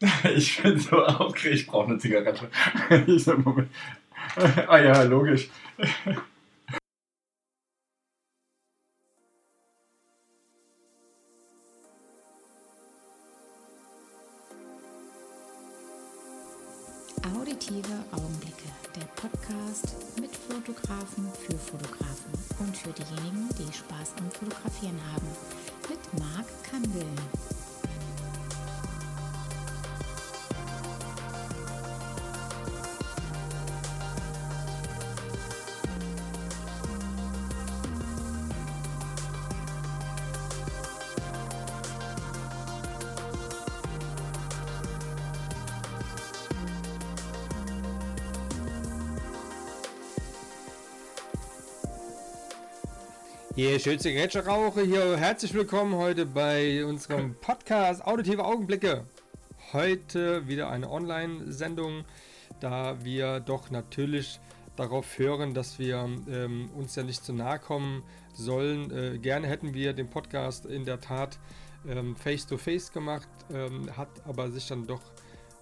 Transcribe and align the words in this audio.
Ich 0.36 0.62
bin 0.62 0.78
so 0.78 1.04
aufgeregt, 1.04 1.60
ich 1.60 1.66
brauche 1.66 1.88
eine 1.88 1.98
Zigarette. 1.98 2.50
Ah 4.68 4.78
ja, 4.78 5.02
logisch. 5.04 5.48
Hier, 53.76 53.82
schönste 53.82 54.14
Grätscherrauche 54.14 54.80
hier. 54.84 55.18
Herzlich 55.18 55.52
willkommen 55.52 55.96
heute 55.96 56.24
bei 56.24 56.82
unserem 56.82 57.34
Podcast 57.34 58.02
Auditive 58.06 58.42
Augenblicke. 58.42 59.04
Heute 59.74 60.48
wieder 60.48 60.70
eine 60.70 60.90
Online-Sendung, 60.90 62.06
da 62.58 63.04
wir 63.04 63.38
doch 63.40 63.70
natürlich 63.70 64.40
darauf 64.76 65.18
hören, 65.18 65.52
dass 65.52 65.78
wir 65.78 66.08
ähm, 66.26 66.70
uns 66.74 66.96
ja 66.96 67.02
nicht 67.02 67.22
zu 67.22 67.34
nahe 67.34 67.58
kommen 67.58 68.02
sollen. 68.32 68.90
Äh, 68.90 69.18
gerne 69.18 69.46
hätten 69.46 69.74
wir 69.74 69.92
den 69.92 70.08
Podcast 70.08 70.64
in 70.64 70.86
der 70.86 71.02
Tat 71.02 71.38
ähm, 71.86 72.16
face-to-face 72.16 72.88
-face 72.88 72.92
gemacht, 72.94 73.28
ähm, 73.52 73.94
hat 73.94 74.08
aber 74.24 74.50
sich 74.50 74.66
dann 74.68 74.86
doch 74.86 75.02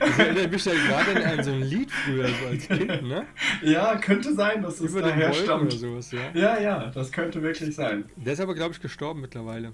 Das, 0.00 0.18
erinnert 0.18 0.50
mich 0.50 0.64
ja 0.64 0.72
gerade 0.72 1.26
an 1.26 1.44
so 1.44 1.50
ein 1.50 1.62
Lied 1.62 1.90
früher, 1.90 2.28
so 2.28 2.46
als 2.46 2.66
Kind, 2.68 3.02
ne? 3.02 3.26
Ja, 3.62 3.96
könnte 3.96 4.34
sein, 4.34 4.62
dass 4.62 4.80
es 4.80 4.90
Über 4.90 5.02
daher 5.02 5.30
den 5.30 5.44
stammt. 5.44 5.64
oder 5.64 5.76
sowas, 5.76 6.10
ja. 6.10 6.30
Ja, 6.32 6.58
ja, 6.58 6.86
das 6.86 7.12
könnte 7.12 7.42
wirklich 7.42 7.74
sein. 7.74 8.04
Der 8.16 8.32
ist 8.32 8.40
aber, 8.40 8.54
glaube 8.54 8.72
ich, 8.72 8.80
gestorben 8.80 9.20
mittlerweile. 9.20 9.72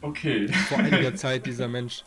Okay. 0.00 0.48
Vor 0.68 0.78
einiger 0.78 1.14
Zeit, 1.16 1.46
dieser 1.46 1.66
Mensch. 1.68 2.04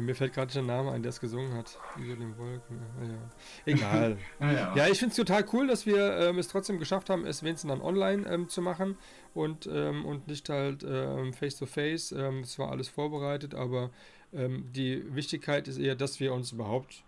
Mir 0.00 0.14
fällt 0.14 0.34
gerade 0.34 0.52
der 0.52 0.62
Name 0.62 0.92
ein, 0.92 1.02
der 1.02 1.10
es 1.10 1.20
gesungen 1.20 1.54
hat. 1.54 1.78
Über 1.96 2.16
den 2.16 2.36
Wolken. 2.38 2.80
Ja. 3.02 3.30
Egal. 3.64 4.18
Ah, 4.40 4.52
ja. 4.52 4.74
Ja, 4.74 4.88
ich 4.88 4.98
finde 4.98 5.10
es 5.10 5.16
total 5.16 5.44
cool, 5.52 5.66
dass 5.66 5.84
wir 5.84 6.16
ähm, 6.18 6.38
es 6.38 6.48
trotzdem 6.48 6.78
geschafft 6.78 7.10
haben, 7.10 7.26
es 7.26 7.42
wenigstens 7.42 7.68
dann 7.68 7.82
online 7.82 8.26
ähm, 8.26 8.48
zu 8.48 8.62
machen 8.62 8.96
und, 9.34 9.68
ähm, 9.70 10.06
und 10.06 10.28
nicht 10.28 10.48
halt 10.48 10.82
ähm, 10.82 11.34
face-to-face. 11.34 12.12
Ähm, 12.12 12.40
es 12.40 12.58
war 12.58 12.70
alles 12.70 12.88
vorbereitet, 12.88 13.54
aber 13.54 13.90
ähm, 14.32 14.70
die 14.72 15.14
Wichtigkeit 15.14 15.68
ist 15.68 15.78
eher, 15.78 15.94
dass 15.94 16.20
wir 16.20 16.32
uns 16.32 16.52
überhaupt 16.52 17.04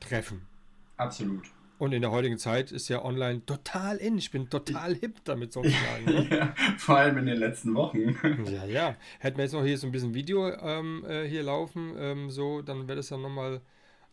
treffen. 0.00 0.46
Absolut. 0.96 1.44
Und 1.80 1.92
in 1.94 2.02
der 2.02 2.10
heutigen 2.10 2.36
Zeit 2.36 2.72
ist 2.72 2.88
ja 2.90 3.02
online 3.02 3.46
total 3.46 3.96
in. 3.96 4.18
Ich 4.18 4.30
bin 4.30 4.50
total 4.50 4.94
hip 4.94 5.16
damit 5.24 5.50
sozusagen. 5.54 6.04
Ne? 6.04 6.26
Ja, 6.30 6.54
vor 6.76 6.98
allem 6.98 7.16
in 7.16 7.24
den 7.26 7.38
letzten 7.38 7.74
Wochen. 7.74 8.16
Ja, 8.44 8.66
ja. 8.66 8.96
Hätten 9.18 9.38
wir 9.38 9.44
jetzt 9.44 9.52
noch 9.54 9.64
hier 9.64 9.78
so 9.78 9.86
ein 9.86 9.90
bisschen 9.92 10.12
Video 10.12 10.50
ähm, 10.50 11.06
äh, 11.08 11.26
hier 11.26 11.42
laufen, 11.42 11.94
ähm, 11.98 12.30
so, 12.30 12.60
dann 12.60 12.86
wäre 12.86 12.96
das 12.96 13.08
ja 13.08 13.16
nochmal 13.16 13.62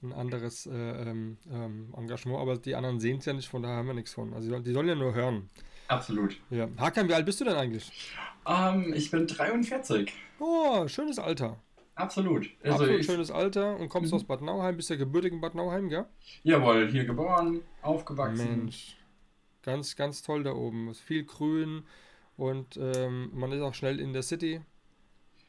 ein 0.01 0.13
anderes 0.13 0.65
äh, 0.65 0.71
ähm, 0.71 1.37
ähm, 1.51 1.93
Engagement. 1.97 2.39
Aber 2.39 2.57
die 2.57 2.73
anderen 2.73 3.01
sehen 3.01 3.17
es 3.17 3.25
ja 3.25 3.33
nicht, 3.33 3.49
von 3.49 3.61
daher 3.63 3.75
haben 3.77 3.87
wir 3.87 3.93
nichts 3.95 4.13
von. 4.13 4.33
Also 4.33 4.59
die, 4.59 4.71
sollen- 4.71 4.87
ja 4.87 4.95
nur 4.95 5.13
hören. 5.13 5.49
Absolut. 5.89 6.37
Ja. 6.49 6.69
Hakan, 6.77 7.09
wie 7.09 7.13
alt 7.15 7.25
bist 7.25 7.41
du 7.41 7.45
denn 7.45 7.55
eigentlich? 7.55 7.91
Ähm, 8.47 8.93
ich 8.95 9.11
bin 9.11 9.27
43. 9.27 10.13
Oh, 10.39 10.87
schönes 10.87 11.19
Alter. 11.19 11.57
Absolut. 11.97 12.49
Also 12.63 12.83
Absolut 12.83 12.99
ich, 13.01 13.05
schönes 13.07 13.31
Alter 13.31 13.77
und 13.77 13.89
kommst 13.89 14.11
Mhm. 14.11 14.17
aus 14.17 14.23
Bad 14.23 14.41
Nauheim, 14.41 14.77
bist 14.77 14.89
ja 14.89 14.95
gebürtig 14.95 15.33
in 15.33 15.41
Bad 15.41 15.55
Nauheim, 15.55 15.89
gell? 15.89 16.05
jawohl, 16.43 16.87
hier 16.89 17.05
geboren, 17.05 17.61
aufgewachsen. 17.81 18.47
Mensch. 18.59 18.95
Ganz, 19.63 19.95
ganz 19.95 20.21
toll 20.21 20.43
da 20.43 20.53
oben. 20.53 20.89
Ist 20.89 21.01
viel 21.01 21.25
Grün 21.25 21.83
und 22.37 22.77
ähm, 22.77 23.31
man 23.33 23.51
ist 23.51 23.61
auch 23.61 23.73
schnell 23.73 23.99
in 23.99 24.13
der 24.13 24.21
City. 24.23 24.61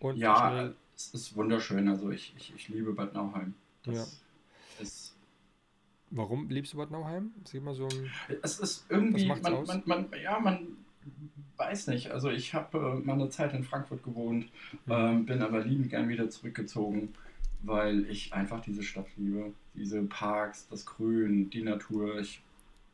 Und 0.01 0.17
Ja, 0.17 0.37
schnell, 0.51 0.77
es 0.97 1.15
ist 1.15 1.37
wunderschön. 1.37 1.89
Also 1.89 2.11
ich, 2.11 2.35
ich, 2.37 2.53
ich 2.57 2.69
liebe 2.69 2.93
Bad 2.95 3.15
Nauheim. 3.15 3.55
Das 3.85 4.21
ist, 4.81 5.15
warum 6.11 6.49
liebst 6.49 6.73
du 6.73 6.79
Bad 6.79 6.91
Nauheim? 6.91 7.33
Sag 7.45 7.63
mal 7.63 7.75
so 7.75 7.85
ein. 7.89 8.11
es 8.43 8.59
ist 8.59 8.87
irgendwie, 8.89 9.27
man, 9.27 9.45
aus? 9.47 9.69
man, 9.69 9.83
man, 9.87 10.09
ja, 10.23 10.41
man 10.41 10.77
weiß 11.57 11.89
nicht. 11.89 12.11
Also 12.11 12.31
ich 12.31 12.55
habe 12.55 12.79
äh, 12.79 13.07
mal 13.07 13.15
eine 13.15 13.29
Zeit 13.31 13.53
in 13.55 13.65
Frankfurt 13.65 14.03
gewohnt, 14.05 14.47
Mhm. 14.87 14.93
ähm, 14.93 15.27
bin 15.27 15.43
aber 15.43 15.61
liebend 15.65 15.91
gern 15.91 16.09
wieder 16.09 16.31
zurückgezogen, 16.31 17.15
weil 17.63 18.09
ich 18.11 18.33
einfach 18.33 18.61
diese 18.61 18.83
Stadt 18.83 19.07
liebe. 19.17 19.53
Diese 19.75 20.03
Parks, 20.03 20.67
das 20.69 20.87
Grün, 20.87 21.51
die 21.51 21.63
Natur. 21.63 22.19
Ich, 22.21 22.41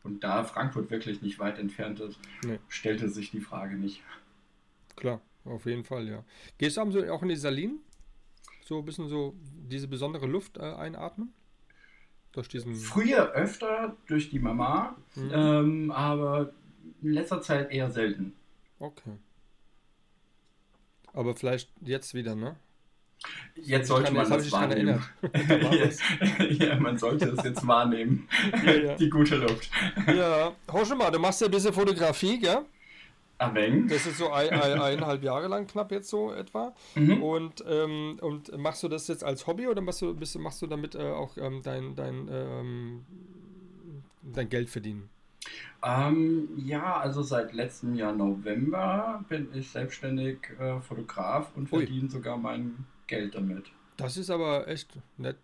und 0.03 0.23
da 0.25 0.45
Frankfurt 0.45 0.91
wirklich 0.91 1.23
nicht 1.23 1.39
weit 1.39 1.59
entfernt 1.59 2.01
ist, 2.01 2.19
Nee. 2.45 2.59
stellte 2.69 3.09
sich 3.09 3.31
die 3.31 3.41
Frage 3.41 3.77
nicht. 3.77 4.03
Klar, 4.97 5.21
auf 5.45 5.65
jeden 5.67 5.85
Fall, 5.85 6.09
ja. 6.09 6.25
Gehst 6.59 6.77
du 6.77 6.81
abends 6.83 6.97
auch 7.09 7.23
in 7.23 7.29
die 7.31 7.37
Salinen? 7.37 7.79
So 8.65 8.79
ein 8.79 8.85
bisschen 8.85 9.09
so 9.09 9.35
diese 9.71 9.89
besondere 9.89 10.27
Luft 10.27 10.57
äh, 10.59 10.63
einatmen? 10.63 11.33
Durch 12.33 12.49
diesen. 12.49 12.75
Früher 12.75 13.31
öfter 13.33 13.97
durch 14.07 14.31
die 14.31 14.39
Mama, 14.41 14.97
Mhm. 15.15 15.31
ähm, 15.33 15.91
aber 15.93 16.53
in 17.03 17.13
letzter 17.13 17.41
Zeit 17.43 17.71
eher 17.71 17.91
selten. 17.91 18.33
Okay. 18.79 19.19
Aber 21.13 21.35
vielleicht 21.35 21.71
jetzt 21.81 22.15
wieder, 22.15 22.35
ne? 22.35 22.57
Jetzt 23.55 23.89
sollte 23.89 24.13
kann- 24.13 24.17
man 24.17 24.29
das 24.29 24.53
wahrnehmen. 24.53 25.03
ja, 26.59 26.79
man 26.79 26.99
sollte 26.99 27.31
es 27.31 27.45
jetzt 27.45 27.67
wahrnehmen. 27.67 28.29
Ja, 28.65 28.73
ja. 28.73 28.95
Die 28.97 29.09
gute 29.09 29.37
Luft. 29.37 29.71
Ja, 30.09 30.53
hau 30.71 30.85
schon 30.85 30.99
mal, 30.99 31.11
du 31.11 31.19
machst 31.19 31.41
ja 31.41 31.47
ein 31.47 31.51
bisschen 31.51 31.73
Fotografie, 31.73 32.39
gell? 32.39 32.65
Ameng. 33.39 33.89
Das 33.89 34.07
ist 34.07 34.19
so 34.19 34.31
ein, 34.31 34.51
ein, 34.51 34.81
eineinhalb 34.81 35.23
Jahre 35.23 35.49
lang 35.49 35.67
knapp 35.67 35.91
jetzt 35.91 36.09
so 36.09 36.33
etwa. 36.33 36.75
Mhm. 36.95 37.23
Und, 37.23 37.65
ähm, 37.67 38.19
und 38.21 38.57
machst 38.59 38.83
du 38.83 38.89
das 38.89 39.09
jetzt 39.09 39.25
als 39.25 39.47
Hobby 39.47 39.67
oder 39.67 39.81
machst 39.81 40.03
du, 40.03 40.15
bist, 40.15 40.39
machst 40.39 40.63
du 40.63 40.67
damit 40.67 40.95
äh, 40.95 41.11
auch 41.11 41.37
ähm, 41.37 41.61
dein, 41.63 41.95
dein, 41.95 42.29
ähm, 42.31 43.05
dein 44.23 44.49
Geld 44.49 44.71
verdienen? 44.71 45.11
Ähm, 45.83 46.49
ja, 46.57 46.99
also 46.99 47.23
seit 47.23 47.53
letztem 47.53 47.95
Jahr 47.95 48.15
November 48.15 49.25
bin 49.29 49.49
ich 49.55 49.71
selbstständig 49.71 50.39
äh, 50.59 50.81
Fotograf 50.81 51.55
und 51.57 51.71
Ui. 51.73 51.81
verdiene 51.81 52.11
sogar 52.11 52.39
mein 52.39 52.87
Geld 53.07 53.35
damit. 53.35 53.71
Das 53.97 54.17
ist 54.17 54.31
aber 54.31 54.67
echt 54.69 54.99
nett. 55.19 55.37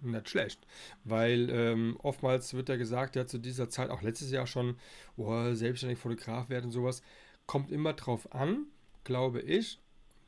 nicht 0.00 0.28
schlecht. 0.28 0.66
Weil 1.04 1.50
ähm, 1.50 1.98
oftmals 2.02 2.54
wird 2.54 2.68
ja 2.68 2.76
gesagt, 2.76 3.16
ja 3.16 3.26
zu 3.26 3.38
dieser 3.38 3.68
Zeit, 3.68 3.90
auch 3.90 4.02
letztes 4.02 4.30
Jahr 4.30 4.46
schon, 4.46 4.76
oh, 5.16 5.52
selbstständig 5.52 5.98
Fotograf 5.98 6.48
werden 6.48 6.66
und 6.66 6.72
sowas, 6.72 7.02
kommt 7.46 7.70
immer 7.70 7.92
drauf 7.92 8.32
an, 8.32 8.66
glaube 9.04 9.40
ich, 9.40 9.80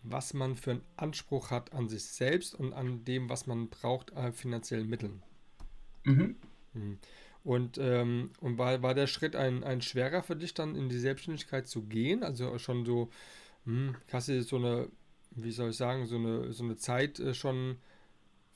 was 0.02 0.34
man 0.34 0.54
für 0.56 0.72
einen 0.72 0.84
Anspruch 0.96 1.50
hat 1.50 1.72
an 1.72 1.88
sich 1.88 2.04
selbst 2.04 2.54
und 2.54 2.72
an 2.72 3.04
dem, 3.04 3.28
was 3.28 3.46
man 3.46 3.68
braucht 3.68 4.14
an 4.14 4.32
finanziellen 4.32 4.88
Mitteln. 4.88 5.22
Mhm. 6.04 6.36
mhm. 6.74 6.98
Und, 7.46 7.78
ähm, 7.78 8.30
und 8.40 8.58
war, 8.58 8.82
war 8.82 8.92
der 8.92 9.06
Schritt 9.06 9.36
ein, 9.36 9.62
ein 9.62 9.80
schwerer 9.80 10.24
für 10.24 10.34
dich 10.34 10.52
dann 10.52 10.74
in 10.74 10.88
die 10.88 10.98
Selbstständigkeit 10.98 11.68
zu 11.68 11.82
gehen? 11.82 12.24
Also 12.24 12.58
schon 12.58 12.84
so, 12.84 13.08
hm, 13.64 13.94
hast 14.12 14.26
du 14.26 14.42
so 14.42 14.56
eine, 14.56 14.88
wie 15.30 15.52
soll 15.52 15.70
ich 15.70 15.76
sagen, 15.76 16.06
so 16.06 16.16
eine, 16.16 16.52
so 16.52 16.64
eine 16.64 16.76
Zeit 16.76 17.20
äh, 17.20 17.34
schon 17.34 17.76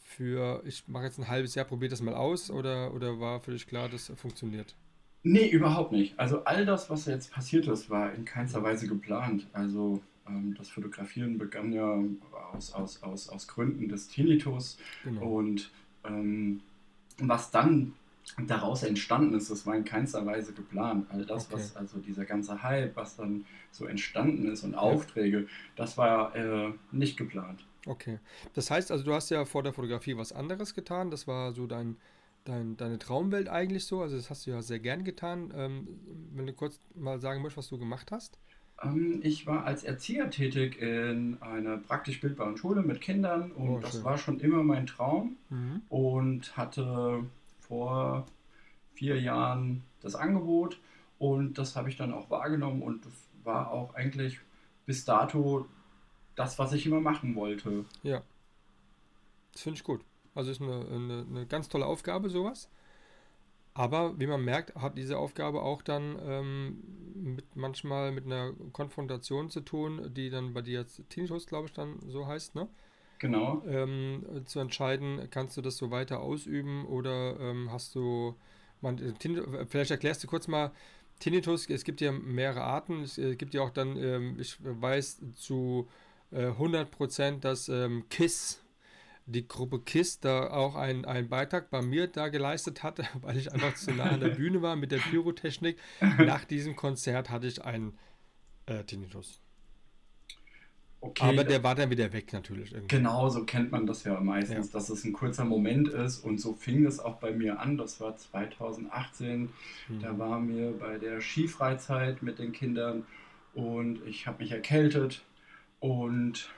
für, 0.01 0.61
ich 0.67 0.89
mache 0.89 1.05
jetzt 1.05 1.19
ein 1.19 1.29
halbes 1.29 1.55
Jahr, 1.55 1.67
probiere 1.67 1.91
das 1.91 2.03
mal 2.03 2.15
aus 2.15 2.51
oder, 2.51 2.93
oder 2.93 3.21
war 3.21 3.39
für 3.39 3.53
dich 3.53 3.69
klar, 3.69 3.89
das 3.89 4.11
funktioniert? 4.17 4.75
Nee, 5.23 5.49
überhaupt 5.49 5.93
nicht. 5.93 6.19
Also 6.19 6.43
all 6.43 6.67
das, 6.67 6.91
was 6.91 7.07
jetzt 7.07 7.31
passiert 7.31 7.69
ist, 7.69 7.91
war 7.91 8.13
in 8.13 8.25
keinster 8.25 8.65
Weise 8.65 8.89
geplant. 8.89 9.47
Also 9.53 10.03
ähm, 10.27 10.57
das 10.59 10.69
Fotografieren 10.69 11.39
begann 11.39 11.73
ja 11.73 11.97
aus, 12.53 12.73
aus, 12.73 13.05
aus, 13.05 13.29
aus 13.29 13.47
Gründen 13.47 13.89
des 13.89 14.09
Tinnitus 14.09 14.79
genau. 15.05 15.39
und 15.39 15.71
ähm, 16.05 16.61
was 17.19 17.53
dann 17.53 17.93
daraus 18.47 18.83
entstanden 18.83 19.35
ist, 19.35 19.51
das 19.51 19.67
war 19.67 19.75
in 19.75 19.85
keinster 19.85 20.25
Weise 20.25 20.53
geplant. 20.53 21.07
All 21.11 21.25
das, 21.25 21.47
okay. 21.47 21.55
was, 21.55 21.77
also 21.77 21.99
dieser 21.99 22.25
ganze 22.25 22.63
Hype, 22.63 22.97
was 22.97 23.17
dann 23.17 23.45
so 23.71 23.87
entstanden 23.87 24.51
ist 24.51 24.65
und 24.65 24.75
Aufträge, 24.75 25.47
das 25.77 25.99
war 25.99 26.35
äh, 26.35 26.73
nicht 26.93 27.17
geplant. 27.17 27.65
Okay. 27.87 28.19
Das 28.55 28.71
heißt 28.71 28.91
also, 28.91 29.05
du 29.05 29.15
hast 29.15 29.31
ja 29.31 29.45
vor 29.45 29.63
der 29.63 29.73
Fotografie 29.73 30.17
was 30.17 30.33
anderes 30.33 30.75
getan. 30.75 31.11
Das 31.11 31.27
war 31.27 31.53
so 31.53 31.67
dein, 31.67 31.97
dein, 32.45 32.77
deine 32.77 32.99
Traumwelt 32.99 33.49
eigentlich 33.49 33.87
so. 33.87 34.03
Also 34.03 34.17
das 34.17 34.31
hast 34.31 34.47
du 34.47 34.51
ja 34.51 34.63
sehr 34.63 34.81
gern 34.81 35.05
getan. 35.05 35.53
Ähm, 35.57 35.89
wenn 36.35 36.47
du 36.47 36.53
kurz 36.53 36.79
mal 36.95 37.21
sagen 37.21 37.43
möchtest, 37.43 37.59
was 37.59 37.69
du 37.69 37.79
gemacht 37.79 38.13
hast. 38.13 38.39
Ähm, 38.83 39.21
ich 39.23 39.47
war 39.47 39.65
als 39.65 39.85
Erzieher 39.85 40.31
tätig 40.31 40.81
in 40.81 41.39
einer 41.41 41.79
praktisch 41.79 42.21
bildbaren 42.21 42.57
Schule 42.57 42.83
mit 42.83 43.01
Kindern 43.01 43.53
und 43.53 43.69
oh, 43.69 43.79
das 43.81 44.05
war 44.05 44.19
schon 44.19 44.41
immer 44.41 44.63
mein 44.63 44.87
Traum 44.87 45.37
mhm. 45.49 45.83
und 45.89 46.57
hatte 46.57 47.25
vor 47.71 48.27
vier 48.95 49.21
Jahren 49.21 49.85
das 50.03 50.17
Angebot 50.17 50.81
und 51.21 51.57
das 51.57 51.77
habe 51.77 51.89
ich 51.89 51.97
dann 51.97 52.13
auch 52.13 52.29
wahrgenommen 52.31 52.83
und 52.83 53.07
war 53.45 53.71
auch 53.71 53.95
eigentlich 53.95 54.41
bis 54.87 55.05
dato 55.05 55.67
das, 56.35 56.59
was 56.59 56.73
ich 56.73 56.85
immer 56.85 57.01
machen 57.01 57.37
wollte. 57.37 57.85
Ja, 58.03 58.23
das 59.53 59.63
finde 59.63 59.79
ich 59.79 59.85
gut. 59.85 60.01
Also 60.35 60.51
ist 60.51 60.61
eine, 60.61 60.85
eine, 60.87 61.27
eine 61.29 61.47
ganz 61.47 61.69
tolle 61.69 61.87
Aufgabe, 61.87 62.29
sowas. 62.29 62.69
Aber 63.73 64.19
wie 64.19 64.27
man 64.27 64.45
merkt, 64.45 64.75
hat 64.75 64.99
diese 64.99 65.17
Aufgabe 65.17 65.63
auch 65.63 65.83
dann 65.83 66.19
ähm, 66.25 66.83
mit, 67.15 67.57
manchmal 67.57 68.11
mit 68.11 68.27
einer 68.27 68.53
Konfrontation 68.73 69.49
zu 69.49 69.61
tun, 69.61 70.13
die 70.13 70.29
dann 70.29 70.53
bei 70.55 70.63
dir 70.63 70.81
jetzt 70.81 71.09
Tinnitus, 71.09 71.47
glaube 71.47 71.69
ich, 71.69 71.73
dann 71.73 72.01
so 72.09 72.27
heißt, 72.27 72.57
ne? 72.57 72.69
Genau. 73.21 73.63
Ähm, 73.67 74.25
zu 74.47 74.59
entscheiden, 74.61 75.29
kannst 75.31 75.57
du 75.57 75.61
das 75.63 75.77
so 75.77 75.91
weiter 75.91 76.21
ausüben 76.21 76.87
oder 76.87 77.39
ähm, 77.39 77.71
hast 77.71 77.95
du, 77.95 78.35
man, 78.81 78.99
vielleicht 79.69 79.91
erklärst 79.91 80.25
du 80.25 80.27
kurz 80.27 80.49
mal, 80.49 80.73
Tinnitus, 81.21 81.69
es 81.69 81.85
gibt 81.85 82.01
ja 82.01 82.13
mehrere 82.13 82.63
Arten, 82.63 83.03
es 83.03 83.19
äh, 83.19 83.37
gibt 83.37 83.53
ja 83.53 83.61
auch 83.61 83.71
dann, 83.71 83.97
ähm, 83.99 84.37
ich 84.41 84.57
weiß 84.61 85.21
zu 85.37 85.89
äh, 86.33 86.47
100% 86.47 87.41
dass 87.41 87.69
ähm, 87.69 88.05
KISS 88.09 88.65
die 89.27 89.47
Gruppe 89.47 89.81
KISS 89.81 90.21
da 90.21 90.51
auch 90.51 90.75
einen, 90.75 91.05
einen 91.05 91.29
Beitrag 91.29 91.71
bei 91.71 91.83
mir 91.83 92.07
da 92.07 92.29
geleistet 92.29 92.83
hatte, 92.83 93.05
weil 93.21 93.37
ich 93.37 93.53
einfach 93.53 93.75
zu 93.75 93.93
nah 93.93 94.05
an 94.05 94.21
der 94.21 94.29
Bühne 94.37 94.63
war 94.63 94.77
mit 94.77 94.93
der 94.93 94.99
Pyrotechnik. 94.99 95.79
Nach 96.19 96.45
diesem 96.45 96.75
Konzert 96.75 97.29
hatte 97.29 97.47
ich 97.47 97.63
einen 97.63 97.99
äh, 98.65 98.83
Tinnitus. 98.85 99.41
Okay, 101.03 101.25
Aber 101.25 101.45
der 101.45 101.63
war 101.63 101.75
dann 101.75 101.89
wieder 101.89 102.13
weg 102.13 102.33
natürlich. 102.33 102.73
Irgendwie. 102.73 102.97
Genau, 102.97 103.29
so 103.31 103.45
kennt 103.45 103.73
man 103.73 103.87
das 103.87 104.05
ja 104.05 104.21
meistens, 104.21 104.67
ja. 104.67 104.73
dass 104.73 104.91
es 104.91 105.05
ein 105.05 105.15
kurzer 105.15 105.47
Moment 105.47 105.89
ist. 105.89 106.19
Und 106.19 106.39
so 106.39 106.53
fing 106.53 106.85
es 106.85 107.01
auch 107.01 107.17
bei 107.17 107.33
mir 107.33 107.59
an. 107.59 107.79
Das 107.79 108.01
war 108.01 108.17
2018. 108.17 109.49
Mhm. 109.89 110.01
Da 110.01 110.19
war 110.19 110.39
mir 110.39 110.73
bei 110.73 110.99
der 110.99 111.21
Skifreizeit 111.23 112.23
mit 112.23 112.39
den 112.39 112.53
Kindern 112.53 113.05
und 113.55 114.07
ich 114.07 114.27
habe 114.27 114.43
mich 114.43 114.53
erkältet 114.53 115.23
und 115.81 116.51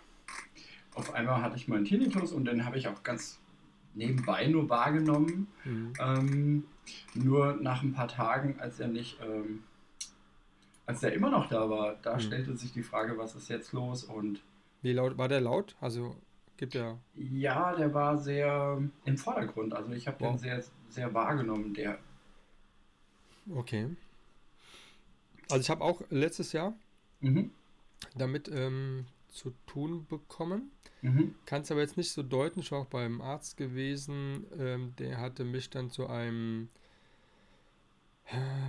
auf 0.95 1.15
einmal 1.15 1.43
hatte 1.43 1.57
ich 1.57 1.69
meinen 1.69 1.85
Tinnitus 1.85 2.33
und 2.33 2.45
den 2.45 2.65
habe 2.67 2.77
ich 2.77 2.89
auch 2.89 3.03
ganz 3.03 3.39
nebenbei 3.95 4.47
nur 4.47 4.69
wahrgenommen. 4.69 5.47
Mhm. 5.65 5.93
Ähm, 6.01 6.65
nur 7.15 7.59
nach 7.61 7.83
ein 7.83 7.93
paar 7.93 8.09
Tagen, 8.09 8.57
als 8.59 8.81
er 8.81 8.89
nicht, 8.89 9.19
ähm, 9.23 9.61
als 10.87 11.03
er 11.03 11.13
immer 11.13 11.31
noch 11.31 11.49
da 11.49 11.69
war, 11.71 11.97
da 12.03 12.15
mhm. 12.15 12.21
stellte 12.21 12.57
sich 12.57 12.73
die 12.73 12.83
Frage, 12.83 13.17
was 13.19 13.35
ist 13.35 13.49
jetzt 13.49 13.73
los 13.73 14.05
und 14.05 14.43
wie 14.83 14.93
laut 14.93 15.17
war 15.17 15.29
der 15.29 15.41
laut? 15.41 15.77
Also 15.81 16.17
gibt 16.57 16.75
er? 16.75 16.99
Ja, 17.15 17.75
der 17.75 17.95
war 17.95 18.19
sehr 18.19 18.83
im 19.05 19.17
Vordergrund. 19.17 19.75
Also 19.75 19.93
ich 19.93 20.07
habe 20.09 20.19
wow. 20.21 20.33
den 20.33 20.39
sehr, 20.39 20.63
sehr 20.89 21.15
wahrgenommen. 21.15 21.73
Der. 21.73 21.99
Okay. 23.55 23.89
Also 25.49 25.61
ich 25.61 25.71
habe 25.71 25.83
auch 25.83 26.03
letztes 26.11 26.53
Jahr 26.53 26.75
mhm. 27.21 27.51
damit 28.17 28.49
ähm, 28.49 29.07
zu 29.29 29.53
tun 29.67 30.07
bekommen. 30.09 30.73
Mhm. 31.01 31.35
Kann 31.47 31.63
es 31.63 31.71
aber 31.71 31.81
jetzt 31.81 31.97
nicht 31.97 32.11
so 32.11 32.23
deuten. 32.23 32.61
Ich 32.61 32.73
war 32.73 32.81
auch 32.81 32.87
beim 32.87 33.21
Arzt 33.21 33.57
gewesen. 33.57 34.47
Ähm, 34.59 34.95
der 34.99 35.19
hatte 35.19 35.45
mich 35.45 35.71
dann 35.71 35.91
zu 35.91 36.09
einem, 36.09 36.69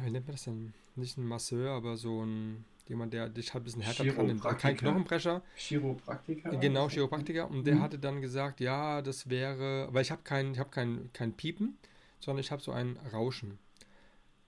wie 0.04 0.12
nennt 0.12 0.28
man 0.28 0.36
das 0.36 0.44
denn? 0.44 0.74
Nicht 0.96 1.18
ein 1.18 1.26
Masseur, 1.26 1.72
aber 1.72 1.98
so 1.98 2.24
ein, 2.24 2.66
jemand, 2.88 3.14
der 3.14 3.30
dich 3.30 3.54
halt 3.54 3.64
ein 3.64 3.66
bisschen 3.66 3.82
härter 3.82 4.06
dran 4.06 4.28
nimmt. 4.28 4.44
Kein 4.60 4.78
Knochenbrecher. 4.78 5.42
Chiropraktiker? 5.56 6.56
Genau, 6.58 6.90
Chiropraktiker. 6.90 7.50
Und 7.50 7.66
der 7.66 7.76
mhm. 7.76 7.82
hatte 7.82 8.00
dann 8.00 8.22
gesagt, 8.22 8.60
ja, 8.60 9.02
das 9.02 9.30
wäre, 9.30 9.90
weil 9.92 10.04
ich 10.04 10.12
habe 10.12 10.22
kein, 10.24 10.58
hab 10.58 10.72
kein, 10.72 11.10
kein 11.14 11.34
Piepen, 11.34 11.78
sondern 12.20 12.42
ich 12.42 12.52
habe 12.52 12.62
so 12.62 12.72
ein 12.72 12.98
Rauschen. 13.12 13.58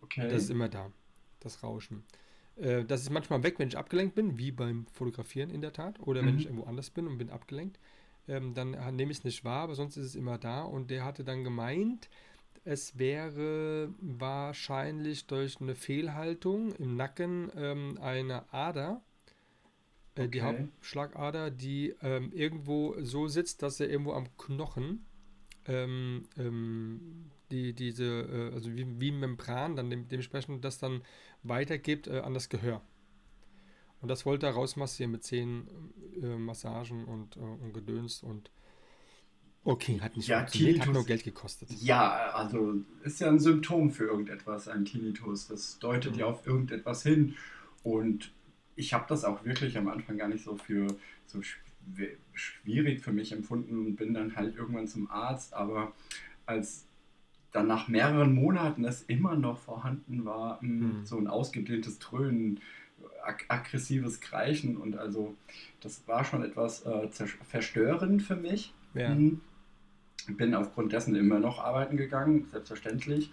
Okay. 0.01 0.29
Das 0.29 0.43
ist 0.43 0.49
immer 0.51 0.69
da, 0.69 0.91
das 1.39 1.63
Rauschen. 1.63 2.03
Äh, 2.57 2.85
das 2.85 3.01
ist 3.01 3.09
manchmal 3.09 3.41
weg, 3.43 3.55
wenn 3.57 3.67
ich 3.67 3.77
abgelenkt 3.77 4.15
bin, 4.15 4.37
wie 4.37 4.51
beim 4.51 4.85
Fotografieren 4.93 5.49
in 5.49 5.61
der 5.61 5.73
Tat, 5.73 5.99
oder 5.99 6.21
mhm. 6.21 6.27
wenn 6.27 6.37
ich 6.37 6.45
irgendwo 6.45 6.65
anders 6.65 6.89
bin 6.89 7.07
und 7.07 7.17
bin 7.17 7.29
abgelenkt. 7.29 7.79
Ähm, 8.27 8.53
dann 8.53 8.71
nehme 8.95 9.11
ich 9.11 9.19
es 9.19 9.23
nicht 9.23 9.43
wahr, 9.43 9.63
aber 9.63 9.75
sonst 9.75 9.97
ist 9.97 10.05
es 10.05 10.15
immer 10.15 10.37
da. 10.37 10.63
Und 10.63 10.89
der 10.89 11.05
hatte 11.05 11.23
dann 11.23 11.43
gemeint, 11.43 12.09
es 12.65 12.97
wäre 12.97 13.93
wahrscheinlich 14.01 15.27
durch 15.27 15.61
eine 15.61 15.75
Fehlhaltung 15.75 16.73
im 16.75 16.95
Nacken 16.95 17.51
ähm, 17.55 17.99
eine 18.01 18.51
Ader, 18.51 19.01
äh, 20.15 20.21
okay. 20.21 20.31
die 20.31 20.41
Hauptschlagader, 20.41 21.51
die 21.51 21.95
ähm, 22.01 22.31
irgendwo 22.33 22.95
so 23.01 23.27
sitzt, 23.27 23.61
dass 23.61 23.79
er 23.79 23.89
irgendwo 23.89 24.13
am 24.13 24.35
Knochen 24.37 25.05
ähm, 25.67 26.27
ähm, 26.37 27.29
die, 27.51 27.73
diese, 27.73 28.03
äh, 28.03 28.53
also 28.55 28.75
wie, 28.75 28.99
wie 28.99 29.11
Membran 29.11 29.75
dann 29.75 29.91
dem, 29.91 30.07
dementsprechend 30.07 30.65
das 30.65 30.79
dann 30.79 31.03
weitergibt 31.43 32.07
äh, 32.07 32.19
an 32.19 32.33
das 32.33 32.49
Gehör. 32.49 32.81
Und 34.01 34.09
das 34.09 34.25
wollte 34.25 34.47
er 34.47 34.53
rausmassieren 34.53 35.11
mit 35.11 35.23
zehn 35.23 35.67
äh, 36.21 36.35
Massagen 36.35 37.05
und, 37.05 37.37
äh, 37.37 37.39
und 37.39 37.73
Gedöns 37.73 38.23
und 38.23 38.49
okay, 39.65 39.99
hat 39.99 40.15
nicht 40.15 40.27
ja, 40.27 40.39
funktioniert, 40.39 40.75
Tinnitus, 40.75 40.87
hat 40.87 40.93
nur 40.93 41.05
Geld 41.05 41.23
gekostet. 41.23 41.69
Ja, 41.81 42.31
also 42.33 42.75
ist 43.03 43.19
ja 43.19 43.27
ein 43.27 43.39
Symptom 43.39 43.91
für 43.91 44.05
irgendetwas, 44.05 44.67
ein 44.67 44.85
Tinnitus. 44.85 45.47
Das 45.47 45.79
deutet 45.79 46.13
mhm. 46.13 46.19
ja 46.19 46.25
auf 46.27 46.45
irgendetwas 46.47 47.03
hin. 47.03 47.35
Und 47.83 48.31
ich 48.75 48.93
habe 48.93 49.05
das 49.09 49.25
auch 49.25 49.43
wirklich 49.43 49.77
am 49.77 49.87
Anfang 49.87 50.17
gar 50.17 50.27
nicht 50.27 50.43
so 50.43 50.55
für 50.55 50.87
so 51.25 51.41
schwierig 52.33 53.01
für 53.01 53.11
mich 53.11 53.31
empfunden 53.31 53.85
und 53.85 53.95
bin 53.95 54.13
dann 54.13 54.35
halt 54.35 54.55
irgendwann 54.55 54.87
zum 54.87 55.09
Arzt. 55.09 55.53
Aber 55.53 55.93
als 56.45 56.85
dann 57.51 57.67
nach 57.67 57.87
mehreren 57.87 58.33
Monaten 58.33 58.85
es 58.85 59.03
immer 59.03 59.35
noch 59.35 59.57
vorhanden 59.57 60.25
war, 60.25 60.61
mhm. 60.61 61.05
so 61.05 61.17
ein 61.17 61.27
ausgedehntes 61.27 61.99
Dröhnen, 61.99 62.59
ag 63.23 63.45
aggressives 63.47 64.21
Kreischen 64.21 64.77
und 64.77 64.97
also 64.97 65.35
das 65.81 66.07
war 66.07 66.23
schon 66.23 66.43
etwas 66.43 66.85
äh, 66.85 67.07
verstörend 67.43 68.21
für 68.21 68.35
mich. 68.35 68.73
Ja. 68.93 69.13
Mhm. 69.15 69.41
Bin 70.27 70.55
aufgrund 70.55 70.93
dessen 70.93 71.15
immer 71.15 71.39
noch 71.39 71.59
arbeiten 71.59 71.97
gegangen, 71.97 72.47
selbstverständlich. 72.51 73.31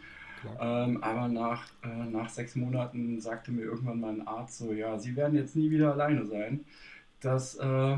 Ähm, 0.61 1.03
aber 1.03 1.29
nach, 1.29 1.67
äh, 1.85 2.05
nach 2.11 2.29
sechs 2.29 2.57
Monaten 2.57 3.21
sagte 3.21 3.53
mir 3.53 3.63
irgendwann 3.63 4.01
mein 4.01 4.27
Arzt 4.27 4.59
so, 4.59 4.73
ja, 4.73 4.99
Sie 4.99 5.15
werden 5.15 5.37
jetzt 5.37 5.55
nie 5.55 5.71
wieder 5.71 5.93
alleine 5.93 6.27
sein. 6.27 6.65
Das 7.21 7.55
äh, 7.55 7.63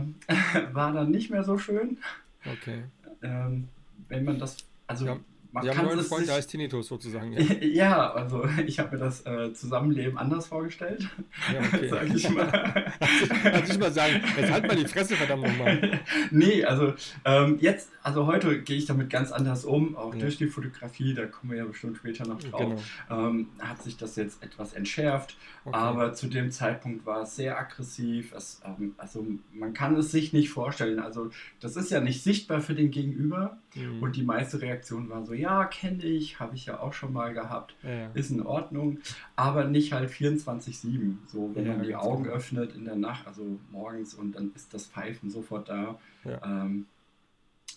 war 0.73 0.93
dann 0.93 1.11
nicht 1.11 1.31
mehr 1.31 1.43
so 1.43 1.57
schön. 1.57 1.99
Okay. 2.45 2.85
Ähm, 3.23 3.69
wenn 4.09 4.25
man 4.25 4.39
das, 4.39 4.59
also 4.87 5.07
ja 5.07 5.17
man 5.55 5.65
Wir 5.65 5.77
haben 5.77 5.89
einen 5.89 6.03
Freund, 6.03 6.27
der 6.27 6.35
heißt 6.35 6.51
Tinnitus 6.51 6.89
sozusagen. 6.89 7.33
Ja, 7.33 7.41
ja 7.63 8.13
also 8.13 8.45
ich 8.67 8.81
habe 8.81 8.97
mir 8.97 9.05
das 9.05 9.25
äh, 9.25 9.53
Zusammenleben 9.53 10.19
anders 10.19 10.49
vorgestellt. 10.49 11.09
Ja, 11.53 11.61
okay. 11.61 11.89
Sag 11.91 12.15
ich 12.15 12.29
mal. 12.29 12.93
Kannst 13.43 13.75
du 13.75 13.79
mal 13.79 13.93
sagen, 13.93 14.21
jetzt 14.37 14.51
halt 14.51 14.67
mal 14.67 14.75
die 14.75 14.87
Fresse, 14.87 15.15
verdammt 15.15 15.45
nochmal. 15.45 16.01
nee, 16.33 16.65
also 16.65 16.95
ähm, 17.25 17.59
jetzt, 17.61 17.91
also 18.03 18.27
heute 18.27 18.63
gehe 18.63 18.77
ich 18.77 18.87
damit 18.87 19.11
ganz 19.11 19.31
anders 19.31 19.65
um, 19.65 19.97
auch 19.97 20.13
ja. 20.15 20.23
durch 20.23 20.39
die 20.39 20.49
Fotografie, 20.49 21.15
da 21.15 21.27
kommen 21.27 21.53
wir 21.53 21.59
ja 21.59 21.65
bestimmt 21.67 21.99
später 21.99 22.27
noch 22.27 22.43
drauf. 22.43 22.83
Genau. 23.09 23.29
Ähm, 23.29 23.49
hat 23.61 23.81
sich 23.81 23.97
das 23.97 24.17
jetzt 24.17 24.43
etwas 24.43 24.73
entschärft, 24.73 25.37
okay. 25.65 25.77
aber 25.77 26.15
zu 26.15 26.27
dem 26.27 26.51
Zeitpunkt 26.51 27.07
war 27.07 27.23
es 27.23 27.37
sehr 27.37 27.57
aggressiv. 27.57 28.35
Es, 28.35 28.61
ähm, 28.65 28.97
also 28.99 29.25
man 29.53 29.73
kann 29.73 29.95
es 29.95 30.11
sich 30.11 30.33
nicht 30.33 30.51
vorstellen. 30.51 30.99
Also 30.99 31.31
das 31.61 31.77
ist 31.77 31.93
ja 31.93 32.01
nicht 32.01 32.25
sichtbar 32.25 32.61
für 32.61 32.75
den 32.75 32.91
Gegenüber 32.91 33.59
mhm. 33.77 34.03
und 34.03 34.17
die 34.17 34.25
meiste 34.25 34.61
Reaktion 34.61 35.09
war 35.09 35.25
so, 35.25 35.33
ja, 35.33 35.44
ja, 35.45 35.65
kenne 35.67 36.03
ich, 36.03 36.41
habe 36.41 36.55
ich 36.57 36.67
ja 36.67 36.81
auch 36.81 36.93
schon 36.93 37.13
mal 37.13 37.35
gehabt, 37.35 37.77
ja. 37.83 38.09
ist 38.15 38.31
in 38.31 38.45
Ordnung, 38.45 38.99
aber 39.37 39.65
nicht 39.65 39.93
halt 39.93 40.11
24-7. 40.11 41.17
So, 41.27 41.51
wenn 41.55 41.67
ja, 41.67 41.77
man 41.77 41.87
die 41.87 41.95
Augen 41.95 42.25
genau. 42.25 42.37
öffnet 42.37 42.75
in 42.75 42.85
der 42.85 42.97
Nacht, 42.97 43.27
also 43.27 43.59
morgens 43.71 44.15
und 44.15 44.35
dann 44.35 44.53
ist 44.55 44.73
das 44.73 44.87
Pfeifen 44.87 45.31
sofort 45.31 45.69
da. 45.69 45.99
Ähm, 46.25 46.87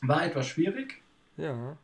war 0.02 0.26
etwas 0.26 0.48
schwierig. 0.48 1.02
Ja. 1.36 1.78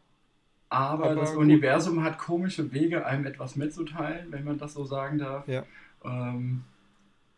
Aber, 0.70 1.06
aber 1.06 1.16
das 1.16 1.34
gut. 1.34 1.42
Universum 1.42 2.04
hat 2.04 2.18
komische 2.18 2.72
Wege, 2.72 3.06
einem 3.06 3.26
etwas 3.26 3.56
mitzuteilen, 3.56 4.32
wenn 4.32 4.44
man 4.44 4.58
das 4.58 4.74
so 4.74 4.86
sagen 4.86 5.20
darf. 5.20 5.48
Ja. 5.48 5.64
Ähm, 6.04 6.64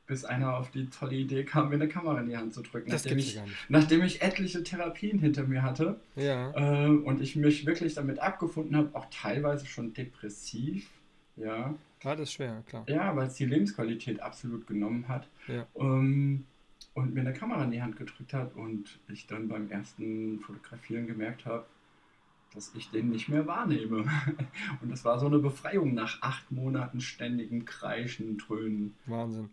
bis 0.07 0.23
einer 0.23 0.57
auf 0.57 0.71
die 0.71 0.87
tolle 0.87 1.15
Idee 1.15 1.43
kam, 1.43 1.69
mir 1.69 1.75
eine 1.75 1.87
Kamera 1.87 2.19
in 2.19 2.29
die 2.29 2.37
Hand 2.37 2.53
zu 2.53 2.61
drücken. 2.61 2.91
Das 2.91 3.03
nachdem, 3.03 3.17
ich, 3.17 3.41
nachdem 3.69 4.03
ich 4.03 4.21
etliche 4.21 4.63
Therapien 4.63 5.19
hinter 5.19 5.43
mir 5.43 5.63
hatte 5.63 5.99
ja. 6.15 6.51
äh, 6.85 6.89
und 6.89 7.21
ich 7.21 7.35
mich 7.35 7.65
wirklich 7.65 7.95
damit 7.95 8.19
abgefunden 8.19 8.75
habe, 8.75 8.89
auch 8.93 9.07
teilweise 9.09 9.65
schon 9.65 9.93
depressiv. 9.93 10.89
Ja, 11.37 11.73
ja 12.03 12.15
das 12.15 12.21
ist 12.21 12.33
schwer, 12.33 12.63
klar. 12.67 12.85
Ja, 12.87 13.15
weil 13.15 13.27
es 13.27 13.33
die 13.33 13.45
Lebensqualität 13.45 14.19
absolut 14.19 14.67
genommen 14.67 15.07
hat. 15.07 15.27
Ja. 15.47 15.65
Ähm, 15.75 16.45
und 16.93 17.13
mir 17.13 17.21
eine 17.21 17.33
Kamera 17.33 17.63
in 17.63 17.71
die 17.71 17.81
Hand 17.81 17.97
gedrückt 17.97 18.33
hat 18.33 18.55
und 18.55 18.99
ich 19.09 19.27
dann 19.27 19.49
beim 19.49 19.69
ersten 19.69 20.39
Fotografieren 20.39 21.07
gemerkt 21.07 21.45
habe, 21.45 21.65
dass 22.53 22.73
ich 22.73 22.89
den 22.89 23.09
nicht 23.09 23.27
mehr 23.27 23.45
wahrnehme. 23.45 24.05
Und 24.81 24.89
das 24.89 25.03
war 25.03 25.19
so 25.19 25.25
eine 25.25 25.39
Befreiung 25.39 25.93
nach 25.93 26.21
acht 26.21 26.49
Monaten 26.53 27.01
ständigen 27.01 27.65
Kreischen, 27.65 28.37
Dröhnen. 28.37 28.95
Wahnsinn. 29.07 29.49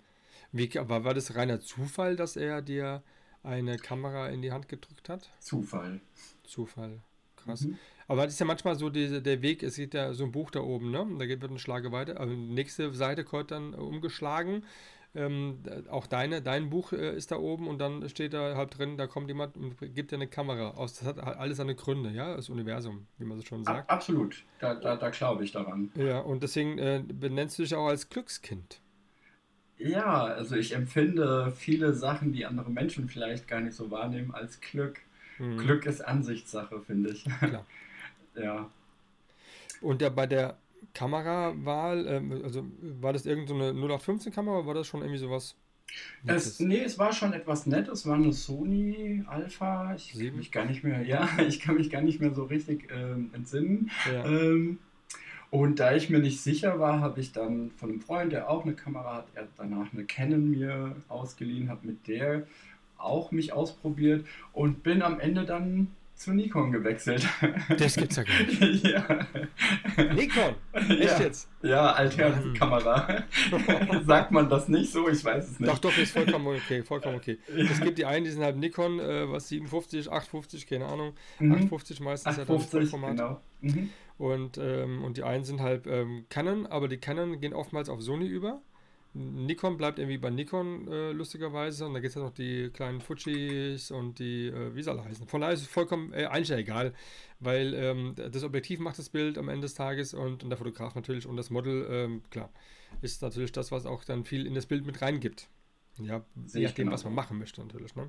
Wie, 0.52 0.78
aber 0.78 1.04
war 1.04 1.14
das 1.14 1.34
reiner 1.34 1.60
Zufall, 1.60 2.14
dass 2.14 2.36
er 2.36 2.62
dir 2.62 3.02
eine 3.42 3.78
Kamera 3.78 4.28
in 4.28 4.42
die 4.42 4.52
Hand 4.52 4.68
gedrückt 4.68 5.08
hat? 5.08 5.30
Zufall. 5.40 6.00
Zufall. 6.44 7.00
Krass. 7.36 7.62
Mhm. 7.62 7.78
Aber 8.06 8.24
das 8.24 8.34
ist 8.34 8.40
ja 8.40 8.46
manchmal 8.46 8.76
so 8.76 8.90
diese, 8.90 9.22
der 9.22 9.40
Weg, 9.42 9.62
es 9.62 9.76
geht 9.76 9.94
ja 9.94 10.12
so 10.12 10.24
ein 10.24 10.32
Buch 10.32 10.50
da 10.50 10.60
oben, 10.60 10.90
ne? 10.90 11.06
Da 11.18 11.26
geht 11.26 11.40
wird 11.40 11.50
ein 11.50 11.58
Schlage 11.58 11.90
weiter. 11.92 12.20
Also 12.20 12.34
nächste 12.34 12.92
Seite 12.92 13.24
kommt 13.24 13.50
dann 13.50 13.74
umgeschlagen. 13.74 14.64
Ähm, 15.14 15.58
auch 15.90 16.06
deine, 16.06 16.40
dein 16.40 16.70
Buch 16.70 16.92
äh, 16.92 17.16
ist 17.16 17.32
da 17.32 17.36
oben 17.36 17.68
und 17.68 17.78
dann 17.78 18.08
steht 18.08 18.32
da 18.34 18.56
halt 18.56 18.78
drin, 18.78 18.96
da 18.96 19.06
kommt 19.06 19.28
jemand 19.28 19.56
und 19.56 19.76
gibt 19.94 20.10
dir 20.10 20.16
eine 20.16 20.26
Kamera 20.26 20.70
aus. 20.70 20.98
Das 20.98 21.06
hat 21.06 21.18
alles 21.18 21.58
seine 21.58 21.74
Gründe, 21.74 22.10
ja, 22.10 22.34
das 22.36 22.48
Universum, 22.48 23.06
wie 23.18 23.24
man 23.24 23.38
so 23.38 23.44
schon 23.44 23.64
sagt. 23.64 23.90
absolut, 23.90 24.44
da, 24.58 24.74
da, 24.74 24.96
da 24.96 25.10
glaube 25.10 25.44
ich 25.44 25.52
daran. 25.52 25.90
Ja, 25.96 26.20
und 26.20 26.42
deswegen 26.42 26.78
äh, 26.78 27.02
benennst 27.06 27.58
du 27.58 27.62
dich 27.62 27.74
auch 27.74 27.86
als 27.86 28.08
Glückskind. 28.08 28.81
Ja, 29.84 30.24
also 30.24 30.56
ich 30.56 30.74
empfinde 30.74 31.52
viele 31.56 31.92
Sachen, 31.92 32.32
die 32.32 32.46
andere 32.46 32.70
Menschen 32.70 33.08
vielleicht 33.08 33.48
gar 33.48 33.60
nicht 33.60 33.74
so 33.74 33.90
wahrnehmen, 33.90 34.32
als 34.32 34.60
Glück. 34.60 35.00
Mhm. 35.38 35.58
Glück 35.58 35.86
ist 35.86 36.00
Ansichtssache, 36.00 36.80
finde 36.80 37.10
ich. 37.10 37.24
Klar. 37.24 37.66
ja. 38.36 38.70
Und 39.80 40.00
der, 40.00 40.10
bei 40.10 40.26
der 40.26 40.56
Kamerawahl, 40.94 42.06
ähm, 42.06 42.40
also 42.44 42.64
war 43.00 43.12
das 43.12 43.26
irgendeine 43.26 43.74
so 43.74 43.86
0815-Kamera 43.86 44.58
oder 44.58 44.66
war 44.66 44.74
das 44.74 44.86
schon 44.86 45.00
irgendwie 45.00 45.18
sowas? 45.18 45.56
Es, 46.24 46.60
nee, 46.60 46.82
es 46.82 46.98
war 46.98 47.12
schon 47.12 47.32
etwas 47.32 47.66
nett. 47.66 47.88
Es 47.88 48.06
war 48.06 48.14
eine 48.14 48.32
Sony 48.32 49.24
Alpha. 49.26 49.94
Ich 49.94 50.12
kann 50.12 50.36
mich 50.36 50.52
gar 50.52 50.64
nicht 50.64 50.84
mehr, 50.84 51.02
ja, 51.06 51.28
ich 51.46 51.60
kann 51.60 51.74
mich 51.74 51.90
gar 51.90 52.02
nicht 52.02 52.20
mehr 52.20 52.32
so 52.32 52.44
richtig 52.44 52.88
ähm, 52.94 53.30
entsinnen. 53.34 53.90
Ja. 54.10 54.24
Ähm, 54.24 54.78
und 55.52 55.80
da 55.80 55.94
ich 55.94 56.08
mir 56.08 56.18
nicht 56.18 56.40
sicher 56.40 56.80
war, 56.80 57.00
habe 57.00 57.20
ich 57.20 57.32
dann 57.32 57.72
von 57.72 57.90
einem 57.90 58.00
Freund, 58.00 58.32
der 58.32 58.48
auch 58.48 58.64
eine 58.64 58.72
Kamera 58.72 59.16
hat, 59.16 59.26
er 59.34 59.42
hat 59.42 59.50
danach 59.58 59.92
eine 59.92 60.04
Canon 60.04 60.50
mir 60.50 60.96
ausgeliehen, 61.10 61.68
habe 61.68 61.86
mit 61.86 62.08
der 62.08 62.44
auch 62.96 63.32
mich 63.32 63.52
ausprobiert 63.52 64.24
und 64.54 64.82
bin 64.82 65.02
am 65.02 65.20
Ende 65.20 65.44
dann 65.44 65.88
zu 66.22 66.32
Nikon 66.32 66.70
gewechselt. 66.70 67.26
Das 67.78 67.96
gibt's 67.96 68.16
ja 68.16 68.22
gar 68.22 68.42
nicht. 68.42 68.84
ja. 68.86 69.04
Nikon? 70.14 70.54
Echt 70.72 71.02
ja. 71.02 71.20
jetzt? 71.20 71.50
Ja, 71.62 71.92
Altherrenkamera. 71.92 73.24
Sagt 74.06 74.30
man 74.30 74.48
das 74.48 74.68
nicht 74.68 74.92
so? 74.92 75.08
Ich 75.08 75.24
weiß 75.24 75.50
es 75.50 75.60
nicht. 75.60 75.70
Doch, 75.70 75.78
doch, 75.78 75.96
ist 75.98 76.12
vollkommen 76.12 76.46
okay, 76.46 76.82
vollkommen 76.82 77.16
okay. 77.16 77.38
Es 77.48 77.80
gibt 77.80 77.98
die 77.98 78.06
einen, 78.06 78.24
die 78.24 78.30
sind 78.30 78.42
halt 78.42 78.56
Nikon, 78.56 79.00
äh, 79.00 79.30
was 79.30 79.48
57, 79.48 80.10
850, 80.10 80.66
keine 80.66 80.86
Ahnung. 80.86 81.14
Mhm. 81.38 81.52
850 81.52 82.00
meistens 82.00 82.38
850, 82.38 82.72
ja 82.72 82.80
das 82.80 82.90
Vollformat. 82.90 83.10
Genau. 83.16 83.40
Mhm. 83.60 83.90
Und, 84.18 84.58
ähm, 84.58 85.04
und 85.04 85.16
die 85.16 85.24
einen 85.24 85.44
sind 85.44 85.60
halt 85.60 85.86
ähm, 85.86 86.26
Canon, 86.28 86.66
aber 86.66 86.88
die 86.88 86.98
Canon 86.98 87.40
gehen 87.40 87.54
oftmals 87.54 87.88
auf 87.88 88.00
Sony 88.02 88.26
über. 88.26 88.60
Nikon 89.14 89.76
bleibt 89.76 89.98
irgendwie 89.98 90.16
bei 90.16 90.30
Nikon 90.30 90.88
äh, 90.88 91.12
lustigerweise 91.12 91.86
und 91.86 91.92
da 91.92 92.00
gibt 92.00 92.10
es 92.10 92.14
ja 92.14 92.22
noch 92.22 92.32
die 92.32 92.70
kleinen 92.70 93.00
Fujis 93.02 93.90
und 93.90 94.18
die, 94.18 94.46
äh, 94.46 94.74
wie 94.74 94.82
soll 94.82 94.98
er 94.98 95.04
heißen. 95.04 95.26
Von 95.26 95.42
daher 95.42 95.52
ist 95.52 95.60
es 95.60 95.68
vollkommen 95.68 96.12
äh, 96.14 96.24
eigentlich 96.26 96.50
egal, 96.50 96.94
weil 97.38 97.74
ähm, 97.74 98.14
das 98.14 98.42
Objektiv 98.42 98.80
macht 98.80 98.98
das 98.98 99.10
Bild 99.10 99.36
am 99.36 99.48
Ende 99.50 99.62
des 99.66 99.74
Tages 99.74 100.14
und, 100.14 100.42
und 100.42 100.48
der 100.48 100.56
Fotograf 100.56 100.94
natürlich 100.94 101.26
und 101.26 101.36
das 101.36 101.50
Model, 101.50 101.86
ähm, 101.90 102.22
klar, 102.30 102.50
ist 103.02 103.20
natürlich 103.20 103.52
das, 103.52 103.70
was 103.70 103.84
auch 103.84 104.04
dann 104.04 104.24
viel 104.24 104.46
in 104.46 104.54
das 104.54 104.64
Bild 104.64 104.86
mit 104.86 105.02
reingibt. 105.02 105.48
Ja, 105.98 106.24
je 106.54 106.62
nachdem, 106.62 106.86
genau. 106.86 106.92
was 106.92 107.04
man 107.04 107.14
machen 107.14 107.38
möchte 107.38 107.60
natürlich. 107.60 107.94
Ne? 107.94 108.08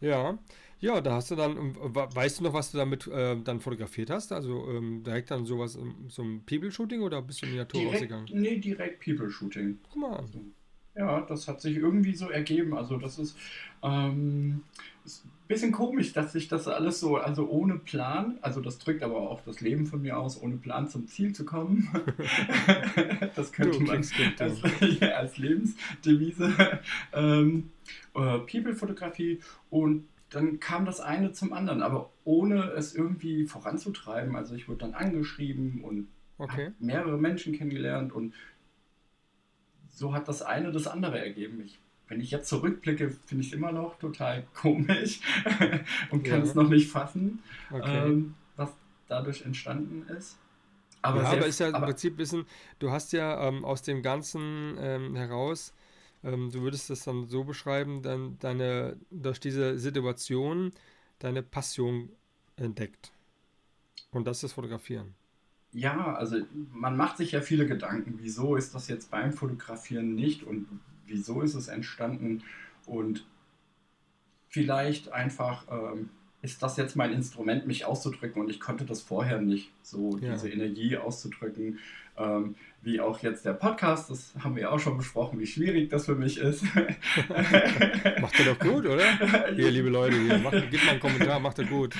Ja, 0.00 0.38
ja, 0.80 1.00
da 1.00 1.14
hast 1.14 1.30
du 1.30 1.34
dann, 1.34 1.56
weißt 1.76 2.40
du 2.40 2.44
noch, 2.44 2.52
was 2.52 2.70
du 2.70 2.76
damit 2.76 3.06
äh, 3.06 3.36
dann 3.42 3.60
fotografiert 3.60 4.10
hast? 4.10 4.32
Also 4.32 4.68
ähm, 4.70 5.02
direkt 5.02 5.30
dann 5.30 5.46
sowas, 5.46 5.78
so 6.08 6.22
ein 6.22 6.42
People-Shooting 6.44 7.00
oder 7.00 7.22
bist 7.22 7.40
du 7.40 7.46
in 7.46 7.52
die 7.52 7.58
Natur 7.58 7.80
direkt, 7.80 7.94
rausgegangen? 7.94 8.28
Nee, 8.32 8.58
direkt 8.58 9.02
People-Shooting. 9.02 9.78
Guck 9.90 9.96
mal. 9.96 10.16
Also, 10.16 10.40
ja, 10.94 11.22
das 11.22 11.48
hat 11.48 11.60
sich 11.60 11.76
irgendwie 11.76 12.14
so 12.14 12.28
ergeben. 12.28 12.76
Also 12.76 12.98
das 12.98 13.18
ist, 13.18 13.36
ähm, 13.82 14.62
ist 15.04 15.24
ein 15.24 15.30
bisschen 15.48 15.72
komisch, 15.72 16.12
dass 16.12 16.32
sich 16.32 16.48
das 16.48 16.68
alles 16.68 17.00
so, 17.00 17.16
also 17.16 17.48
ohne 17.48 17.78
Plan, 17.78 18.38
also 18.42 18.60
das 18.60 18.78
drückt 18.78 19.02
aber 19.02 19.30
auch 19.30 19.40
das 19.40 19.60
Leben 19.60 19.86
von 19.86 20.02
mir 20.02 20.18
aus, 20.18 20.40
ohne 20.40 20.56
Plan 20.56 20.88
zum 20.88 21.08
Ziel 21.08 21.34
zu 21.34 21.44
kommen. 21.44 21.88
das 23.34 23.52
könnte 23.52 23.80
man 23.80 23.96
als, 23.96 24.12
ja, 25.00 25.08
als 25.08 25.38
Lebensdevise. 25.38 26.52
Ähm, 27.12 27.70
äh, 28.14 28.38
People-Fotografie 28.38 29.40
und 29.70 30.08
dann 30.30 30.58
kam 30.58 30.84
das 30.84 31.00
eine 31.00 31.32
zum 31.32 31.52
anderen, 31.52 31.82
aber 31.82 32.10
ohne 32.24 32.72
es 32.72 32.94
irgendwie 32.94 33.46
voranzutreiben. 33.46 34.34
Also 34.34 34.54
ich 34.54 34.68
wurde 34.68 34.80
dann 34.80 34.94
angeschrieben 34.94 35.84
und 35.84 36.08
okay. 36.38 36.72
mehrere 36.80 37.18
Menschen 37.18 37.54
kennengelernt 37.54 38.12
und 38.12 38.34
so 39.88 40.12
hat 40.12 40.26
das 40.26 40.42
eine 40.42 40.72
das 40.72 40.86
andere 40.86 41.18
ergeben. 41.20 41.60
Ich, 41.64 41.78
wenn 42.08 42.20
ich 42.20 42.32
jetzt 42.32 42.48
zurückblicke, 42.48 43.10
finde 43.10 43.42
ich 43.42 43.52
es 43.52 43.54
immer 43.54 43.70
noch 43.70 43.98
total 43.98 44.44
komisch 44.54 45.20
und 46.10 46.24
kann 46.24 46.40
ja. 46.40 46.44
es 46.44 46.54
noch 46.54 46.68
nicht 46.68 46.90
fassen, 46.90 47.42
okay. 47.70 48.08
ähm, 48.08 48.34
was 48.56 48.72
dadurch 49.08 49.42
entstanden 49.42 50.06
ist. 50.16 50.38
Aber, 51.02 51.22
ja, 51.22 51.32
aber 51.32 51.46
ist 51.46 51.60
ja 51.60 51.68
im 51.68 51.82
Prinzip 51.82 52.16
wissen, 52.16 52.46
du 52.78 52.90
hast 52.90 53.12
ja 53.12 53.46
ähm, 53.46 53.64
aus 53.64 53.82
dem 53.82 54.02
Ganzen 54.02 54.76
ähm, 54.80 55.14
heraus 55.14 55.74
ähm, 56.24 56.50
du 56.50 56.62
würdest 56.62 56.90
das 56.90 57.04
dann 57.04 57.28
so 57.28 57.44
beschreiben, 57.44 58.02
dann 58.02 58.38
deine, 58.40 58.96
durch 59.10 59.38
diese 59.38 59.78
Situation 59.78 60.72
deine 61.18 61.42
Passion 61.42 62.10
entdeckt. 62.56 63.12
Und 64.10 64.26
das 64.26 64.42
ist 64.42 64.52
Fotografieren. 64.54 65.14
Ja, 65.72 66.14
also 66.14 66.36
man 66.72 66.96
macht 66.96 67.16
sich 67.16 67.32
ja 67.32 67.40
viele 67.40 67.66
Gedanken, 67.66 68.14
wieso 68.18 68.56
ist 68.56 68.74
das 68.74 68.88
jetzt 68.88 69.10
beim 69.10 69.32
Fotografieren 69.32 70.14
nicht 70.14 70.44
und 70.44 70.68
wieso 71.04 71.42
ist 71.42 71.54
es 71.54 71.68
entstanden 71.68 72.42
und 72.86 73.26
vielleicht 74.48 75.10
einfach 75.10 75.66
ähm, 75.68 76.10
ist 76.44 76.62
das 76.62 76.76
jetzt 76.76 76.94
mein 76.94 77.12
Instrument, 77.12 77.66
mich 77.66 77.86
auszudrücken 77.86 78.42
und 78.42 78.50
ich 78.50 78.60
konnte 78.60 78.84
das 78.84 79.00
vorher 79.00 79.40
nicht, 79.40 79.70
so 79.82 80.18
ja. 80.18 80.34
diese 80.34 80.50
Energie 80.50 80.96
auszudrücken. 80.98 81.78
Ähm, 82.16 82.54
wie 82.82 83.00
auch 83.00 83.20
jetzt 83.20 83.46
der 83.46 83.54
Podcast, 83.54 84.10
das 84.10 84.34
haben 84.38 84.54
wir 84.54 84.70
auch 84.70 84.78
schon 84.78 84.98
besprochen, 84.98 85.40
wie 85.40 85.46
schwierig 85.46 85.88
das 85.88 86.04
für 86.04 86.14
mich 86.14 86.36
ist. 86.36 86.62
macht 88.20 88.38
er 88.38 88.44
doch 88.44 88.58
gut, 88.58 88.84
oder? 88.84 89.02
Hier, 89.56 89.70
liebe 89.70 89.88
Leute, 89.88 90.16
hier, 90.20 90.38
macht, 90.38 90.70
gebt 90.70 90.84
mal 90.84 90.92
einen 90.92 91.00
Kommentar, 91.00 91.40
macht 91.40 91.58
er 91.58 91.64
gut. 91.64 91.94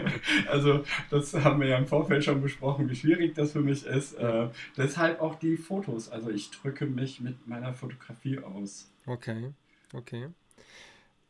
also, 0.48 0.82
das 1.10 1.34
haben 1.34 1.60
wir 1.60 1.68
ja 1.68 1.76
im 1.76 1.86
Vorfeld 1.86 2.24
schon 2.24 2.40
besprochen, 2.40 2.88
wie 2.88 2.96
schwierig 2.96 3.34
das 3.34 3.52
für 3.52 3.60
mich 3.60 3.84
ist. 3.84 4.14
Äh, 4.14 4.48
deshalb 4.78 5.20
auch 5.20 5.34
die 5.34 5.58
Fotos. 5.58 6.08
Also, 6.08 6.30
ich 6.30 6.50
drücke 6.50 6.86
mich 6.86 7.20
mit 7.20 7.46
meiner 7.46 7.74
Fotografie 7.74 8.38
aus. 8.38 8.90
Okay, 9.04 9.52
okay. 9.92 10.28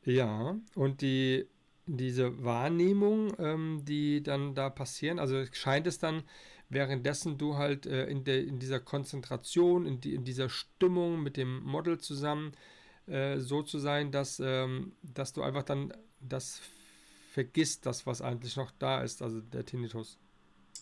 Ja, 0.04 0.56
und 0.76 1.02
die 1.02 1.46
diese 1.96 2.42
Wahrnehmung, 2.44 3.32
ähm, 3.38 3.84
die 3.84 4.22
dann 4.22 4.54
da 4.54 4.70
passieren, 4.70 5.18
also 5.18 5.44
scheint 5.52 5.86
es 5.86 5.98
dann, 5.98 6.22
währenddessen 6.68 7.36
du 7.36 7.56
halt 7.56 7.86
äh, 7.86 8.06
in, 8.06 8.24
der, 8.24 8.44
in 8.44 8.58
dieser 8.58 8.80
Konzentration, 8.80 9.86
in, 9.86 10.00
die, 10.00 10.14
in 10.14 10.24
dieser 10.24 10.48
Stimmung 10.48 11.22
mit 11.22 11.36
dem 11.36 11.62
Model 11.64 11.98
zusammen 11.98 12.52
äh, 13.06 13.38
so 13.38 13.62
zu 13.62 13.78
sein, 13.78 14.12
dass, 14.12 14.40
ähm, 14.40 14.92
dass 15.02 15.32
du 15.32 15.42
einfach 15.42 15.64
dann 15.64 15.92
das 16.20 16.60
vergisst, 17.32 17.86
das, 17.86 18.06
was 18.06 18.22
eigentlich 18.22 18.56
noch 18.56 18.70
da 18.78 19.02
ist, 19.02 19.22
also 19.22 19.40
der 19.40 19.64
Tinnitus. 19.64 20.18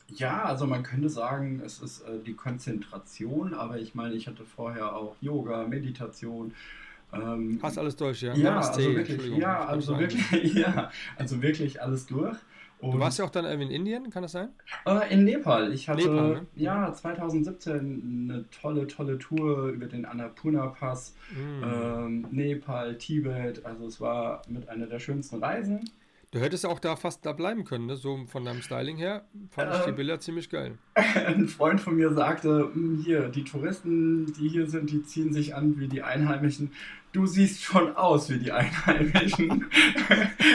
Ja, 0.08 0.44
also 0.44 0.66
man 0.66 0.82
könnte 0.82 1.10
sagen, 1.10 1.60
es 1.64 1.80
ist 1.80 2.00
äh, 2.02 2.18
die 2.24 2.34
Konzentration, 2.34 3.54
aber 3.54 3.78
ich 3.78 3.94
meine, 3.94 4.14
ich 4.14 4.26
hatte 4.26 4.44
vorher 4.44 4.96
auch 4.96 5.16
Yoga, 5.20 5.66
Meditation. 5.66 6.54
Ähm, 7.12 7.58
Hast 7.62 7.78
alles 7.78 7.96
durch, 7.96 8.22
ja? 8.22 8.34
Ja, 8.34 8.58
also 8.58 8.94
wirklich, 8.94 9.36
ja, 9.36 9.64
also 9.66 9.98
wirklich, 9.98 10.54
ja, 10.54 10.90
also 11.16 11.42
wirklich 11.42 11.80
alles 11.80 12.06
durch. 12.06 12.36
Und 12.80 12.94
du 12.94 13.00
warst 13.00 13.18
ja 13.18 13.24
auch 13.24 13.30
dann 13.30 13.44
in 13.44 13.70
Indien, 13.70 14.08
kann 14.10 14.22
das 14.22 14.32
sein? 14.32 14.50
Äh, 14.86 15.12
in 15.12 15.24
Nepal. 15.24 15.72
Ich 15.72 15.88
hatte 15.88 16.02
Nepal, 16.02 16.30
ne? 16.30 16.46
ja 16.54 16.92
2017 16.92 18.28
eine 18.30 18.44
tolle, 18.50 18.86
tolle 18.86 19.18
Tour 19.18 19.68
über 19.68 19.86
den 19.86 20.04
Annapurna 20.04 20.66
Pass, 20.68 21.16
mm. 21.32 21.64
ähm, 21.64 22.26
Nepal, 22.30 22.96
Tibet. 22.96 23.64
Also 23.64 23.86
es 23.86 24.00
war 24.00 24.42
mit 24.48 24.68
einer 24.68 24.86
der 24.86 25.00
schönsten 25.00 25.42
Reisen. 25.42 25.90
Du 26.30 26.40
hättest 26.40 26.66
auch 26.66 26.78
da 26.78 26.94
fast 26.94 27.24
da 27.24 27.32
bleiben 27.32 27.64
können, 27.64 27.86
ne? 27.86 27.96
so 27.96 28.26
von 28.26 28.44
deinem 28.44 28.60
Styling 28.60 28.98
her. 28.98 29.24
Fand 29.50 29.74
ich 29.74 29.80
die 29.80 29.90
ähm, 29.90 29.96
Bilder 29.96 30.20
ziemlich 30.20 30.50
geil. 30.50 30.76
Ein 30.94 31.48
Freund 31.48 31.80
von 31.80 31.96
mir 31.96 32.12
sagte, 32.12 32.70
hm, 32.74 33.02
hier, 33.02 33.30
die 33.30 33.44
Touristen, 33.44 34.30
die 34.34 34.50
hier 34.50 34.66
sind, 34.66 34.90
die 34.90 35.02
ziehen 35.02 35.32
sich 35.32 35.54
an 35.54 35.78
wie 35.78 35.88
die 35.88 36.02
Einheimischen. 36.02 36.72
Du 37.12 37.24
siehst 37.24 37.62
schon 37.62 37.96
aus 37.96 38.28
wie 38.28 38.38
die 38.38 38.52
Einheimischen. 38.52 39.66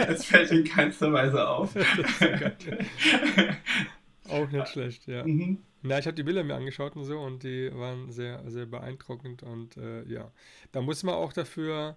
Es 0.07 0.25
fällt 0.25 0.51
in 0.51 0.63
keinster 0.63 1.11
Weise 1.11 1.47
auf. 1.47 1.75
auch 4.29 4.51
nicht 4.51 4.67
schlecht, 4.67 5.07
ja. 5.07 5.25
Mhm. 5.25 5.57
Na, 5.81 5.99
ich 5.99 6.05
habe 6.05 6.15
die 6.15 6.23
Bilder 6.23 6.43
mir 6.43 6.55
angeschaut 6.55 6.95
und 6.95 7.05
so 7.05 7.19
und 7.19 7.43
die 7.43 7.71
waren 7.73 8.11
sehr, 8.11 8.49
sehr 8.49 8.65
beeindruckend 8.65 9.43
und 9.43 9.77
äh, 9.77 10.03
ja, 10.03 10.31
da 10.71 10.81
muss 10.81 11.03
man 11.03 11.15
auch 11.15 11.33
dafür 11.33 11.95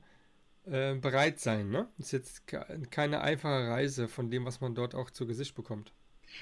äh, 0.67 0.95
bereit 0.95 1.41
sein. 1.41 1.71
Ne? 1.71 1.89
Das 1.97 2.07
ist 2.07 2.13
jetzt 2.13 2.43
keine 2.91 3.21
einfache 3.21 3.69
Reise 3.69 4.09
von 4.09 4.31
dem, 4.31 4.45
was 4.45 4.61
man 4.61 4.75
dort 4.75 4.95
auch 4.95 5.11
zu 5.11 5.27
Gesicht 5.27 5.55
bekommt. 5.55 5.93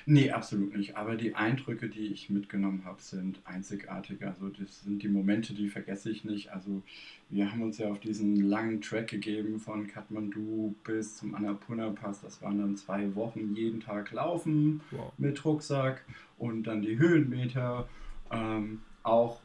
Nee, 0.06 0.30
absolut 0.30 0.76
nicht. 0.76 0.96
Aber 0.96 1.16
die 1.16 1.34
Eindrücke, 1.34 1.88
die 1.88 2.06
ich 2.08 2.30
mitgenommen 2.30 2.84
habe, 2.84 3.00
sind 3.00 3.40
einzigartig. 3.44 4.24
Also 4.24 4.48
das 4.48 4.82
sind 4.82 5.02
die 5.02 5.08
Momente, 5.08 5.54
die 5.54 5.68
vergesse 5.68 6.10
ich 6.10 6.24
nicht. 6.24 6.52
Also 6.52 6.82
wir 7.30 7.50
haben 7.50 7.62
uns 7.62 7.78
ja 7.78 7.90
auf 7.90 8.00
diesen 8.00 8.36
langen 8.36 8.80
Track 8.80 9.08
gegeben 9.08 9.58
von 9.58 9.86
Kathmandu 9.86 10.74
bis 10.84 11.16
zum 11.16 11.34
Annapurna 11.34 11.90
Pass. 11.90 12.20
Das 12.20 12.42
waren 12.42 12.58
dann 12.58 12.76
zwei 12.76 13.14
Wochen 13.14 13.54
jeden 13.54 13.80
Tag 13.80 14.10
laufen 14.12 14.80
wow. 14.90 15.12
mit 15.18 15.44
Rucksack 15.44 16.04
und 16.38 16.64
dann 16.64 16.82
die 16.82 16.98
Höhenmeter. 16.98 17.88
Ähm, 18.30 18.82
auch 19.02 19.40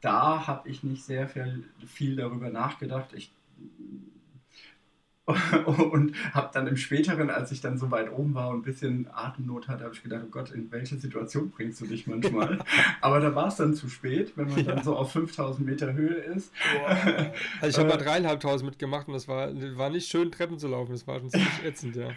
da 0.00 0.46
habe 0.46 0.68
ich 0.68 0.82
nicht 0.82 1.04
sehr 1.04 1.28
viel, 1.28 1.64
viel 1.86 2.16
darüber 2.16 2.50
nachgedacht. 2.50 3.12
Ich 3.14 3.30
und 5.66 6.12
habe 6.32 6.50
dann 6.52 6.68
im 6.68 6.76
späteren, 6.76 7.30
als 7.30 7.50
ich 7.50 7.60
dann 7.60 7.78
so 7.78 7.90
weit 7.90 8.12
oben 8.12 8.34
war 8.34 8.50
und 8.50 8.58
ein 8.58 8.62
bisschen 8.62 9.08
Atemnot 9.12 9.66
hatte, 9.66 9.82
habe 9.82 9.94
ich 9.94 10.02
gedacht, 10.02 10.22
oh 10.24 10.30
Gott, 10.30 10.52
in 10.52 10.70
welche 10.70 10.96
Situation 10.96 11.50
bringst 11.50 11.80
du 11.80 11.86
dich 11.86 12.06
manchmal? 12.06 12.58
Aber 13.00 13.18
da 13.18 13.34
war 13.34 13.48
es 13.48 13.56
dann 13.56 13.74
zu 13.74 13.88
spät, 13.88 14.32
wenn 14.36 14.48
man 14.48 14.58
ja. 14.58 14.74
dann 14.74 14.84
so 14.84 14.94
auf 14.94 15.10
5000 15.12 15.66
Meter 15.66 15.92
Höhe 15.94 16.14
ist. 16.14 16.52
Wow. 16.74 16.96
Also 17.60 17.68
ich 17.68 17.78
habe 17.78 17.88
mal 17.88 18.04
dreieinhalbtausend 18.04 18.70
mitgemacht 18.70 19.08
und 19.08 19.14
das 19.14 19.28
war, 19.28 19.50
war 19.76 19.90
nicht 19.90 20.08
schön, 20.08 20.30
Treppen 20.30 20.58
zu 20.58 20.68
laufen. 20.68 20.92
Das 20.92 21.06
war 21.06 21.18
schon 21.18 21.30
ziemlich 21.30 21.64
ätzend, 21.64 21.96
ja. 21.96 22.10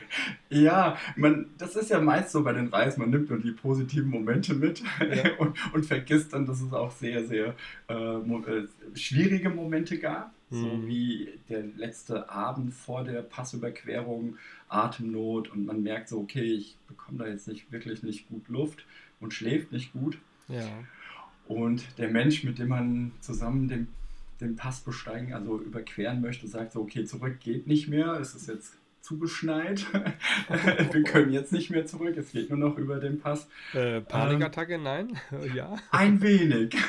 Ja, 0.49 0.97
man, 1.15 1.47
das 1.57 1.75
ist 1.75 1.89
ja 1.89 1.99
meist 1.99 2.31
so 2.31 2.43
bei 2.43 2.53
den 2.53 2.67
Reisen, 2.67 3.01
man 3.01 3.09
nimmt 3.09 3.29
nur 3.29 3.39
die 3.39 3.51
positiven 3.51 4.09
Momente 4.09 4.53
mit 4.53 4.81
ja. 4.99 5.37
und, 5.37 5.55
und 5.73 5.85
vergisst 5.85 6.33
dann, 6.33 6.45
dass 6.45 6.61
es 6.61 6.73
auch 6.73 6.91
sehr, 6.91 7.25
sehr 7.25 7.55
äh, 7.87 7.93
äh 7.93 8.67
schwierige 8.93 9.49
Momente 9.49 9.97
gab. 9.97 10.31
So 10.51 10.65
mhm. 10.65 10.87
wie 10.87 11.29
der 11.47 11.63
letzte 11.63 12.29
Abend 12.29 12.73
vor 12.73 13.03
der 13.03 13.21
Passüberquerung, 13.21 14.37
Atemnot 14.67 15.51
und 15.51 15.65
man 15.65 15.83
merkt 15.83 16.09
so, 16.09 16.19
okay, 16.19 16.53
ich 16.53 16.75
bekomme 16.87 17.19
da 17.19 17.27
jetzt 17.27 17.47
nicht 17.47 17.71
wirklich 17.71 18.01
nicht 18.01 18.27
gut 18.29 18.47
Luft 18.47 18.85
und 19.19 19.33
schläft 19.33 19.71
nicht 19.71 19.93
gut. 19.93 20.17
Ja. 20.47 20.67
Und 21.47 21.97
der 21.97 22.09
Mensch, 22.09 22.43
mit 22.43 22.57
dem 22.57 22.69
man 22.69 23.11
zusammen 23.21 23.67
den, 23.67 23.87
den 24.41 24.55
Pass 24.55 24.81
besteigen, 24.81 25.33
also 25.33 25.59
überqueren 25.59 26.21
möchte, 26.21 26.47
sagt 26.47 26.73
so, 26.73 26.81
okay, 26.81 27.05
zurück 27.05 27.39
geht 27.39 27.67
nicht 27.67 27.87
mehr, 27.87 28.13
es 28.19 28.33
ist 28.33 28.47
jetzt 28.47 28.78
zugeschneit. 29.09 29.87
wir 30.91 31.03
können 31.03 31.33
jetzt 31.33 31.51
nicht 31.51 31.71
mehr 31.71 31.85
zurück, 31.87 32.15
es 32.15 32.31
geht 32.31 32.49
nur 32.49 32.59
noch 32.59 32.77
über 32.77 32.99
den 32.99 33.19
Pass. 33.19 33.47
Äh, 33.73 34.01
Panikattacke, 34.01 34.75
ähm, 34.75 34.83
nein? 34.83 35.19
ja. 35.55 35.75
Ein 35.91 36.21
wenig. 36.21 36.75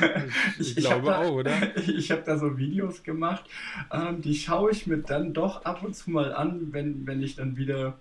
Ich, 0.59 0.77
ich 0.77 0.85
glaube 0.85 1.07
da, 1.07 1.19
auch, 1.19 1.33
oder? 1.33 1.77
Ich 1.77 2.11
habe 2.11 2.23
da 2.25 2.37
so 2.37 2.59
Videos 2.59 3.03
gemacht, 3.03 3.45
ähm, 3.93 4.21
die 4.21 4.35
schaue 4.35 4.71
ich 4.71 4.87
mir 4.87 4.99
dann 4.99 5.33
doch 5.33 5.65
ab 5.65 5.83
und 5.83 5.95
zu 5.95 6.11
mal 6.11 6.35
an, 6.35 6.73
wenn, 6.73 7.07
wenn 7.07 7.23
ich 7.23 7.37
dann 7.37 7.57
wieder 7.57 7.99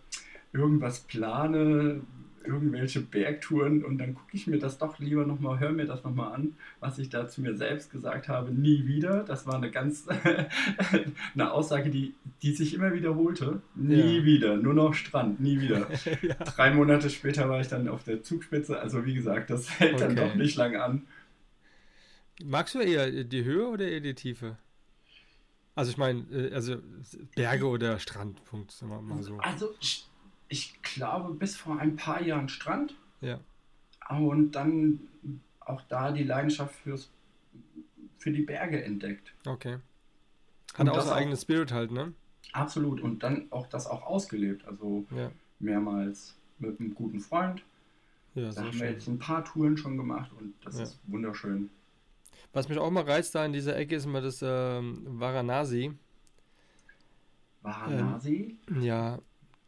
irgendwas 0.51 1.01
plane, 1.01 2.01
irgendwelche 2.43 3.01
Bergtouren 3.01 3.83
und 3.83 3.97
dann 3.97 4.15
gucke 4.15 4.31
ich 4.33 4.47
mir 4.47 4.59
das 4.59 4.77
doch 4.77 4.99
lieber 4.99 5.25
nochmal, 5.25 5.59
höre 5.59 5.71
mir 5.71 5.85
das 5.85 6.03
nochmal 6.03 6.33
an, 6.33 6.55
was 6.79 6.99
ich 6.99 7.09
da 7.09 7.27
zu 7.27 7.41
mir 7.41 7.55
selbst 7.55 7.91
gesagt 7.91 8.27
habe, 8.27 8.51
nie 8.51 8.87
wieder. 8.87 9.23
Das 9.23 9.47
war 9.47 9.55
eine 9.55 9.71
ganz, 9.71 10.07
eine 11.33 11.51
Aussage, 11.51 11.89
die, 11.89 12.13
die 12.41 12.53
sich 12.53 12.73
immer 12.73 12.93
wiederholte. 12.93 13.61
Nie 13.75 14.17
ja. 14.17 14.25
wieder, 14.25 14.57
nur 14.57 14.73
noch 14.73 14.93
Strand, 14.93 15.39
nie 15.39 15.59
wieder. 15.61 15.87
ja. 16.21 16.35
Drei 16.35 16.71
Monate 16.71 17.09
später 17.09 17.49
war 17.49 17.61
ich 17.61 17.67
dann 17.67 17.87
auf 17.87 18.03
der 18.03 18.23
Zugspitze, 18.23 18.79
also 18.79 19.05
wie 19.05 19.13
gesagt, 19.13 19.49
das 19.49 19.79
hält 19.79 19.95
okay. 19.95 20.03
dann 20.03 20.15
doch 20.15 20.35
nicht 20.35 20.55
lang 20.55 20.75
an. 20.75 21.07
Magst 22.43 22.75
du 22.75 22.79
eher 22.79 23.23
die 23.23 23.43
Höhe 23.43 23.67
oder 23.67 23.87
eher 23.87 23.99
die 23.99 24.15
Tiefe? 24.15 24.57
Also 25.75 25.91
ich 25.91 25.97
meine, 25.97 26.25
äh, 26.31 26.53
also 26.53 26.77
Berge 27.35 27.65
oder 27.65 27.99
Strandpunkt, 27.99 28.71
sagen 28.71 28.91
wir 28.91 29.01
mal 29.01 29.23
so. 29.23 29.37
Also 29.37 29.73
ich 30.49 30.81
glaube, 30.81 31.33
bis 31.33 31.55
vor 31.55 31.79
ein 31.79 31.95
paar 31.95 32.21
Jahren 32.21 32.49
Strand. 32.49 32.95
Ja. 33.21 33.39
Und 34.09 34.51
dann 34.51 34.99
auch 35.59 35.81
da 35.87 36.11
die 36.11 36.23
Leidenschaft 36.23 36.75
fürs, 36.75 37.09
für 38.17 38.31
die 38.31 38.41
Berge 38.41 38.83
entdeckt. 38.83 39.33
Okay. 39.45 39.77
Hat 40.73 40.81
und 40.81 40.89
auch 40.89 41.01
sein 41.01 41.13
eigenes 41.13 41.43
Spirit 41.43 41.71
halt, 41.71 41.91
ne? 41.91 42.13
Absolut. 42.51 43.01
Und 43.01 43.21
dann 43.21 43.47
auch 43.51 43.67
das 43.67 43.85
auch 43.85 44.01
ausgelebt. 44.03 44.65
Also 44.65 45.05
ja. 45.15 45.31
mehrmals 45.59 46.35
mit 46.57 46.79
einem 46.79 46.95
guten 46.95 47.19
Freund. 47.19 47.61
Ja, 48.35 48.51
da 48.51 48.61
haben 48.61 48.71
schön. 48.71 48.81
wir 48.81 48.91
jetzt 48.91 49.07
ein 49.07 49.19
paar 49.19 49.45
Touren 49.45 49.77
schon 49.77 49.97
gemacht 49.97 50.31
und 50.39 50.53
das 50.63 50.77
ja. 50.77 50.83
ist 50.83 50.99
wunderschön. 51.07 51.69
Was 52.53 52.69
mich 52.69 52.77
auch 52.77 52.89
mal 52.89 53.03
reizt 53.03 53.35
da 53.35 53.45
in 53.45 53.53
dieser 53.53 53.75
Ecke 53.75 53.95
ist 53.95 54.05
immer 54.05 54.21
das 54.21 54.41
ähm, 54.41 55.03
Varanasi. 55.05 55.93
Varanasi? 57.61 58.57
Ähm, 58.69 58.81
ja, 58.81 59.19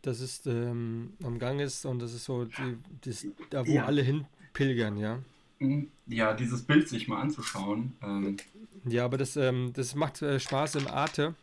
das 0.02 0.20
ist 0.20 0.48
ähm, 0.48 1.14
am 1.24 1.40
Gang 1.40 1.60
ist 1.60 1.86
und 1.86 2.00
das 2.00 2.14
ist 2.14 2.26
so 2.26 2.46
die, 2.46 2.78
das, 3.02 3.26
da, 3.50 3.66
wo 3.66 3.72
ja. 3.72 3.86
alle 3.86 4.02
hinpilgern, 4.02 4.98
ja. 4.98 5.20
Mhm. 5.60 5.90
Ja, 6.08 6.34
dieses 6.34 6.64
Bild 6.64 6.90
sich 6.90 7.08
mal 7.08 7.22
anzuschauen. 7.22 7.94
Ähm. 8.02 8.38
Ja, 8.86 9.06
aber 9.06 9.18
das, 9.18 9.38
ähm, 9.38 9.72
das 9.74 9.96
macht 9.96 10.22
äh, 10.22 10.40
Spaß 10.40 10.76
im 10.76 10.88
Arte. 10.88 11.36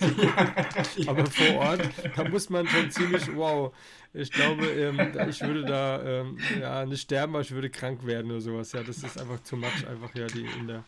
ja. 0.00 0.54
Aber 1.06 1.26
vor 1.26 1.54
Ort, 1.56 1.90
da 2.16 2.28
muss 2.28 2.48
man 2.48 2.66
schon 2.66 2.90
ziemlich, 2.90 3.34
wow, 3.34 3.74
ich 4.14 4.30
glaube, 4.30 4.64
ähm, 4.66 4.98
ich 5.28 5.40
würde 5.40 5.64
da 5.64 6.02
ähm, 6.02 6.38
ja, 6.60 6.86
nicht 6.86 7.02
sterben, 7.02 7.34
aber 7.34 7.42
ich 7.42 7.50
würde 7.50 7.68
krank 7.68 8.06
werden 8.06 8.30
oder 8.30 8.40
sowas. 8.40 8.72
Ja, 8.72 8.82
das 8.82 8.98
ist 9.02 9.20
einfach 9.20 9.42
zu 9.42 9.56
much, 9.56 9.86
einfach 9.88 10.14
ja, 10.14 10.26
die 10.26 10.46
in 10.60 10.68
der 10.68 10.84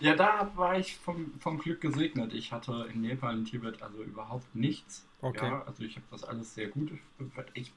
ja, 0.00 0.14
da 0.14 0.50
war 0.54 0.78
ich 0.78 0.96
vom, 0.96 1.32
vom 1.40 1.58
Glück 1.58 1.80
gesegnet. 1.80 2.32
Ich 2.34 2.52
hatte 2.52 2.88
in 2.92 3.02
Nepal 3.02 3.36
und 3.38 3.44
Tibet 3.46 3.82
also 3.82 4.02
überhaupt 4.02 4.54
nichts. 4.54 5.06
Okay. 5.22 5.46
Ja, 5.46 5.62
also 5.66 5.82
ich 5.82 5.96
habe 5.96 6.06
das 6.10 6.24
alles 6.24 6.54
sehr 6.54 6.68
gut. 6.68 6.92
Ich 7.54 7.72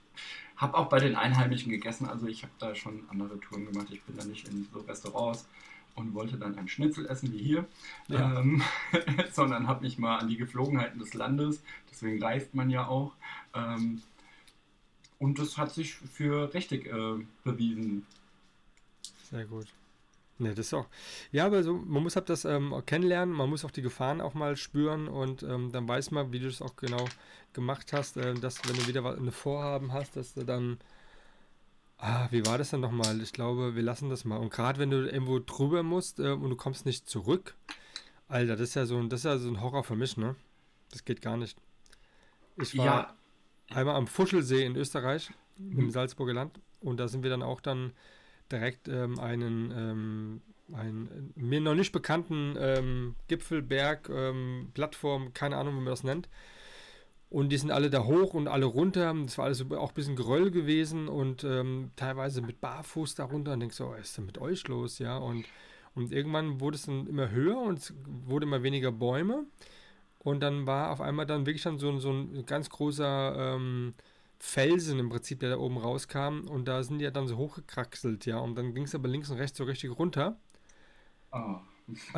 habe 0.55 0.77
auch 0.77 0.87
bei 0.87 0.99
den 0.99 1.15
Einheimischen 1.15 1.71
gegessen. 1.71 2.07
Also 2.07 2.27
ich 2.27 2.43
habe 2.43 2.53
da 2.59 2.75
schon 2.75 3.03
andere 3.09 3.39
Touren 3.39 3.65
gemacht. 3.65 3.87
Ich 3.91 4.01
bin 4.03 4.15
da 4.17 4.23
nicht 4.23 4.47
in 4.47 4.67
so 4.71 4.79
Restaurants 4.79 5.47
und 5.95 6.13
wollte 6.13 6.37
dann 6.37 6.57
ein 6.57 6.67
Schnitzel 6.67 7.05
essen 7.05 7.31
wie 7.33 7.37
hier, 7.37 7.65
ja. 8.07 8.39
ähm, 8.39 8.63
sondern 9.31 9.67
habe 9.67 9.83
mich 9.83 9.97
mal 9.97 10.17
an 10.17 10.27
die 10.27 10.37
Geflogenheiten 10.37 10.99
des 10.99 11.13
Landes, 11.13 11.61
deswegen 11.91 12.21
reist 12.21 12.55
man 12.55 12.69
ja 12.69 12.87
auch. 12.87 13.13
Ähm, 13.53 14.01
und 15.19 15.39
das 15.39 15.57
hat 15.57 15.71
sich 15.71 15.93
für 15.93 16.53
richtig 16.53 16.87
äh, 16.87 17.23
bewiesen. 17.43 18.05
Sehr 19.29 19.45
gut. 19.45 19.67
Ne, 20.39 20.49
das 20.49 20.67
ist 20.67 20.73
auch. 20.73 20.87
Ja, 21.31 21.45
aber 21.45 21.63
so, 21.63 21.73
man 21.73 22.01
muss 22.01 22.15
halt 22.15 22.29
das 22.29 22.43
ähm, 22.43 22.73
kennenlernen, 22.85 23.35
man 23.35 23.49
muss 23.49 23.63
auch 23.65 23.71
die 23.71 23.83
Gefahren 23.83 24.19
auch 24.19 24.33
mal 24.33 24.57
spüren 24.57 25.07
und 25.07 25.43
ähm, 25.43 25.71
dann 25.71 25.87
weiß 25.87 26.11
man, 26.11 26.33
wie 26.33 26.39
du 26.39 26.47
das 26.47 26.61
auch 26.61 26.75
genau 26.75 27.05
gemacht 27.53 27.93
hast, 27.93 28.17
äh, 28.17 28.33
dass 28.33 28.67
wenn 28.67 28.75
du 28.75 28.87
wieder 28.87 29.05
eine 29.05 29.31
Vorhaben 29.31 29.93
hast, 29.93 30.15
dass 30.15 30.33
du 30.33 30.43
dann. 30.43 30.77
Ah, 31.97 32.27
wie 32.31 32.45
war 32.45 32.57
das 32.57 32.71
dann 32.71 32.81
nochmal? 32.81 33.21
Ich 33.21 33.31
glaube, 33.31 33.75
wir 33.75 33.83
lassen 33.83 34.09
das 34.09 34.25
mal. 34.25 34.37
Und 34.37 34.51
gerade 34.51 34.79
wenn 34.79 34.89
du 34.89 35.09
irgendwo 35.09 35.39
drüber 35.39 35.83
musst 35.83 36.19
äh, 36.19 36.31
und 36.31 36.49
du 36.49 36.55
kommst 36.55 36.85
nicht 36.85 37.07
zurück, 37.07 37.55
Alter, 38.27 38.55
das 38.55 38.69
ist 38.69 38.75
ja 38.75 38.85
so 38.85 38.97
ein, 38.97 39.09
das 39.09 39.21
ist 39.21 39.25
ja 39.25 39.37
so 39.37 39.47
ein 39.47 39.61
Horror 39.61 39.83
für 39.83 39.95
mich, 39.95 40.17
ne? 40.17 40.35
Das 40.91 41.05
geht 41.05 41.21
gar 41.21 41.37
nicht. 41.37 41.57
Ich 42.57 42.77
war 42.77 42.85
ja. 42.85 43.15
einmal 43.69 43.95
am 43.95 44.07
Fuschelsee 44.07 44.65
in 44.65 44.75
Österreich, 44.75 45.31
mhm. 45.57 45.79
im 45.79 45.91
Salzburger 45.91 46.33
Land, 46.33 46.59
und 46.81 46.97
da 46.97 47.07
sind 47.07 47.23
wir 47.23 47.29
dann 47.29 47.43
auch 47.43 47.61
dann 47.61 47.93
direkt 48.51 48.87
ähm, 48.87 49.19
einen, 49.19 49.71
ähm, 49.71 50.41
einen 50.73 51.33
mir 51.35 51.61
noch 51.61 51.75
nicht 51.75 51.91
bekannten 51.91 52.55
ähm, 52.59 53.15
Gipfelberg, 53.27 54.09
ähm, 54.09 54.71
Plattform, 54.73 55.33
keine 55.33 55.57
Ahnung, 55.57 55.75
wie 55.75 55.81
man 55.81 55.87
das 55.87 56.03
nennt. 56.03 56.29
Und 57.29 57.49
die 57.49 57.57
sind 57.57 57.71
alle 57.71 57.89
da 57.89 58.03
hoch 58.03 58.35
und 58.35 58.47
alle 58.47 58.65
runter. 58.65 59.11
Das 59.25 59.39
war 59.39 59.45
alles 59.45 59.65
auch 59.71 59.89
ein 59.89 59.95
bisschen 59.95 60.15
Geröll 60.15 60.51
gewesen 60.51 61.07
und 61.07 61.43
ähm, 61.43 61.89
teilweise 61.95 62.43
mit 62.43 62.61
Barfuß 62.61 63.15
darunter. 63.15 63.53
Und 63.53 63.61
denkst 63.61 63.75
so, 63.75 63.89
was 63.89 64.01
ist 64.01 64.17
denn 64.17 64.27
mit 64.27 64.37
euch 64.37 64.67
los? 64.67 64.99
Ja, 64.99 65.17
und, 65.17 65.45
und 65.95 66.11
irgendwann 66.11 66.59
wurde 66.59 66.75
es 66.75 66.85
dann 66.85 67.07
immer 67.07 67.31
höher 67.31 67.57
und 67.57 67.79
es 67.79 67.93
wurde 68.05 68.45
immer 68.45 68.61
weniger 68.61 68.91
Bäume. 68.91 69.45
Und 70.19 70.41
dann 70.41 70.67
war 70.67 70.91
auf 70.91 71.01
einmal 71.01 71.25
dann 71.25 71.47
wirklich 71.47 71.63
dann 71.63 71.79
so, 71.79 71.97
so 71.97 72.11
ein 72.11 72.45
ganz 72.45 72.69
großer 72.69 73.55
ähm, 73.55 73.95
Felsen 74.45 74.99
im 74.99 75.09
Prinzip, 75.09 75.39
der 75.39 75.51
da 75.51 75.57
oben 75.57 75.77
rauskam. 75.77 76.41
Und 76.49 76.67
da 76.67 76.83
sind 76.83 76.99
die 76.99 77.05
ja 77.05 77.11
dann 77.11 77.27
so 77.27 77.37
hochgekraxelt, 77.37 78.25
ja. 78.25 78.39
Und 78.39 78.55
dann 78.55 78.73
ging 78.73 78.83
es 78.83 78.93
aber 78.93 79.07
links 79.07 79.29
und 79.29 79.37
rechts 79.37 79.57
so 79.57 79.63
richtig 79.63 79.97
runter. 79.97 80.37
Oh. 81.31 81.55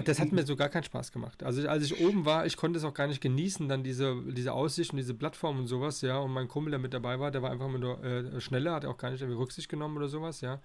Das 0.04 0.20
hat 0.20 0.32
mir 0.32 0.44
so 0.44 0.56
gar 0.56 0.70
keinen 0.70 0.84
Spaß 0.84 1.12
gemacht. 1.12 1.44
Also 1.44 1.68
als 1.70 1.86
ich 1.86 2.00
oben 2.00 2.26
war, 2.26 2.48
ich 2.48 2.58
konnte 2.58 2.80
es 2.80 2.84
auch 2.84 2.96
gar 2.96 3.06
nicht 3.08 3.22
genießen, 3.22 3.70
dann 3.70 3.84
diese, 3.84 4.24
diese 4.34 4.54
Aussicht 4.54 4.92
und 4.92 4.98
diese 4.98 5.14
Plattform 5.14 5.60
und 5.60 5.68
sowas, 5.68 6.02
ja. 6.02 6.18
Und 6.18 6.32
mein 6.32 6.48
Kumpel, 6.48 6.72
der 6.72 6.80
mit 6.80 6.96
dabei 6.96 7.20
war, 7.20 7.30
der 7.30 7.44
war 7.44 7.52
einfach 7.52 7.70
nur 7.70 8.04
äh, 8.04 8.42
schneller, 8.42 8.74
hat 8.74 8.86
auch 8.86 8.98
gar 8.98 9.12
nicht 9.12 9.22
irgendwie 9.22 9.40
Rücksicht 9.40 9.70
genommen 9.70 9.96
oder 9.96 10.08
sowas, 10.08 10.42
ja. 10.42 10.60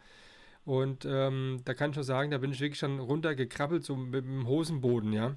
Und 0.65 1.05
ähm, 1.05 1.61
da 1.67 1.75
kann 1.75 1.91
ich 1.91 1.97
nur 1.97 2.05
sagen, 2.05 2.31
da 2.31 2.39
bin 2.39 2.53
ich 2.53 2.61
wirklich 2.61 2.81
dann 2.81 2.99
runtergekrabbelt, 2.99 3.85
so 3.85 3.97
mit 3.97 4.25
dem 4.25 4.47
Hosenboden, 4.47 5.13
ja. 5.13 5.37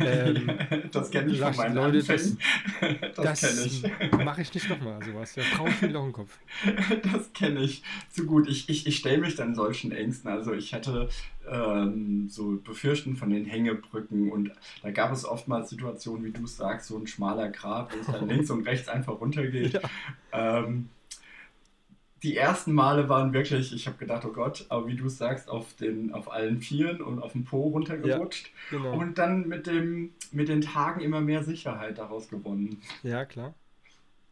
Ähm, 0.00 0.50
das 0.92 1.10
kenne 1.10 1.32
ich 1.32 1.40
von 1.40 1.56
meinen 1.56 1.74
Leute, 1.74 1.98
Anfängen. 1.98 2.38
Das, 2.80 3.14
das, 3.14 3.40
das 3.40 3.40
kenne 3.40 3.66
ich. 3.66 4.24
Mache 4.24 4.42
ich 4.42 4.54
nicht 4.54 4.68
nochmal 4.68 5.02
sowas. 5.04 5.34
Da 5.34 5.42
brauche 5.56 5.86
ich 5.86 5.92
noch 5.92 6.02
einen 6.02 6.12
Kopf. 6.12 6.38
Das 7.12 7.32
kenne 7.32 7.60
ich 7.60 7.82
zu 8.10 8.26
gut. 8.26 8.48
Ich, 8.48 8.68
ich, 8.68 8.86
ich 8.86 8.96
stelle 8.96 9.18
mich 9.18 9.34
dann 9.34 9.54
solchen 9.54 9.92
Ängsten. 9.92 10.30
Also 10.30 10.52
ich 10.52 10.72
hätte 10.72 11.08
ähm, 11.50 12.28
so 12.28 12.60
Befürchten 12.62 13.16
von 13.16 13.30
den 13.30 13.44
Hängebrücken 13.44 14.30
und 14.30 14.52
da 14.82 14.90
gab 14.90 15.12
es 15.12 15.24
oftmals 15.24 15.70
Situationen, 15.70 16.24
wie 16.24 16.32
du 16.32 16.46
sagst, 16.46 16.88
so 16.88 16.98
ein 16.98 17.06
schmaler 17.06 17.50
Grat, 17.50 17.94
wo 17.94 18.00
es 18.00 18.06
dann 18.06 18.28
links 18.28 18.50
und 18.50 18.66
rechts 18.66 18.88
einfach 18.88 19.20
runtergeht. 19.20 19.74
Ja. 19.74 19.80
Ähm, 20.32 20.88
die 22.22 22.36
ersten 22.36 22.72
Male 22.72 23.08
waren 23.08 23.32
wirklich, 23.32 23.72
ich 23.72 23.86
habe 23.86 23.98
gedacht, 23.98 24.24
oh 24.24 24.32
Gott, 24.32 24.66
aber 24.68 24.86
wie 24.86 24.94
du 24.96 25.08
sagst, 25.08 25.48
auf, 25.48 25.74
den, 25.74 26.12
auf 26.14 26.30
allen 26.30 26.60
Vieren 26.60 27.02
und 27.02 27.20
auf 27.20 27.32
dem 27.32 27.44
Po 27.44 27.68
runtergerutscht. 27.68 28.50
Ja, 28.70 28.78
genau. 28.78 28.98
Und 28.98 29.18
dann 29.18 29.48
mit, 29.48 29.66
dem, 29.66 30.14
mit 30.30 30.48
den 30.48 30.60
Tagen 30.60 31.00
immer 31.00 31.20
mehr 31.20 31.42
Sicherheit 31.42 31.98
daraus 31.98 32.28
gewonnen. 32.28 32.80
Ja, 33.02 33.24
klar. 33.24 33.54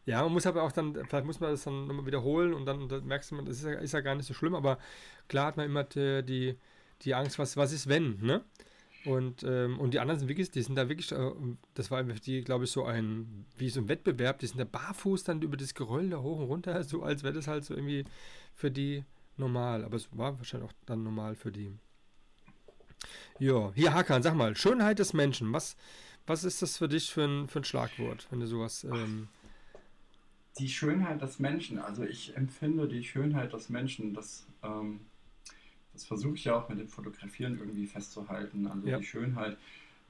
Ja, 0.05 0.23
man 0.23 0.31
muss 0.33 0.47
aber 0.47 0.63
auch 0.63 0.71
dann, 0.71 0.95
vielleicht 1.07 1.25
muss 1.25 1.39
man 1.39 1.51
das 1.51 1.63
dann 1.63 1.87
nochmal 1.87 2.05
wiederholen 2.05 2.53
und 2.53 2.65
dann, 2.65 2.87
dann 2.87 3.05
merkst 3.05 3.31
du, 3.31 3.41
das 3.41 3.57
ist 3.57 3.65
ja, 3.65 3.73
ist 3.73 3.93
ja, 3.93 4.01
gar 4.01 4.15
nicht 4.15 4.25
so 4.25 4.33
schlimm, 4.33 4.55
aber 4.55 4.77
klar 5.27 5.47
hat 5.47 5.57
man 5.57 5.65
immer 5.65 5.83
die, 5.83 6.57
die 7.01 7.13
Angst, 7.13 7.37
was, 7.37 7.55
was 7.57 7.71
ist 7.71 7.87
wenn, 7.87 8.17
ne? 8.21 8.41
Und, 9.05 9.43
ähm, 9.43 9.79
und 9.79 9.93
die 9.93 9.99
anderen 9.99 10.19
sind 10.19 10.29
wirklich, 10.29 10.51
die 10.51 10.61
sind 10.61 10.75
da 10.75 10.87
wirklich, 10.87 11.11
äh, 11.11 11.31
das 11.73 11.89
war 11.89 12.05
für 12.05 12.13
die, 12.13 12.43
glaube 12.43 12.65
ich, 12.65 12.71
so 12.71 12.85
ein, 12.85 13.45
wie 13.57 13.69
so 13.69 13.81
ein 13.81 13.87
Wettbewerb, 13.87 14.39
die 14.39 14.47
sind 14.47 14.59
da 14.59 14.63
barfuß 14.63 15.23
dann 15.23 15.41
über 15.41 15.57
das 15.57 15.73
Geröll 15.73 16.09
da 16.09 16.21
hoch 16.21 16.39
und 16.39 16.45
runter, 16.45 16.83
so 16.83 17.01
als 17.03 17.23
wäre 17.23 17.33
das 17.33 17.47
halt 17.47 17.65
so 17.65 17.73
irgendwie 17.73 18.03
für 18.53 18.69
die 18.69 19.03
normal. 19.37 19.83
Aber 19.83 19.95
es 19.95 20.07
war 20.15 20.37
wahrscheinlich 20.37 20.69
auch 20.69 20.75
dann 20.85 21.03
normal 21.03 21.35
für 21.35 21.51
die. 21.51 21.71
Ja, 23.39 23.71
hier 23.73 23.93
Hakan, 23.93 24.21
sag 24.21 24.35
mal, 24.35 24.55
Schönheit 24.55 24.99
des 24.99 25.13
Menschen, 25.13 25.51
was, 25.51 25.75
was 26.27 26.43
ist 26.43 26.61
das 26.61 26.77
für 26.77 26.87
dich 26.87 27.09
für 27.09 27.23
ein, 27.23 27.47
für 27.47 27.61
ein 27.61 27.63
Schlagwort, 27.63 28.27
wenn 28.29 28.39
du 28.39 28.47
sowas. 28.47 28.83
Ähm 28.83 29.27
die 30.59 30.69
Schönheit 30.69 31.21
des 31.21 31.39
Menschen, 31.39 31.79
also 31.79 32.03
ich 32.03 32.35
empfinde 32.35 32.87
die 32.87 33.03
Schönheit 33.03 33.53
des 33.53 33.69
Menschen, 33.69 34.13
das. 34.13 34.45
Ähm 34.61 34.99
das 36.01 36.07
versuche 36.07 36.33
ich 36.35 36.45
ja 36.45 36.55
auch 36.55 36.67
mit 36.67 36.79
dem 36.79 36.87
Fotografieren 36.87 37.59
irgendwie 37.59 37.85
festzuhalten. 37.85 38.67
Also 38.67 38.87
ja. 38.87 38.97
die 38.97 39.03
Schönheit. 39.03 39.57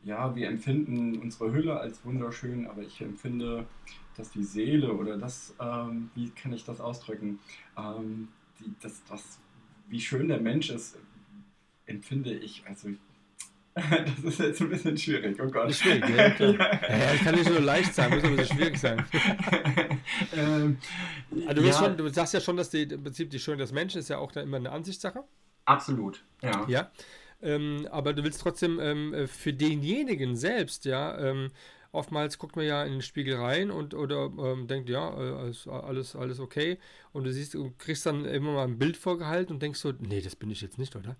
Ja, 0.04 0.36
wir 0.36 0.47
empfinden 0.47 1.19
unsere 1.19 1.51
Hülle 1.51 1.80
als 1.80 2.04
wunderschön, 2.06 2.65
aber 2.65 2.82
ich 2.82 3.01
empfinde, 3.01 3.67
dass 4.15 4.32
die 4.32 4.43
Seele 4.43 4.93
oder 4.93 5.17
das, 5.17 5.54
ähm, 5.60 6.10
wie 6.15 6.30
kann 6.32 6.54
ich 6.54 6.63
das 6.63 6.82
ausdrücken, 6.82 7.39
ähm, 7.77 8.30
die, 8.60 8.73
das, 8.82 9.04
das, 9.04 9.39
wie 9.89 10.01
schön 10.01 10.27
der 10.27 10.39
Mensch 10.39 10.71
ist, 10.71 10.97
empfinde 11.86 12.34
ich, 12.34 12.63
also 12.67 12.89
das 13.75 14.23
ist 14.23 14.39
jetzt 14.39 14.62
ein 14.62 14.69
bisschen 14.69 14.97
schwierig, 14.97 15.39
oh 15.41 15.47
Gott. 15.47 15.73
Schwierig, 15.73 16.04
ja, 16.10 16.30
klar. 16.32 16.54
ja, 16.89 17.15
kann 17.23 17.36
nicht 17.36 17.49
nur 17.49 17.62
leicht 17.62 17.93
sein, 17.93 18.10
muss 18.10 18.23
aber 18.23 18.43
so 18.43 18.54
schwierig 18.54 18.77
sein. 18.77 19.06
ähm, 20.36 20.77
also 21.47 21.62
du, 21.62 21.67
ja. 21.67 21.73
schon, 21.73 21.95
du, 21.95 22.10
sagst 22.10 22.34
ja 22.34 22.41
schon, 22.41 22.58
dass 22.58 22.69
die, 22.69 22.84
im 22.84 23.04
Prinzip 23.04 23.30
die 23.30 23.39
Schönheit 23.39 23.62
des 23.62 23.71
Menschen 23.71 23.99
ist 23.99 24.10
ja 24.10 24.17
auch 24.17 24.36
immer 24.36 24.58
eine 24.58 24.71
Ansichtssache. 24.71 25.23
Absolut, 25.71 26.23
ja. 26.41 26.65
Ja. 26.67 26.91
Ähm, 27.41 27.88
aber 27.91 28.13
du 28.13 28.23
willst 28.23 28.41
trotzdem 28.41 28.79
ähm, 28.79 29.27
für 29.27 29.53
denjenigen 29.53 30.36
selbst, 30.36 30.86
ja, 30.86 31.17
ähm, 31.17 31.49
oftmals 31.91 32.38
guckt 32.38 32.55
man 32.55 32.65
ja 32.65 32.84
in 32.84 32.93
den 32.93 33.01
Spiegel 33.01 33.36
rein 33.36 33.71
und 33.71 33.93
oder 33.93 34.31
ähm, 34.38 34.67
denkt, 34.67 34.89
ja, 34.89 35.10
äh, 35.10 35.34
alles, 35.34 35.67
alles, 35.67 36.15
alles 36.15 36.39
okay. 36.39 36.77
Und 37.13 37.23
du 37.23 37.34
siehst, 37.34 37.53
du 37.53 37.73
kriegst 37.77 38.05
dann 38.05 38.25
immer 38.25 38.53
mal 38.53 38.63
ein 38.65 38.77
Bild 38.77 38.97
vorgehalten 38.97 39.53
und 39.53 39.62
denkst 39.62 39.79
so, 39.79 39.91
nee, 39.99 40.21
das 40.21 40.36
bin 40.36 40.51
ich 40.51 40.62
jetzt 40.62 40.77
nicht, 40.77 40.95
oder? 40.95 41.15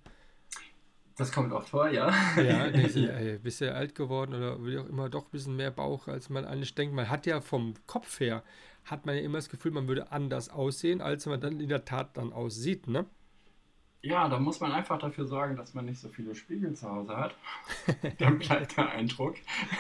Das 1.17 1.31
kommt 1.31 1.51
oft 1.51 1.69
vor, 1.69 1.89
ja. 1.89 2.11
Ja, 2.37 2.67
denkst 2.71 2.93
du, 2.93 3.13
ey, 3.13 3.37
bist 3.37 3.61
du 3.61 3.73
alt 3.73 3.95
geworden 3.95 4.33
oder 4.33 4.63
wie 4.65 4.77
auch 4.77 4.87
immer, 4.87 5.09
doch 5.09 5.25
ein 5.25 5.31
bisschen 5.31 5.55
mehr 5.55 5.71
Bauch, 5.71 6.07
als 6.07 6.29
man 6.29 6.45
eigentlich 6.45 6.73
denkt. 6.73 6.95
Man 6.95 7.09
hat 7.09 7.25
ja 7.25 7.41
vom 7.41 7.73
Kopf 7.85 8.19
her, 8.19 8.43
hat 8.85 9.05
man 9.05 9.15
ja 9.15 9.21
immer 9.21 9.37
das 9.37 9.49
Gefühl, 9.49 9.71
man 9.71 9.87
würde 9.87 10.11
anders 10.11 10.49
aussehen, 10.49 11.01
als 11.01 11.25
man 11.25 11.41
dann 11.41 11.59
in 11.59 11.69
der 11.69 11.85
Tat 11.85 12.17
dann 12.17 12.31
aussieht, 12.33 12.87
ne? 12.87 13.05
Ja, 14.03 14.27
da 14.27 14.39
muss 14.39 14.59
man 14.59 14.71
einfach 14.71 14.97
dafür 14.97 15.25
sorgen, 15.25 15.55
dass 15.55 15.75
man 15.75 15.85
nicht 15.85 15.99
so 15.99 16.09
viele 16.09 16.33
Spiegel 16.33 16.73
zu 16.73 16.89
Hause 16.89 17.15
hat. 17.15 17.35
Dann 18.17 18.39
bleibt 18.39 18.75
der 18.75 18.89
Eindruck. 18.89 19.35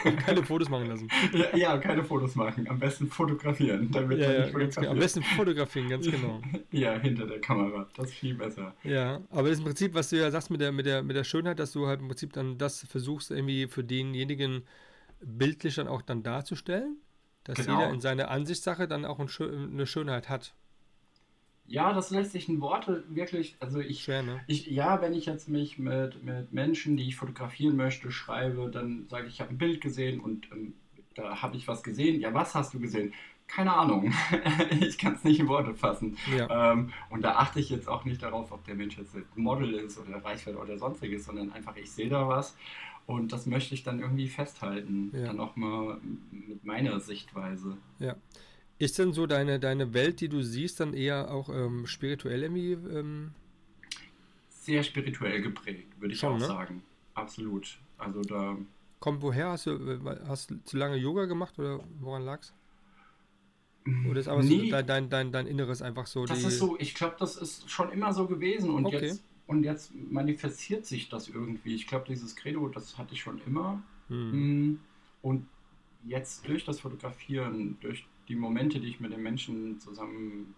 Und 0.05 0.17
keine 0.17 0.43
Fotos 0.43 0.69
machen 0.69 0.85
lassen. 0.85 1.09
Ja, 1.33 1.57
ja, 1.57 1.77
keine 1.79 2.03
Fotos 2.03 2.35
machen. 2.35 2.69
Am 2.69 2.77
besten 2.77 3.07
fotografieren, 3.07 3.89
damit 3.89 4.19
ja, 4.19 4.27
man 4.27 4.37
nicht 4.37 4.51
fotografiert. 4.51 4.75
Genau. 4.75 4.91
Am 4.91 4.99
besten 4.99 5.23
fotografieren, 5.23 5.89
ganz 5.89 6.05
genau. 6.05 6.39
ja, 6.71 6.99
hinter 6.99 7.25
der 7.25 7.41
Kamera. 7.41 7.87
Das 7.95 8.09
ist 8.09 8.13
viel 8.13 8.35
besser. 8.35 8.75
Ja, 8.83 9.21
aber 9.31 9.43
das 9.43 9.53
ist 9.53 9.59
im 9.59 9.65
Prinzip, 9.65 9.95
was 9.95 10.09
du 10.09 10.17
ja 10.17 10.29
sagst 10.29 10.51
mit 10.51 10.61
der, 10.61 10.71
mit 10.71 10.85
der, 10.85 11.01
mit 11.01 11.15
der 11.15 11.23
Schönheit, 11.23 11.57
dass 11.57 11.71
du 11.71 11.87
halt 11.87 12.01
im 12.01 12.07
Prinzip 12.07 12.33
dann 12.33 12.59
das 12.59 12.85
versuchst, 12.85 13.31
irgendwie 13.31 13.67
für 13.67 13.83
denjenigen 13.83 14.63
bildlich 15.19 15.75
dann 15.75 15.87
auch 15.87 16.03
dann 16.03 16.21
darzustellen. 16.21 16.97
Dass 17.43 17.57
genau. 17.57 17.79
jeder 17.79 17.91
in 17.91 18.01
seiner 18.01 18.29
Ansichtssache 18.29 18.87
dann 18.87 19.03
auch 19.03 19.19
eine 19.19 19.87
Schönheit 19.87 20.29
hat. 20.29 20.53
Ja, 21.67 21.93
das 21.93 22.09
lässt 22.09 22.33
sich 22.33 22.49
in 22.49 22.59
Worte 22.59 23.03
wirklich, 23.09 23.55
also 23.59 23.79
ich, 23.79 24.03
Schwer, 24.03 24.23
ne? 24.23 24.41
ich 24.47 24.67
ja, 24.67 25.01
wenn 25.01 25.13
ich 25.13 25.25
jetzt 25.25 25.47
mich 25.47 25.79
mit, 25.79 26.23
mit 26.23 26.51
Menschen, 26.51 26.97
die 26.97 27.07
ich 27.07 27.15
fotografieren 27.15 27.77
möchte, 27.77 28.11
schreibe, 28.11 28.69
dann 28.69 29.07
sage 29.09 29.27
ich, 29.27 29.35
ich 29.35 29.41
habe 29.41 29.51
ein 29.51 29.57
Bild 29.57 29.79
gesehen 29.79 30.19
und 30.19 30.51
ähm, 30.51 30.73
da 31.15 31.41
habe 31.41 31.55
ich 31.55 31.67
was 31.67 31.83
gesehen. 31.83 32.19
Ja, 32.19 32.33
was 32.33 32.55
hast 32.55 32.73
du 32.73 32.79
gesehen? 32.79 33.13
Keine 33.47 33.73
Ahnung. 33.73 34.13
ich 34.81 34.97
kann 34.97 35.15
es 35.15 35.23
nicht 35.23 35.39
in 35.39 35.47
Worte 35.47 35.73
fassen. 35.73 36.17
Ja. 36.37 36.71
Ähm, 36.71 36.91
und 37.09 37.21
da 37.21 37.35
achte 37.35 37.59
ich 37.59 37.69
jetzt 37.69 37.87
auch 37.87 38.05
nicht 38.05 38.23
darauf, 38.23 38.51
ob 38.51 38.63
der 38.65 38.75
Mensch 38.75 38.97
jetzt 38.97 39.15
ein 39.15 39.25
Model 39.35 39.73
ist 39.73 39.97
oder 39.97 40.23
Reichweite 40.23 40.57
oder 40.57 40.77
sonstiges, 40.77 41.25
sondern 41.25 41.51
einfach, 41.51 41.75
ich 41.75 41.91
sehe 41.91 42.09
da 42.09 42.27
was 42.27 42.55
und 43.05 43.33
das 43.33 43.45
möchte 43.45 43.73
ich 43.73 43.83
dann 43.83 43.99
irgendwie 43.99 44.27
festhalten. 44.27 45.11
Ja. 45.13 45.25
Dann 45.25 45.39
auch 45.39 45.55
mal 45.55 45.97
mit 46.31 46.63
meiner 46.63 46.99
Sichtweise. 46.99 47.77
Ja. 47.99 48.15
Ist 48.81 48.97
denn 48.97 49.13
so 49.13 49.27
deine, 49.27 49.59
deine 49.59 49.93
Welt, 49.93 50.21
die 50.21 50.27
du 50.27 50.41
siehst, 50.41 50.79
dann 50.79 50.95
eher 50.95 51.29
auch 51.31 51.49
ähm, 51.49 51.85
spirituell 51.85 52.41
irgendwie? 52.41 52.71
Ähm? 52.71 53.29
Sehr 54.49 54.81
spirituell 54.81 55.39
geprägt, 55.39 55.87
würde 55.99 56.15
ich 56.15 56.19
Schon, 56.19 56.33
auch 56.33 56.39
ne? 56.39 56.47
sagen. 56.47 56.83
Absolut. 57.13 57.77
Also 57.99 58.23
da. 58.23 58.57
Kommt 58.99 59.21
woher? 59.21 59.49
Hast 59.49 59.67
du, 59.67 60.01
hast 60.27 60.49
du 60.49 60.55
zu 60.63 60.77
lange 60.77 60.95
Yoga 60.95 61.25
gemacht 61.25 61.59
oder 61.59 61.83
woran 61.99 62.23
lag's? 62.23 62.55
Oder 64.09 64.19
ist 64.19 64.27
aber 64.27 64.41
nee. 64.41 64.65
so 64.65 64.71
dein, 64.71 64.87
dein, 64.87 65.09
dein, 65.11 65.31
dein 65.31 65.45
Inneres 65.45 65.83
einfach 65.83 66.07
so? 66.07 66.25
Das 66.25 66.43
ist 66.43 66.57
so, 66.57 66.75
ich 66.79 66.95
glaube, 66.95 67.17
das 67.19 67.35
ist 67.35 67.69
schon 67.69 67.91
immer 67.91 68.13
so 68.13 68.25
gewesen 68.25 68.71
und 68.71 68.87
okay. 68.87 69.05
jetzt 69.05 69.23
und 69.45 69.63
jetzt 69.63 69.91
manifestiert 69.93 70.87
sich 70.87 71.07
das 71.07 71.27
irgendwie. 71.27 71.75
Ich 71.75 71.85
glaube, 71.85 72.05
dieses 72.07 72.35
Credo, 72.35 72.67
das 72.67 72.97
hatte 72.97 73.13
ich 73.13 73.21
schon 73.21 73.39
immer. 73.45 73.83
Hm. 74.07 74.71
Mm. 74.71 74.79
Und 75.21 75.45
jetzt 76.03 76.47
durch 76.47 76.65
das 76.65 76.79
Fotografieren, 76.79 77.77
durch 77.81 78.07
die 78.31 78.37
Momente, 78.37 78.79
die 78.79 78.87
ich 78.87 79.01
mit 79.01 79.11
den 79.11 79.21
Menschen 79.21 79.77
zusammen 79.81 80.55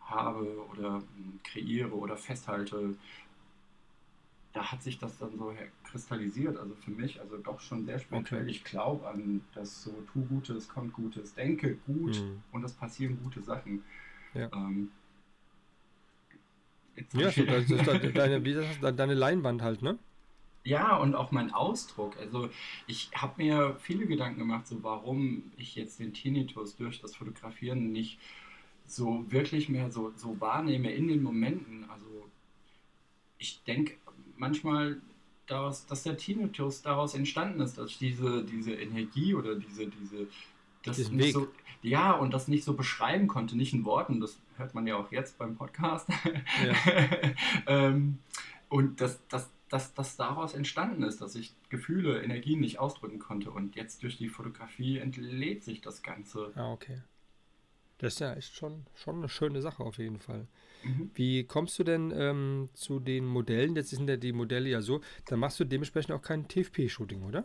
habe 0.00 0.66
oder 0.72 1.00
kreiere 1.44 1.94
oder 1.94 2.16
festhalte, 2.16 2.96
da 4.52 4.72
hat 4.72 4.82
sich 4.82 4.98
das 4.98 5.16
dann 5.18 5.38
so 5.38 5.54
kristallisiert, 5.84 6.56
also 6.56 6.74
für 6.74 6.90
mich, 6.90 7.20
also 7.20 7.36
doch 7.38 7.60
schon 7.60 7.86
sehr 7.86 8.00
spirituell. 8.00 8.42
Okay. 8.42 8.50
Ich 8.50 8.64
glaube 8.64 9.06
an 9.08 9.42
das 9.54 9.84
so, 9.84 9.92
tu 10.12 10.24
Gutes, 10.24 10.68
kommt 10.68 10.92
Gutes, 10.92 11.34
denke 11.34 11.76
gut 11.86 12.20
mhm. 12.20 12.42
und 12.50 12.64
es 12.64 12.72
passieren 12.72 13.16
gute 13.22 13.42
Sachen. 13.42 13.84
Ja. 14.34 14.50
Ähm, 14.52 14.90
ja, 17.12 17.30
so, 17.30 17.44
das 17.44 17.70
ist 17.70 17.86
deine, 18.16 18.44
wie 18.44 18.54
das, 18.54 18.96
deine 18.96 19.14
Leinwand 19.14 19.62
halt, 19.62 19.82
ne? 19.82 19.98
Ja, 20.64 20.96
und 20.96 21.14
auch 21.14 21.30
mein 21.30 21.52
Ausdruck. 21.52 22.16
Also 22.18 22.48
ich 22.86 23.10
habe 23.14 23.42
mir 23.42 23.76
viele 23.80 24.06
Gedanken 24.06 24.38
gemacht, 24.40 24.66
so 24.66 24.82
warum 24.82 25.52
ich 25.56 25.74
jetzt 25.76 26.00
den 26.00 26.14
Tinnitus 26.14 26.76
durch 26.76 27.00
das 27.00 27.14
Fotografieren 27.14 27.92
nicht 27.92 28.18
so 28.86 29.24
wirklich 29.30 29.68
mehr 29.68 29.90
so, 29.90 30.12
so 30.16 30.40
wahrnehme 30.40 30.90
in 30.90 31.08
den 31.08 31.22
Momenten. 31.22 31.88
Also 31.90 32.06
ich 33.38 33.62
denke 33.64 33.96
manchmal, 34.36 35.00
daraus, 35.46 35.86
dass 35.86 36.02
der 36.02 36.16
Tinnitus 36.16 36.82
daraus 36.82 37.14
entstanden 37.14 37.60
ist, 37.60 37.76
dass 37.76 37.98
diese, 37.98 38.44
diese 38.44 38.72
Energie 38.72 39.34
oder 39.34 39.56
diese, 39.56 39.86
diese 39.86 40.26
das 40.82 40.96
Diesen 40.96 41.16
nicht 41.16 41.28
Weg. 41.28 41.34
so, 41.34 41.48
ja, 41.82 42.12
und 42.12 42.34
das 42.34 42.46
nicht 42.46 42.64
so 42.64 42.74
beschreiben 42.74 43.26
konnte, 43.26 43.56
nicht 43.56 43.72
in 43.72 43.84
Worten, 43.84 44.20
das 44.20 44.38
hört 44.58 44.74
man 44.74 44.86
ja 44.86 44.96
auch 44.96 45.10
jetzt 45.10 45.38
beim 45.38 45.56
Podcast. 45.56 46.08
ähm, 47.66 48.18
und 48.68 49.00
dass 49.00 49.18
das, 49.28 49.50
das, 49.74 49.92
das 49.92 50.16
daraus 50.16 50.54
entstanden 50.54 51.02
ist, 51.02 51.20
dass 51.20 51.34
ich 51.34 51.52
Gefühle, 51.68 52.22
Energien 52.22 52.60
nicht 52.60 52.78
ausdrücken 52.78 53.18
konnte. 53.18 53.50
Und 53.50 53.74
jetzt 53.74 54.04
durch 54.04 54.16
die 54.16 54.28
Fotografie 54.28 54.98
entlädt 54.98 55.64
sich 55.64 55.80
das 55.80 56.04
Ganze. 56.04 56.52
Ah, 56.54 56.70
okay. 56.72 57.02
Das 57.98 58.14
ist 58.14 58.20
ja 58.20 58.34
echt 58.34 58.54
schon, 58.54 58.86
schon 58.94 59.16
eine 59.16 59.28
schöne 59.28 59.60
Sache 59.62 59.82
auf 59.82 59.98
jeden 59.98 60.20
Fall. 60.20 60.46
Mhm. 60.84 61.10
Wie 61.14 61.42
kommst 61.42 61.76
du 61.80 61.82
denn 61.82 62.12
ähm, 62.14 62.68
zu 62.74 63.00
den 63.00 63.26
Modellen? 63.26 63.74
Jetzt 63.74 63.90
sind 63.90 64.08
ja 64.08 64.16
die 64.16 64.32
Modelle 64.32 64.68
ja 64.68 64.80
so, 64.80 65.00
da 65.26 65.36
machst 65.36 65.58
du 65.58 65.64
dementsprechend 65.64 66.12
auch 66.12 66.22
kein 66.22 66.46
TFP-Shooting, 66.46 67.24
oder? 67.24 67.44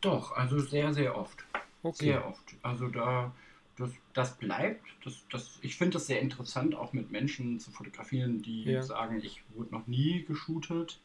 Doch, 0.00 0.32
also 0.32 0.58
sehr, 0.58 0.92
sehr 0.92 1.16
oft. 1.16 1.44
Okay. 1.84 2.06
Sehr 2.06 2.26
oft. 2.26 2.56
Also 2.62 2.88
da, 2.88 3.32
das, 3.76 3.90
das 4.14 4.36
bleibt. 4.36 4.84
Das, 5.04 5.24
das, 5.30 5.60
ich 5.62 5.76
finde 5.76 5.92
das 5.92 6.08
sehr 6.08 6.20
interessant, 6.20 6.74
auch 6.74 6.92
mit 6.92 7.12
Menschen 7.12 7.60
zu 7.60 7.70
fotografieren, 7.70 8.42
die 8.42 8.64
Ja. 8.64 8.82
sagen, 8.82 9.20
ich 9.22 9.44
wurde 9.54 9.70
noch 9.70 9.86
nie 9.86 10.24
geshootet. 10.24 10.98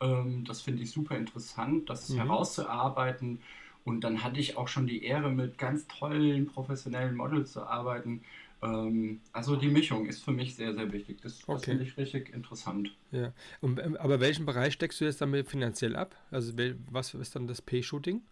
Ähm, 0.00 0.44
das 0.44 0.62
finde 0.62 0.82
ich 0.82 0.90
super 0.90 1.16
interessant, 1.16 1.88
das 1.90 2.08
Mhm. 2.08 2.18
herauszuarbeiten. 2.18 3.40
Und 3.84 4.02
dann 4.02 4.22
hatte 4.22 4.40
ich 4.40 4.56
auch 4.56 4.68
schon 4.68 4.86
die 4.86 5.04
Ehre, 5.04 5.30
mit 5.30 5.58
ganz 5.58 5.86
tollen 5.88 6.46
professionellen 6.46 7.16
Models 7.16 7.52
zu 7.52 7.62
arbeiten. 7.66 8.22
Ähm, 8.62 9.20
also 9.32 9.56
die 9.56 9.68
Mischung 9.68 10.06
ist 10.06 10.22
für 10.24 10.32
mich 10.32 10.54
sehr, 10.56 10.74
sehr 10.74 10.92
wichtig. 10.92 11.20
Das, 11.22 11.38
das 11.48 11.48
Okay. 11.48 11.66
finde 11.66 11.84
ich 11.84 11.96
richtig 11.96 12.30
interessant. 12.34 12.90
Ja. 13.12 13.32
Und, 13.60 13.78
ähm, 13.80 13.96
aber 13.96 14.20
welchen 14.20 14.46
Bereich 14.46 14.74
steckst 14.74 15.00
du 15.00 15.04
jetzt 15.04 15.20
damit 15.20 15.48
finanziell 15.48 15.96
ab? 15.96 16.14
Also 16.30 16.52
was 16.90 17.14
ist 17.14 17.34
dann 17.34 17.46
das 17.48 17.60
P-Shooting? 17.62 18.22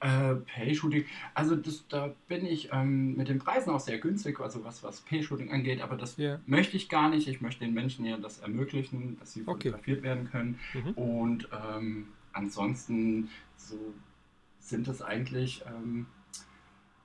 Äh, 0.00 0.34
Pay-Shooting, 0.34 1.06
also 1.32 1.56
das, 1.56 1.86
da 1.88 2.14
bin 2.28 2.44
ich 2.44 2.68
ähm, 2.70 3.16
mit 3.16 3.28
den 3.28 3.38
Preisen 3.38 3.70
auch 3.70 3.80
sehr 3.80 3.98
günstig, 3.98 4.38
also 4.40 4.62
was, 4.62 4.82
was 4.82 5.00
Pay-Shooting 5.00 5.50
angeht, 5.50 5.80
aber 5.80 5.96
das 5.96 6.18
Ja. 6.18 6.38
möchte 6.44 6.76
ich 6.76 6.90
gar 6.90 7.08
nicht. 7.08 7.26
Ich 7.28 7.40
möchte 7.40 7.64
den 7.64 7.72
Menschen 7.72 8.04
ja 8.04 8.18
das 8.18 8.38
ermöglichen, 8.40 9.18
dass 9.18 9.32
sie 9.32 9.40
Okay. 9.46 9.70
fotografiert 9.70 10.02
werden 10.02 10.30
können. 10.30 10.58
Mhm. 10.74 10.90
Und 10.92 11.48
ähm, 11.50 12.08
ansonsten 12.34 13.30
so 13.56 13.78
sind 14.60 14.86
es 14.88 15.00
eigentlich 15.00 15.64
ähm, 15.66 16.06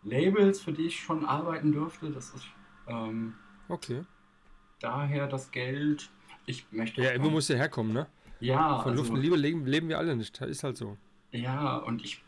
Labels, 0.03 0.59
für 0.61 0.73
die 0.73 0.87
ich 0.87 0.99
schon 0.99 1.23
arbeiten 1.25 1.71
dürfte. 1.71 2.09
Das 2.11 2.31
ist 2.33 2.45
ähm, 2.87 3.35
Okay. 3.69 4.01
daher 4.81 5.27
das 5.27 5.51
Geld. 5.51 6.09
Ich 6.45 6.65
möchte 6.71 7.01
Ja, 7.01 7.11
immer 7.11 7.29
muss 7.29 7.47
ja 7.47 7.55
herkommen, 7.55 7.93
ne? 7.93 8.07
ja, 8.41 8.79
Von 8.81 8.95
Luft 8.95 9.09
also- 9.11 9.13
und 9.13 9.21
Liebe 9.21 9.37
leben, 9.37 9.65
leben 9.65 9.87
wir 9.87 9.97
alle 9.99 10.15
nicht. 10.15 10.41
Ist 10.41 10.63
halt 10.63 10.75
so. 10.75 10.97
Ja, 11.31 11.77
und 11.77 12.03
ich 12.03 12.21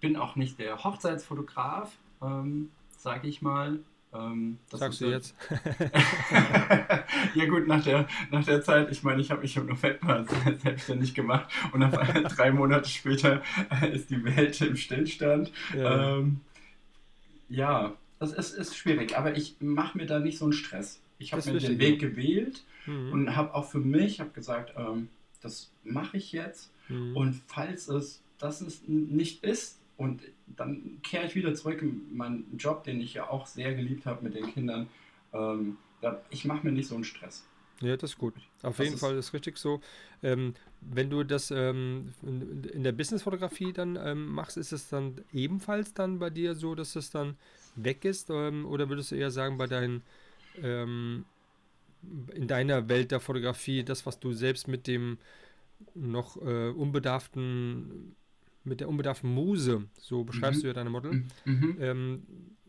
bin 0.00 0.16
auch 0.16 0.36
nicht 0.36 0.58
der 0.58 0.82
Hochzeitsfotograf, 0.82 1.92
ähm, 2.22 2.70
sage 2.96 3.28
ich 3.28 3.42
mal. 3.42 3.78
Ähm, 4.12 4.58
das 4.70 4.80
Sagst 4.80 5.00
ist 5.00 5.06
du 5.06 5.06
ja- 5.06 5.16
jetzt? 5.16 5.34
ja 7.34 7.46
gut, 7.46 7.66
nach 7.68 7.82
der, 7.84 8.08
nach 8.30 8.44
der 8.44 8.62
Zeit, 8.62 8.90
ich 8.90 9.02
meine, 9.02 9.20
ich 9.20 9.30
habe 9.30 9.42
mich 9.42 9.56
im 9.56 9.66
November 9.66 10.24
selbstständig 10.58 11.14
gemacht 11.14 11.48
und 11.72 11.82
auf 11.82 11.96
einmal 11.98 12.24
drei 12.24 12.50
Monate 12.50 12.88
später 12.88 13.42
äh, 13.80 13.94
ist 13.94 14.10
die 14.10 14.24
Welt 14.24 14.60
im 14.60 14.76
Stillstand. 14.76 15.52
Ja. 15.76 16.16
Ähm, 16.18 16.40
ja, 17.48 17.94
das 18.18 18.32
ist, 18.32 18.52
ist 18.52 18.76
schwierig, 18.76 19.16
aber 19.16 19.36
ich 19.36 19.56
mache 19.60 19.96
mir 19.96 20.06
da 20.06 20.18
nicht 20.18 20.38
so 20.38 20.44
einen 20.46 20.52
Stress. 20.52 21.00
Ich 21.18 21.32
habe 21.32 21.52
mir 21.52 21.58
den 21.60 21.78
Weg 21.78 22.00
gewählt 22.00 22.64
Mhm. 22.86 23.12
und 23.12 23.36
habe 23.36 23.52
auch 23.54 23.66
für 23.70 23.78
mich 23.78 24.20
hab 24.20 24.32
gesagt, 24.32 24.72
ähm, 24.74 25.10
das 25.42 25.70
mache 25.84 26.16
ich 26.16 26.32
jetzt. 26.32 26.72
Mhm. 26.88 27.14
Und 27.14 27.42
falls 27.46 27.88
es 27.88 28.22
das 28.38 28.64
nicht 28.86 29.44
ist, 29.44 29.78
und 30.00 30.22
dann 30.46 31.00
kehre 31.02 31.26
ich 31.26 31.34
wieder 31.34 31.54
zurück 31.54 31.82
in 31.82 32.16
meinen 32.16 32.56
Job, 32.58 32.84
den 32.84 33.00
ich 33.00 33.14
ja 33.14 33.28
auch 33.28 33.46
sehr 33.46 33.74
geliebt 33.74 34.06
habe 34.06 34.24
mit 34.24 34.34
den 34.34 34.52
Kindern. 34.52 34.88
Ähm, 35.32 35.76
ich 36.30 36.44
mache 36.44 36.66
mir 36.66 36.72
nicht 36.72 36.88
so 36.88 36.94
einen 36.94 37.04
Stress. 37.04 37.44
Ja, 37.80 37.96
das 37.96 38.10
ist 38.12 38.18
gut. 38.18 38.34
Auf 38.62 38.76
Das 38.76 38.84
jeden 38.84 38.94
ist- 38.94 39.00
Fall 39.00 39.16
ist 39.16 39.32
richtig 39.32 39.56
so. 39.58 39.80
Ähm, 40.22 40.54
wenn 40.80 41.08
du 41.10 41.24
das 41.24 41.50
ähm, 41.50 42.12
in, 42.22 42.64
in 42.64 42.82
der 42.82 42.92
Businessfotografie 42.92 43.72
dann 43.72 43.96
ähm, 43.96 44.26
machst, 44.28 44.56
ist 44.56 44.72
es 44.72 44.88
dann 44.88 45.16
ebenfalls 45.32 45.94
dann 45.94 46.18
bei 46.18 46.30
dir 46.30 46.54
so, 46.54 46.74
dass 46.74 46.96
es 46.96 47.10
dann 47.10 47.36
weg 47.76 48.04
ist? 48.04 48.28
Ähm, 48.30 48.66
oder 48.66 48.88
würdest 48.88 49.12
du 49.12 49.16
eher 49.16 49.30
sagen, 49.30 49.56
bei 49.58 49.66
deinen 49.66 50.02
ähm, 50.62 51.24
in 52.34 52.48
deiner 52.48 52.88
Welt 52.88 53.10
der 53.10 53.20
Fotografie, 53.20 53.84
das, 53.84 54.06
was 54.06 54.18
du 54.20 54.32
selbst 54.32 54.68
mit 54.68 54.86
dem 54.86 55.18
noch 55.94 56.36
äh, 56.38 56.70
unbedarften, 56.70 58.16
mit 58.70 58.80
der 58.80 58.88
unbedarften 58.88 59.32
Muse, 59.32 59.84
so 59.98 60.24
beschreibst 60.24 60.60
Mhm. 60.60 60.62
du 60.62 60.68
ja 60.68 60.72
deine 60.72 60.90
Model, 60.90 61.24
Mhm. 61.44 61.76
ähm, 61.80 62.22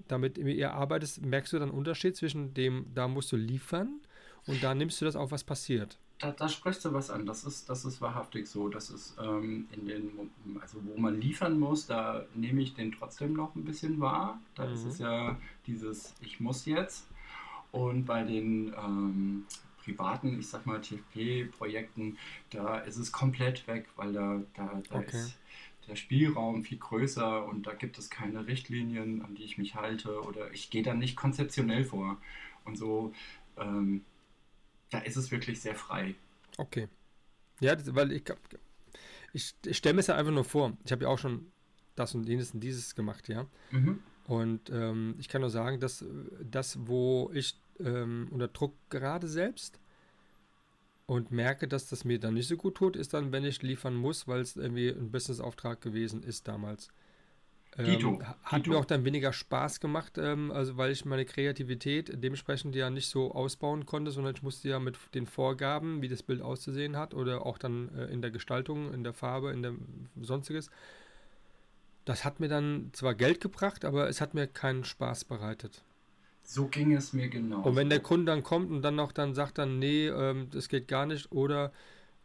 damit 0.10 0.38
ihr 0.38 0.74
arbeitest, 0.74 1.22
merkst 1.22 1.54
du 1.54 1.60
dann 1.60 1.70
einen 1.70 1.78
Unterschied 1.78 2.18
zwischen 2.18 2.54
dem, 2.54 2.86
da 2.94 3.08
musst 3.08 3.32
du 3.32 3.38
liefern 3.38 4.02
und 4.46 4.62
da 4.64 4.76
nimmst 4.76 5.00
du 5.00 5.06
das 5.06 5.16
auf, 5.16 5.32
was 5.32 5.44
passiert. 5.46 5.98
Da, 6.20 6.32
da 6.32 6.48
sprichst 6.50 6.86
du 6.86 6.94
was 6.94 7.10
an. 7.10 7.26
Das 7.26 7.44
ist, 7.46 7.68
das 7.70 7.84
ist 7.86 8.00
wahrhaftig 8.02 8.48
so. 8.48 8.70
Das 8.70 8.90
ist 8.92 9.16
ähm, 9.20 9.68
in 9.72 9.88
den, 9.88 10.12
also 10.62 10.78
wo 10.84 11.00
man 11.00 11.20
liefern 11.20 11.58
muss, 11.60 11.88
da 11.88 12.26
nehme 12.36 12.62
ich 12.62 12.74
den 12.76 12.92
trotzdem 12.92 13.34
noch 13.34 13.56
ein 13.56 13.64
bisschen 13.64 14.00
wahr. 14.00 14.40
Da 14.56 14.66
ist 14.66 14.84
Mhm. 14.84 14.92
es 14.92 15.00
ja 15.00 15.38
dieses 15.66 16.14
Ich 16.22 16.40
muss 16.40 16.66
jetzt. 16.66 17.08
Und 17.72 18.06
bei 18.06 18.24
den 18.24 18.74
ähm, 18.78 19.46
privaten, 19.84 20.40
ich 20.40 20.48
sag 20.48 20.66
mal 20.66 20.80
TFP-Projekten, 20.82 22.18
da 22.52 22.78
ist 22.80 22.98
es 22.98 23.12
komplett 23.12 23.66
weg, 23.68 23.88
weil 23.96 24.14
da, 24.14 24.42
da, 24.56 24.82
da 24.90 25.00
Okay. 25.00 25.08
ist 25.18 25.34
der 25.88 25.96
Spielraum 25.96 26.64
viel 26.64 26.78
größer 26.78 27.46
und 27.46 27.68
da 27.68 27.74
gibt 27.74 27.98
es 27.98 28.10
keine 28.10 28.48
Richtlinien, 28.48 29.22
an 29.24 29.36
die 29.36 29.44
ich 29.44 29.58
mich 29.58 29.76
halte 29.76 30.22
oder 30.22 30.52
ich 30.52 30.70
gehe 30.70 30.84
da 30.84 30.94
nicht 30.94 31.16
konzeptionell 31.16 31.86
vor. 31.86 32.18
Und 32.66 32.78
so, 32.78 33.14
ähm, 33.58 34.04
da 34.90 35.00
ist 35.00 35.18
es 35.18 35.32
wirklich 35.32 35.62
sehr 35.62 35.76
frei. 35.76 36.16
Okay. 36.58 36.88
Ja, 37.60 37.76
das, 37.76 37.94
weil 37.96 38.12
ich, 38.12 38.24
ich, 39.34 39.56
ich 39.66 39.78
stelle 39.78 39.96
mir 39.96 40.02
es 40.02 40.08
ja 40.08 40.16
einfach 40.16 40.32
nur 40.32 40.44
vor. 40.44 40.78
Ich 40.86 40.92
habe 40.92 41.04
ja 41.04 41.10
auch 41.10 41.20
schon 41.20 41.52
das 41.96 42.16
und 42.16 42.28
jenes 42.28 42.54
und 42.54 42.60
dieses 42.60 42.96
gemacht, 42.96 43.28
ja. 43.30 43.46
Mhm. 43.72 44.00
Und 44.26 44.70
ähm, 44.70 45.16
ich 45.20 45.30
kann 45.30 45.42
nur 45.42 45.50
sagen, 45.50 45.80
dass 45.80 46.06
das, 46.42 46.78
wo 46.88 47.32
ich 47.34 47.60
ähm, 47.80 48.28
unter 48.32 48.48
Druck 48.48 48.76
gerade 48.90 49.28
selbst 49.28 49.80
und 51.12 51.32
merke, 51.32 51.68
dass 51.68 51.90
das 51.90 52.06
mir 52.06 52.20
dann 52.20 52.36
nicht 52.36 52.48
so 52.48 52.56
gut 52.58 52.76
tut, 52.76 52.96
ist 52.96 53.14
dann, 53.14 53.32
wenn 53.34 53.44
ich 53.44 53.62
liefern 53.62 53.96
muss, 53.96 54.28
weil 54.30 54.40
es 54.42 54.56
irgendwie 54.56 54.90
ein 54.90 55.12
Businessauftrag 55.12 55.82
gewesen 55.82 56.24
ist 56.24 56.48
damals. 56.48 56.90
Ähm, 57.78 58.20
ha- 58.26 58.38
hat 58.44 58.66
Dito. 58.66 58.72
mir 58.72 58.78
auch 58.80 58.86
dann 58.86 59.06
weniger 59.06 59.34
Spaß 59.34 59.80
gemacht, 59.82 60.18
ähm, 60.18 60.52
also 60.52 60.78
weil 60.78 60.92
ich 60.92 61.06
meine 61.06 61.26
Kreativität 61.26 62.12
dementsprechend 62.24 62.76
ja 62.76 62.90
nicht 62.90 63.10
so 63.10 63.34
ausbauen 63.34 63.86
konnte, 63.86 64.12
sondern 64.12 64.36
ich 64.36 64.44
musste 64.44 64.70
ja 64.70 64.80
mit 64.80 64.98
den 65.16 65.28
Vorgaben, 65.28 66.02
wie 66.02 66.10
das 66.10 66.24
Bild 66.24 66.42
auszusehen 66.42 66.98
hat 66.98 67.14
oder 67.14 67.46
auch 67.46 67.58
dann 67.60 67.90
äh, 67.98 68.06
in 68.08 68.22
der 68.22 68.32
Gestaltung, 68.32 68.94
in 68.94 69.04
der 69.06 69.14
Farbe, 69.14 69.52
in 69.52 69.64
der 69.64 69.74
sonstiges. 70.22 70.70
Das 72.06 72.26
hat 72.26 72.40
mir 72.40 72.48
dann 72.48 72.92
zwar 72.94 73.16
Geld 73.16 73.42
gebracht, 73.42 73.86
aber 73.86 74.08
es 74.08 74.22
hat 74.22 74.36
mir 74.36 74.46
keinen 74.48 74.84
Spaß 74.84 75.26
bereitet. 75.26 75.84
So 76.54 76.68
ging 76.68 76.94
es 76.94 77.14
mir 77.14 77.30
genau. 77.30 77.62
Und 77.62 77.78
wenn 77.78 77.90
der 77.90 78.02
Kunde 78.02 78.26
dann 78.26 78.44
kommt 78.44 78.72
und 78.72 78.82
dann 78.82 78.96
noch 78.96 79.14
dann 79.14 79.34
sagt 79.34 79.58
dann, 79.58 79.80
nee, 79.80 80.08
ähm, 80.10 80.50
das 80.52 80.68
geht 80.68 80.90
gar 80.90 81.06
nicht 81.06 81.32
oder 81.32 81.72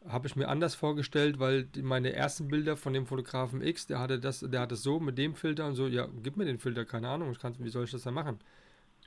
habe 0.08 0.26
ich 0.26 0.34
mir 0.34 0.48
anders 0.48 0.74
vorgestellt, 0.74 1.38
weil 1.38 1.62
die, 1.62 1.82
meine 1.82 2.12
ersten 2.12 2.48
Bilder 2.48 2.76
von 2.76 2.92
dem 2.92 3.06
Fotografen 3.06 3.62
X, 3.62 3.86
der 3.86 4.00
hatte 4.00 4.18
das, 4.18 4.40
der 4.40 4.62
hat 4.62 4.72
es 4.72 4.82
so 4.82 4.98
mit 4.98 5.16
dem 5.16 5.36
Filter 5.36 5.64
und 5.68 5.76
so, 5.76 5.86
ja, 5.86 6.08
gib 6.24 6.36
mir 6.36 6.44
den 6.44 6.58
Filter, 6.58 6.84
keine 6.84 7.08
Ahnung, 7.08 7.30
ich 7.30 7.38
kann, 7.38 7.54
wie 7.60 7.68
soll 7.68 7.84
ich 7.84 7.92
das 7.92 8.02
dann 8.02 8.14
machen? 8.14 8.40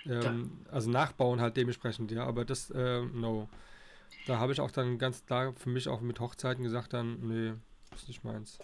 Ähm, 0.05 0.51
also 0.71 0.89
nachbauen 0.89 1.41
halt 1.41 1.57
dementsprechend, 1.57 2.11
ja, 2.11 2.23
aber 2.23 2.45
das, 2.45 2.69
äh, 2.71 3.01
no. 3.01 3.49
Da 4.25 4.39
habe 4.39 4.53
ich 4.53 4.61
auch 4.61 4.71
dann 4.71 4.97
ganz 4.99 5.25
klar 5.25 5.51
für 5.57 5.69
mich 5.69 5.89
auch 5.89 5.99
mit 5.99 6.21
Hochzeiten 6.21 6.63
gesagt 6.63 6.93
dann, 6.93 7.19
nee, 7.27 7.53
ist 7.93 8.07
nicht 8.07 8.23
meins. 8.23 8.57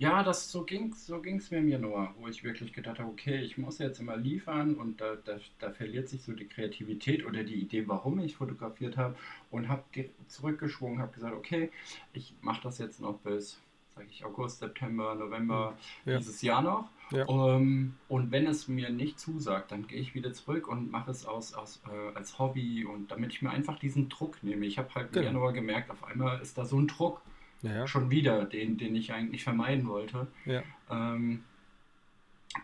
Ja, 0.00 0.22
das 0.22 0.50
so 0.50 0.64
ging 0.64 0.94
so 0.94 1.20
ging's 1.20 1.50
mir 1.50 1.60
mir 1.60 1.78
nur, 1.78 2.14
wo 2.18 2.26
ich 2.26 2.42
wirklich 2.42 2.72
gedacht 2.72 2.98
habe, 2.98 3.10
okay, 3.10 3.36
ich 3.42 3.58
muss 3.58 3.76
jetzt 3.78 4.00
immer 4.00 4.16
liefern 4.16 4.74
und 4.76 4.98
da, 4.98 5.16
da, 5.16 5.36
da 5.58 5.70
verliert 5.72 6.08
sich 6.08 6.22
so 6.22 6.32
die 6.32 6.46
Kreativität 6.46 7.26
oder 7.26 7.44
die 7.44 7.56
Idee, 7.56 7.86
warum 7.86 8.18
ich 8.18 8.34
fotografiert 8.34 8.96
habe 8.96 9.14
und 9.50 9.68
habe 9.68 9.82
zurückgeschwungen, 10.26 11.00
habe 11.00 11.12
gesagt, 11.12 11.34
okay, 11.36 11.70
ich 12.14 12.32
mache 12.40 12.62
das 12.62 12.78
jetzt 12.78 13.02
noch 13.02 13.18
bis, 13.18 13.60
sage 13.94 14.06
ich, 14.10 14.24
August, 14.24 14.60
September, 14.60 15.14
November 15.14 15.76
Ja. 16.06 16.16
dieses 16.16 16.40
Jahr 16.40 16.62
noch. 16.62 16.88
Ja. 17.10 17.28
Ähm, 17.28 17.94
und 18.08 18.30
wenn 18.30 18.46
es 18.46 18.68
mir 18.68 18.88
nicht 18.88 19.20
zusagt, 19.20 19.70
dann 19.70 19.86
gehe 19.86 20.00
ich 20.00 20.14
wieder 20.14 20.32
zurück 20.32 20.66
und 20.66 20.90
mache 20.90 21.10
es 21.10 21.26
aus, 21.26 21.52
aus, 21.52 21.82
äh, 21.86 22.16
als 22.16 22.38
Hobby 22.38 22.86
und 22.86 23.10
damit 23.10 23.32
ich 23.34 23.42
mir 23.42 23.50
einfach 23.50 23.78
diesen 23.78 24.08
Druck 24.08 24.42
nehme. 24.42 24.64
Ich 24.64 24.78
habe 24.78 24.94
halt 24.94 25.08
im 25.08 25.12
Genau. 25.12 25.26
Januar 25.26 25.52
gemerkt, 25.52 25.90
auf 25.90 26.02
einmal 26.04 26.40
ist 26.40 26.56
da 26.56 26.64
so 26.64 26.80
ein 26.80 26.86
Druck. 26.86 27.20
Ja. 27.62 27.86
Schon 27.86 28.10
wieder, 28.10 28.44
den, 28.44 28.78
den 28.78 28.94
ich 28.96 29.12
eigentlich 29.12 29.44
vermeiden 29.44 29.86
wollte. 29.86 30.26
Ja. 30.46 30.62
Ähm, 30.90 31.44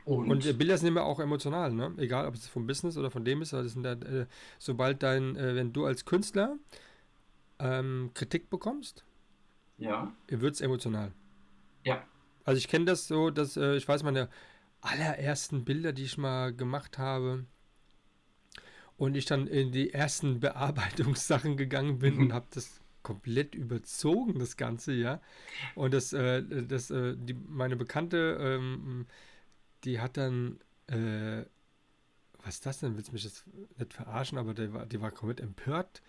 und, 0.05 0.31
und, 0.31 0.59
Bilder 0.59 0.79
sind 0.79 0.89
immer 0.89 1.05
auch 1.05 1.21
emotional, 1.21 1.73
ne? 1.73 1.93
Egal, 1.99 2.27
ob 2.27 2.35
es 2.35 2.49
vom 2.49 2.67
Business 2.67 2.97
oder 2.97 3.11
von 3.11 3.25
dem 3.25 3.43
ist. 3.43 3.55
Also 3.55 3.81
da, 3.83 3.93
äh, 3.93 4.27
sobald 4.59 5.03
dein, 5.03 5.37
äh, 5.37 5.55
wenn 5.55 5.73
du 5.73 5.85
als 5.85 6.05
Künstler 6.05 6.57
ähm, 7.59 8.11
Kritik 8.15 8.51
bekommst, 8.51 9.05
ja. 9.79 10.13
wird 10.29 10.55
es 10.55 10.61
emotional. 10.61 11.13
Ja. 11.85 12.03
Also 12.45 12.59
ich 12.59 12.69
kenne 12.69 12.87
das 12.87 13.07
so, 13.07 13.31
dass 13.31 13.57
äh, 13.57 13.77
ich 13.77 13.87
weiß, 13.87 14.03
meine 14.03 14.29
allerersten 14.81 15.65
Bilder, 15.65 15.93
die 15.93 16.05
ich 16.05 16.19
mal 16.19 16.53
gemacht 16.53 16.99
habe, 16.99 17.45
und 18.99 19.15
ich 19.15 19.27
dann 19.27 19.47
in 19.47 19.73
die 19.73 19.93
ersten 19.93 20.41
Bearbeitungssachen 20.41 21.57
gegangen 21.57 21.99
bin 21.99 22.15
mhm. 22.15 22.23
und 22.23 22.33
habe 22.33 22.47
das 22.53 22.81
komplett 23.07 23.55
überzogen, 23.55 24.41
das 24.41 24.57
Ganze, 24.57 24.93
ja. 24.93 25.21
Und 25.77 25.95
das, 25.95 26.13
äh, 26.13 26.43
das, 26.43 26.91
äh, 26.91 27.15
die, 27.17 27.35
meine 27.35 27.77
Bekannte, 27.77 28.37
ähm, 28.41 29.07
die 29.85 30.01
hat 30.01 30.17
dann, 30.17 30.59
äh, 30.89 31.45
was 32.43 32.57
ist 32.57 32.67
das 32.67 32.81
denn? 32.81 32.97
Willst 32.97 33.11
du 33.11 33.13
mich 33.13 33.23
jetzt 33.23 33.45
nicht 33.79 33.95
verarschen, 33.95 34.39
aber 34.39 34.55
die 34.55 34.73
war, 34.73 34.87
die 34.87 35.01
war 35.01 35.13
komplett 35.13 35.41
empört 35.41 36.03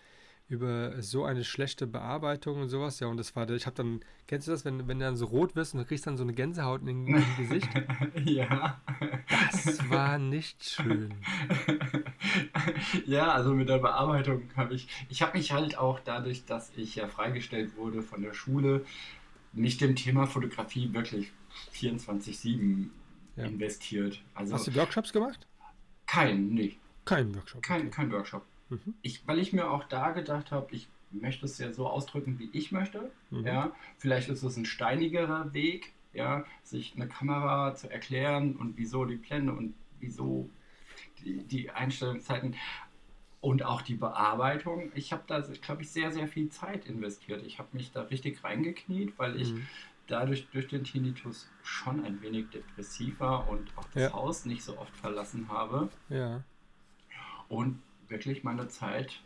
über 0.48 1.02
so 1.02 1.24
eine 1.24 1.44
schlechte 1.44 1.86
Bearbeitung 1.86 2.62
und 2.62 2.68
sowas. 2.70 3.00
Ja, 3.00 3.08
und 3.08 3.18
das 3.18 3.36
war, 3.36 3.48
ich 3.50 3.66
habe 3.66 3.76
dann, 3.76 4.00
kennst 4.26 4.48
du 4.48 4.52
das, 4.52 4.64
wenn, 4.64 4.88
wenn 4.88 4.98
du 4.98 5.04
dann 5.04 5.16
so 5.16 5.26
rot 5.26 5.54
wirst 5.54 5.74
und 5.74 5.80
du 5.80 5.86
kriegst 5.86 6.06
dann 6.06 6.16
so 6.16 6.22
eine 6.22 6.32
Gänsehaut 6.32 6.80
in, 6.82 7.06
in 7.06 7.24
Gesicht? 7.36 7.68
ja. 8.24 8.80
Das 9.52 9.90
war 9.90 10.18
nicht 10.18 10.64
schön. 10.64 11.14
ja, 13.06 13.30
also 13.32 13.54
mit 13.54 13.68
der 13.68 13.78
Bearbeitung 13.78 14.48
habe 14.56 14.74
ich, 14.74 14.88
ich 15.10 15.20
habe 15.20 15.36
mich 15.36 15.52
halt 15.52 15.76
auch 15.76 16.00
dadurch, 16.00 16.46
dass 16.46 16.72
ich 16.76 16.94
ja 16.94 17.08
freigestellt 17.08 17.76
wurde 17.76 18.02
von 18.02 18.22
der 18.22 18.32
Schule, 18.32 18.86
nicht 19.52 19.82
dem 19.82 19.96
Thema 19.96 20.26
Fotografie 20.26 20.92
wirklich 20.94 21.30
24-7 21.74 22.86
ja. 23.36 23.44
investiert. 23.44 24.22
Also, 24.34 24.54
Hast 24.54 24.66
du 24.66 24.74
Workshops 24.74 25.12
gemacht? 25.12 25.46
Kein, 26.06 26.48
nee. 26.48 26.78
Kein 27.04 27.34
Workshop. 27.34 27.62
Kein, 27.62 27.90
kein 27.90 28.10
Workshop. 28.12 28.44
Mhm. 28.70 28.94
Ich, 29.02 29.26
weil 29.26 29.38
ich 29.38 29.52
mir 29.52 29.70
auch 29.70 29.84
da 29.84 30.10
gedacht 30.10 30.50
habe, 30.50 30.74
ich 30.74 30.88
möchte 31.10 31.46
es 31.46 31.58
ja 31.58 31.72
so 31.72 31.88
ausdrücken, 31.88 32.38
wie 32.38 32.50
ich 32.52 32.72
möchte. 32.72 33.10
Mhm. 33.30 33.46
Ja, 33.46 33.72
vielleicht 33.96 34.28
ist 34.28 34.42
es 34.42 34.56
ein 34.56 34.66
steinigerer 34.66 35.52
Weg, 35.52 35.92
ja, 36.12 36.44
sich 36.62 36.94
eine 36.96 37.08
Kamera 37.08 37.74
zu 37.74 37.90
erklären 37.90 38.56
und 38.56 38.76
wieso 38.76 39.04
die 39.04 39.16
Blende 39.16 39.52
und 39.52 39.74
wieso 40.00 40.48
die, 41.20 41.38
die 41.44 41.70
Einstellungszeiten 41.70 42.54
und 43.40 43.62
auch 43.62 43.82
die 43.82 43.94
Bearbeitung. 43.94 44.90
Ich 44.94 45.12
habe 45.12 45.22
da, 45.26 45.40
glaube 45.40 45.82
ich, 45.82 45.90
sehr, 45.90 46.12
sehr 46.12 46.28
viel 46.28 46.48
Zeit 46.50 46.86
investiert. 46.86 47.44
Ich 47.46 47.58
habe 47.58 47.68
mich 47.72 47.92
da 47.92 48.02
richtig 48.02 48.42
reingekniet, 48.42 49.18
weil 49.18 49.40
ich 49.40 49.52
mhm. 49.52 49.66
dadurch 50.06 50.48
durch 50.52 50.68
den 50.68 50.84
Tinnitus 50.84 51.48
schon 51.62 52.04
ein 52.04 52.20
wenig 52.20 52.50
depressiv 52.50 53.20
war 53.20 53.48
und 53.48 53.70
auch 53.76 53.86
das 53.94 54.04
ja. 54.04 54.12
Haus 54.12 54.44
nicht 54.44 54.62
so 54.62 54.76
oft 54.78 54.94
verlassen 54.96 55.48
habe. 55.48 55.88
Ja. 56.08 56.42
Und 57.48 57.80
wirklich 58.08 58.44
meine 58.44 58.68
Zeit 58.68 59.20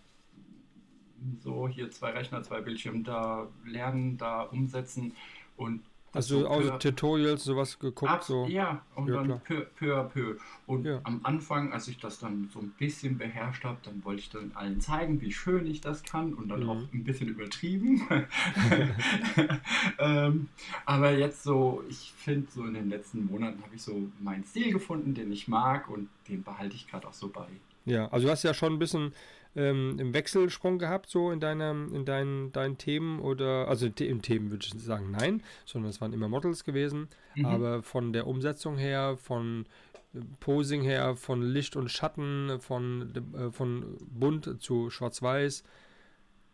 so 1.40 1.68
hier 1.68 1.90
zwei 1.90 2.10
Rechner, 2.10 2.42
zwei 2.42 2.60
Bildschirme 2.60 3.02
da 3.02 3.48
lernen, 3.64 4.18
da 4.18 4.42
umsetzen 4.42 5.14
und 5.56 5.80
also 6.14 6.40
so 6.40 6.48
auch 6.48 6.78
Tutorials, 6.78 7.44
sowas 7.44 7.78
geguckt? 7.78 8.12
Ab, 8.12 8.22
so. 8.22 8.46
Ja, 8.46 8.84
und 8.94 9.08
ja, 9.08 9.22
dann 9.22 9.40
peu, 9.40 9.64
peu 9.74 9.96
à 9.96 10.04
peu. 10.04 10.36
Und 10.66 10.84
ja. 10.84 11.00
am 11.04 11.20
Anfang, 11.22 11.72
als 11.72 11.88
ich 11.88 11.98
das 11.98 12.18
dann 12.18 12.50
so 12.52 12.60
ein 12.60 12.68
bisschen 12.76 13.16
beherrscht 13.16 13.64
habe, 13.64 13.78
dann 13.82 14.04
wollte 14.04 14.20
ich 14.20 14.28
dann 14.28 14.52
allen 14.54 14.80
zeigen, 14.82 15.22
wie 15.22 15.32
schön 15.32 15.66
ich 15.66 15.80
das 15.80 16.02
kann 16.02 16.34
und 16.34 16.48
dann 16.48 16.64
mhm. 16.64 16.68
auch 16.68 16.82
ein 16.92 17.04
bisschen 17.04 17.28
übertrieben. 17.28 18.06
ähm, 19.98 20.48
aber 20.84 21.12
jetzt 21.12 21.44
so, 21.44 21.82
ich 21.88 22.12
finde, 22.14 22.50
so 22.50 22.66
in 22.66 22.74
den 22.74 22.90
letzten 22.90 23.24
Monaten 23.24 23.62
habe 23.62 23.74
ich 23.74 23.82
so 23.82 24.02
meinen 24.20 24.44
Stil 24.44 24.70
gefunden, 24.70 25.14
den 25.14 25.32
ich 25.32 25.48
mag 25.48 25.88
und 25.88 26.10
den 26.28 26.42
behalte 26.42 26.76
ich 26.76 26.88
gerade 26.88 27.08
auch 27.08 27.14
so 27.14 27.28
bei. 27.28 27.48
Ja, 27.84 28.08
also 28.08 28.26
du 28.26 28.32
hast 28.32 28.42
ja 28.42 28.54
schon 28.54 28.74
ein 28.74 28.78
bisschen 28.78 29.12
ähm, 29.54 29.96
im 29.98 30.14
Wechselsprung 30.14 30.78
gehabt, 30.78 31.10
so 31.10 31.30
in, 31.30 31.40
deiner, 31.40 31.70
in 31.70 32.04
deinen, 32.04 32.52
deinen 32.52 32.78
Themen 32.78 33.20
oder, 33.20 33.68
also 33.68 33.86
in 33.86 34.22
Themen 34.22 34.50
würde 34.50 34.66
ich 34.66 34.82
sagen 34.82 35.10
nein, 35.10 35.42
sondern 35.64 35.90
es 35.90 36.00
waren 36.00 36.12
immer 36.12 36.28
Models 36.28 36.64
gewesen, 36.64 37.08
mhm. 37.34 37.44
aber 37.44 37.82
von 37.82 38.12
der 38.12 38.26
Umsetzung 38.26 38.78
her, 38.78 39.16
von 39.18 39.66
äh, 40.14 40.20
Posing 40.40 40.82
her, 40.82 41.16
von 41.16 41.42
Licht 41.42 41.76
und 41.76 41.90
Schatten, 41.90 42.60
von, 42.60 43.12
äh, 43.34 43.50
von 43.50 43.98
bunt 44.00 44.62
zu 44.62 44.88
schwarz-weiß, 44.88 45.64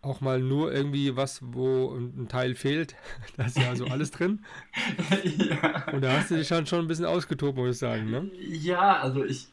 auch 0.01 0.21
mal 0.21 0.41
nur 0.41 0.73
irgendwie 0.73 1.17
was, 1.17 1.41
wo 1.43 1.95
ein 1.95 2.29
Teil 2.29 2.55
fehlt. 2.55 2.95
Da 3.37 3.47
ist 3.47 3.59
ja 3.59 3.69
also 3.69 3.87
alles 3.87 4.11
drin. 4.11 4.45
ja. 5.25 5.93
Und 5.93 6.03
da 6.03 6.19
hast 6.19 6.31
du 6.31 6.37
dich 6.37 6.49
schon, 6.49 6.67
schon 6.67 6.81
ein 6.81 6.89
bisschen 6.89 7.05
ausgetobt, 7.05 7.57
muss 7.57 7.77
ich 7.77 7.79
sagen, 7.79 8.11
ne? 8.11 8.31
Ja, 8.35 9.01
also 9.01 9.25
ich, 9.25 9.49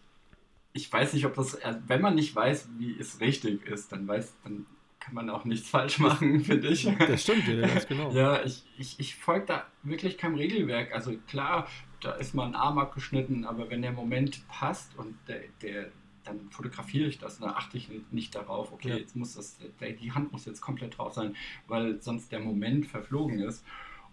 ich 0.75 0.91
weiß 0.91 1.13
nicht, 1.13 1.25
ob 1.25 1.33
das, 1.35 1.55
äh, 1.55 1.75
wenn 1.87 2.01
man 2.01 2.15
nicht 2.15 2.35
weiß, 2.35 2.67
wie 2.77 2.99
es 2.99 3.21
richtig 3.21 3.65
ist, 3.65 3.93
dann 3.93 4.07
weiß, 4.07 4.35
dann 4.43 4.65
kann 4.99 5.15
man 5.15 5.29
auch 5.29 5.45
nichts 5.45 5.69
falsch 5.75 5.99
machen, 5.99 6.41
finde 6.43 6.67
ich. 6.67 6.83
Das 6.99 7.23
stimmt, 7.23 7.47
ja, 7.47 7.65
ganz 7.65 7.87
genau. 7.87 8.11
Ja, 8.11 8.43
ich, 8.43 8.65
ich, 8.77 8.99
ich 8.99 9.15
folge 9.15 9.45
da 9.47 9.67
wirklich 9.83 10.17
keinem 10.17 10.35
Regelwerk. 10.35 10.93
Also 10.93 11.15
klar, 11.27 11.67
da 12.01 12.11
ist 12.11 12.35
mal 12.35 12.45
ein 12.45 12.55
Arm 12.55 12.77
abgeschnitten, 12.77 13.45
aber 13.45 13.69
wenn 13.69 13.81
der 13.81 13.93
Moment 13.93 14.45
passt 14.49 14.97
und 14.97 15.15
der, 15.29 15.43
der 15.61 15.91
dann 16.25 16.49
fotografiere 16.49 17.07
ich 17.07 17.19
das, 17.19 17.39
da 17.39 17.51
achte 17.51 17.77
ich 17.77 17.89
nicht 18.11 18.35
darauf, 18.35 18.73
okay, 18.73 18.89
ja. 18.89 18.95
jetzt 18.97 19.15
muss 19.15 19.35
das, 19.35 19.57
der, 19.79 19.91
die 19.91 20.11
Hand 20.11 20.31
muss 20.33 20.45
jetzt 20.45 20.59
komplett 20.59 20.97
drauf 20.97 21.13
sein, 21.13 21.35
weil 21.67 22.01
sonst 22.01 22.31
der 22.31 22.39
Moment 22.39 22.87
verflogen 22.87 23.39
ist. 23.39 23.63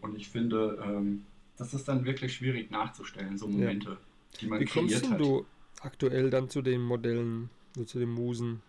Und 0.00 0.14
ich 0.14 0.28
finde, 0.28 0.78
ähm, 0.84 1.24
das 1.56 1.74
ist 1.74 1.88
dann 1.88 2.04
wirklich 2.04 2.34
schwierig 2.34 2.70
nachzustellen, 2.70 3.36
so 3.36 3.48
Momente, 3.48 3.90
ja. 3.90 3.96
die 4.40 4.46
man 4.46 4.60
Wie 4.60 4.64
kreiert 4.66 5.10
hat. 5.10 5.18
Du 5.18 5.46
aktuell 5.84 6.30
dann 6.30 6.48
zu 6.48 6.62
den 6.62 6.82
Modellen, 6.82 7.50
zu 7.86 7.98
den 7.98 8.10
Musen? 8.10 8.62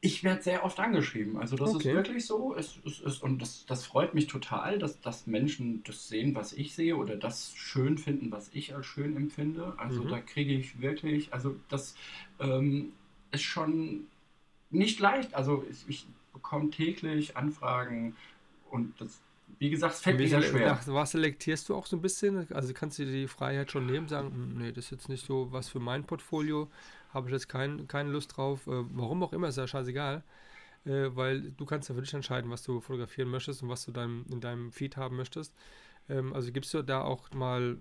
Ich 0.00 0.22
werde 0.22 0.42
sehr 0.42 0.64
oft 0.64 0.78
angeschrieben. 0.78 1.38
Also 1.38 1.56
das 1.56 1.74
okay. 1.74 1.88
ist 1.88 1.94
wirklich 1.94 2.26
so. 2.26 2.54
Es, 2.54 2.78
es, 2.84 3.00
es, 3.00 3.18
und 3.18 3.40
das, 3.40 3.66
das 3.66 3.86
freut 3.86 4.14
mich 4.14 4.26
total, 4.26 4.78
dass, 4.78 5.00
dass 5.00 5.26
Menschen 5.26 5.82
das 5.84 6.08
sehen, 6.08 6.34
was 6.34 6.52
ich 6.52 6.74
sehe 6.74 6.96
oder 6.96 7.16
das 7.16 7.52
schön 7.54 7.98
finden, 7.98 8.30
was 8.30 8.50
ich 8.52 8.74
als 8.74 8.86
schön 8.86 9.16
empfinde. 9.16 9.74
Also 9.78 10.04
mhm. 10.04 10.08
da 10.08 10.20
kriege 10.20 10.52
ich 10.52 10.80
wirklich, 10.80 11.32
also 11.32 11.56
das 11.68 11.96
ähm, 12.38 12.92
ist 13.32 13.42
schon 13.42 14.06
nicht 14.70 15.00
leicht. 15.00 15.34
Also 15.34 15.64
ich, 15.70 15.84
ich 15.88 16.06
bekomme 16.32 16.70
täglich 16.70 17.36
Anfragen 17.36 18.14
und 18.70 19.00
das 19.00 19.20
wie 19.58 19.70
gesagt, 19.70 19.94
es 19.94 20.00
fällt 20.00 20.18
mir 20.18 20.28
sehr 20.28 20.42
schwer. 20.42 20.66
Nach 20.66 20.86
was 20.86 21.12
selektierst 21.12 21.68
du 21.68 21.74
auch 21.74 21.86
so 21.86 21.96
ein 21.96 22.02
bisschen? 22.02 22.50
Also 22.52 22.72
kannst 22.74 22.98
du 22.98 23.04
dir 23.04 23.12
die 23.12 23.28
Freiheit 23.28 23.70
schon 23.70 23.86
nehmen, 23.86 24.08
sagen, 24.08 24.32
hm, 24.32 24.58
nee, 24.58 24.72
das 24.72 24.86
ist 24.86 24.90
jetzt 24.90 25.08
nicht 25.08 25.24
so 25.24 25.52
was 25.52 25.68
für 25.68 25.80
mein 25.80 26.04
Portfolio, 26.04 26.70
habe 27.12 27.28
ich 27.28 27.32
jetzt 27.32 27.48
kein, 27.48 27.88
keine 27.88 28.10
Lust 28.10 28.36
drauf. 28.36 28.66
Äh, 28.66 28.84
warum 28.94 29.22
auch 29.22 29.32
immer, 29.32 29.48
ist 29.48 29.56
ja 29.56 29.66
scheißegal. 29.66 30.22
Äh, 30.84 31.16
weil 31.16 31.52
du 31.52 31.64
kannst 31.64 31.88
ja 31.88 31.94
für 31.94 32.02
dich 32.02 32.14
entscheiden, 32.14 32.50
was 32.50 32.62
du 32.62 32.80
fotografieren 32.80 33.28
möchtest 33.28 33.62
und 33.62 33.68
was 33.68 33.84
du 33.84 33.92
dein, 33.92 34.24
in 34.30 34.40
deinem 34.40 34.72
Feed 34.72 34.96
haben 34.96 35.16
möchtest. 35.16 35.54
Ähm, 36.08 36.32
also 36.32 36.52
gibst 36.52 36.72
du 36.74 36.82
da 36.82 37.02
auch 37.02 37.30
mal 37.32 37.78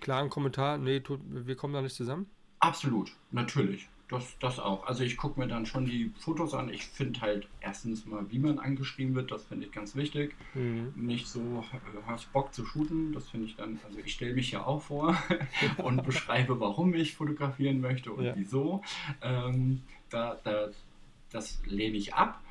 klaren 0.00 0.28
Kommentar, 0.28 0.78
nee, 0.78 1.00
tut, 1.00 1.20
wir 1.24 1.56
kommen 1.56 1.74
da 1.74 1.82
nicht 1.82 1.96
zusammen? 1.96 2.26
Absolut, 2.60 3.16
natürlich. 3.30 3.88
Das, 4.12 4.38
das 4.38 4.58
auch. 4.58 4.86
Also 4.86 5.04
ich 5.04 5.16
gucke 5.16 5.40
mir 5.40 5.48
dann 5.48 5.64
schon 5.64 5.86
die 5.86 6.12
Fotos 6.18 6.52
an. 6.52 6.68
Ich 6.68 6.84
finde 6.84 7.20
halt 7.22 7.48
erstens 7.60 8.04
mal, 8.04 8.30
wie 8.30 8.38
man 8.38 8.58
angeschrieben 8.58 9.14
wird, 9.14 9.30
das 9.30 9.44
finde 9.44 9.66
ich 9.66 9.72
ganz 9.72 9.96
wichtig. 9.96 10.34
Mhm. 10.52 10.92
Nicht 10.94 11.28
so, 11.28 11.64
äh, 11.72 12.02
hast 12.06 12.30
Bock 12.32 12.52
zu 12.52 12.66
shooten, 12.66 13.12
das 13.12 13.30
finde 13.30 13.46
ich 13.46 13.56
dann, 13.56 13.80
also 13.86 13.98
ich 13.98 14.12
stelle 14.12 14.34
mich 14.34 14.52
ja 14.52 14.64
auch 14.66 14.82
vor 14.82 15.16
und 15.78 16.04
beschreibe, 16.04 16.60
warum 16.60 16.94
ich 16.94 17.14
fotografieren 17.14 17.80
möchte 17.80 18.12
und 18.12 18.24
ja. 18.24 18.36
wieso. 18.36 18.82
Ähm, 19.22 19.82
da, 20.10 20.38
da, 20.44 20.68
das 21.30 21.62
lehne 21.64 21.96
ich 21.96 22.14
ab. 22.14 22.42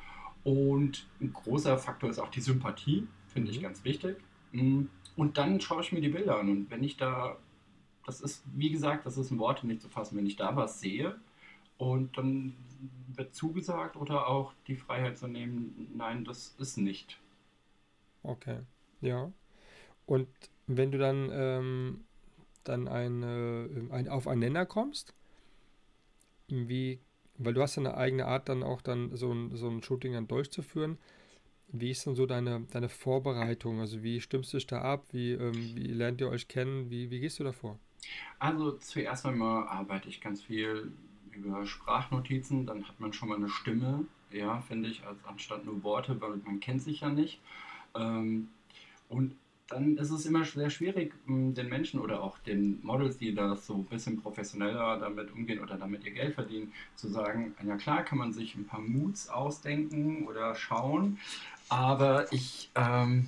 Und 0.44 1.06
ein 1.20 1.32
großer 1.32 1.78
Faktor 1.78 2.10
ist 2.10 2.18
auch 2.18 2.30
die 2.30 2.40
Sympathie, 2.40 3.06
finde 3.28 3.50
mhm. 3.50 3.56
ich 3.56 3.62
ganz 3.62 3.84
wichtig. 3.84 4.16
Mm, 4.50 4.86
und 5.16 5.38
dann 5.38 5.60
schaue 5.60 5.82
ich 5.82 5.92
mir 5.92 6.00
die 6.00 6.08
Bilder 6.08 6.40
an. 6.40 6.48
Und 6.48 6.70
wenn 6.70 6.82
ich 6.82 6.96
da, 6.96 7.36
das 8.04 8.20
ist, 8.20 8.42
wie 8.52 8.70
gesagt, 8.70 9.06
das 9.06 9.16
ist 9.16 9.30
ein 9.30 9.38
Wort 9.38 9.62
nicht 9.62 9.80
zu 9.80 9.88
fassen, 9.88 10.16
wenn 10.16 10.26
ich 10.26 10.34
da 10.34 10.56
was 10.56 10.80
sehe, 10.80 11.16
und 11.82 12.16
dann 12.16 12.54
wird 13.16 13.34
zugesagt 13.34 13.96
oder 13.96 14.28
auch 14.28 14.52
die 14.68 14.76
Freiheit 14.76 15.18
zu 15.18 15.26
nehmen, 15.26 15.90
nein, 15.96 16.24
das 16.24 16.54
ist 16.60 16.76
nicht. 16.76 17.18
Okay, 18.22 18.60
ja. 19.00 19.32
Und 20.06 20.28
wenn 20.68 20.92
du 20.92 20.98
dann, 20.98 21.28
ähm, 21.32 22.04
dann 22.62 22.86
eine, 22.86 23.68
ein, 23.90 24.08
auf 24.08 24.28
einen 24.28 24.38
Nenner 24.38 24.64
kommst, 24.64 25.12
wie, 26.46 27.00
weil 27.36 27.52
du 27.52 27.62
hast 27.62 27.74
ja 27.74 27.82
eine 27.82 27.96
eigene 27.96 28.26
Art, 28.26 28.48
dann 28.48 28.62
auch 28.62 28.80
dann 28.80 29.16
so 29.16 29.32
ein, 29.32 29.56
so 29.56 29.68
ein 29.68 29.82
Shooting 29.82 30.12
dann 30.12 30.28
durchzuführen. 30.28 30.98
Wie 31.66 31.90
ist 31.90 32.06
dann 32.06 32.14
so 32.14 32.26
deine, 32.26 32.60
deine 32.70 32.88
Vorbereitung? 32.90 33.80
Also 33.80 34.04
wie 34.04 34.20
stimmst 34.20 34.52
du 34.52 34.58
dich 34.58 34.68
da 34.68 34.82
ab? 34.82 35.06
Wie, 35.10 35.32
ähm, 35.32 35.74
wie 35.74 35.88
lernt 35.88 36.20
ihr 36.20 36.28
euch 36.28 36.46
kennen? 36.46 36.90
Wie, 36.90 37.10
wie 37.10 37.18
gehst 37.18 37.40
du 37.40 37.44
davor? 37.44 37.80
Also 38.38 38.72
zuerst 38.72 39.26
einmal 39.26 39.66
arbeite 39.66 40.08
ich 40.08 40.20
ganz 40.20 40.42
viel 40.42 40.92
über 41.34 41.66
Sprachnotizen, 41.66 42.66
dann 42.66 42.86
hat 42.86 42.98
man 43.00 43.12
schon 43.12 43.28
mal 43.28 43.36
eine 43.36 43.48
Stimme, 43.48 44.04
ja, 44.30 44.60
finde 44.60 44.88
ich, 44.88 45.04
als 45.06 45.24
anstatt 45.24 45.64
nur 45.64 45.82
Worte, 45.82 46.20
weil 46.20 46.36
man 46.44 46.60
kennt 46.60 46.82
sich 46.82 47.00
ja 47.00 47.08
nicht. 47.08 47.40
Ähm, 47.94 48.48
und 49.08 49.34
dann 49.72 49.96
ist 49.96 50.10
es 50.10 50.26
immer 50.26 50.44
sehr 50.44 50.70
schwierig, 50.70 51.14
den 51.26 51.68
Menschen 51.68 52.00
oder 52.00 52.22
auch 52.22 52.38
den 52.38 52.80
Models, 52.82 53.16
die 53.16 53.34
das 53.34 53.66
so 53.66 53.74
ein 53.74 53.84
bisschen 53.84 54.20
professioneller 54.20 54.98
damit 54.98 55.32
umgehen 55.32 55.60
oder 55.60 55.76
damit 55.76 56.04
ihr 56.04 56.12
Geld 56.12 56.34
verdienen, 56.34 56.72
zu 56.94 57.08
sagen, 57.08 57.54
ja 57.66 57.76
klar 57.76 58.02
kann 58.04 58.18
man 58.18 58.32
sich 58.32 58.54
ein 58.54 58.66
paar 58.66 58.80
Moods 58.80 59.28
ausdenken 59.28 60.26
oder 60.26 60.54
schauen, 60.54 61.18
aber 61.68 62.30
ich, 62.32 62.70
ähm, 62.74 63.26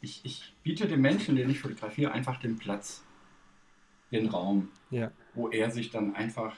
ich, 0.00 0.20
ich 0.24 0.54
biete 0.62 0.88
dem 0.88 1.02
Menschen, 1.02 1.36
den 1.36 1.50
ich 1.50 1.60
fotografiere, 1.60 2.12
einfach 2.12 2.40
den 2.40 2.56
Platz, 2.56 3.04
den 4.10 4.28
Raum, 4.28 4.68
ja. 4.90 5.10
wo 5.34 5.50
er 5.50 5.70
sich 5.70 5.90
dann 5.90 6.14
einfach 6.14 6.56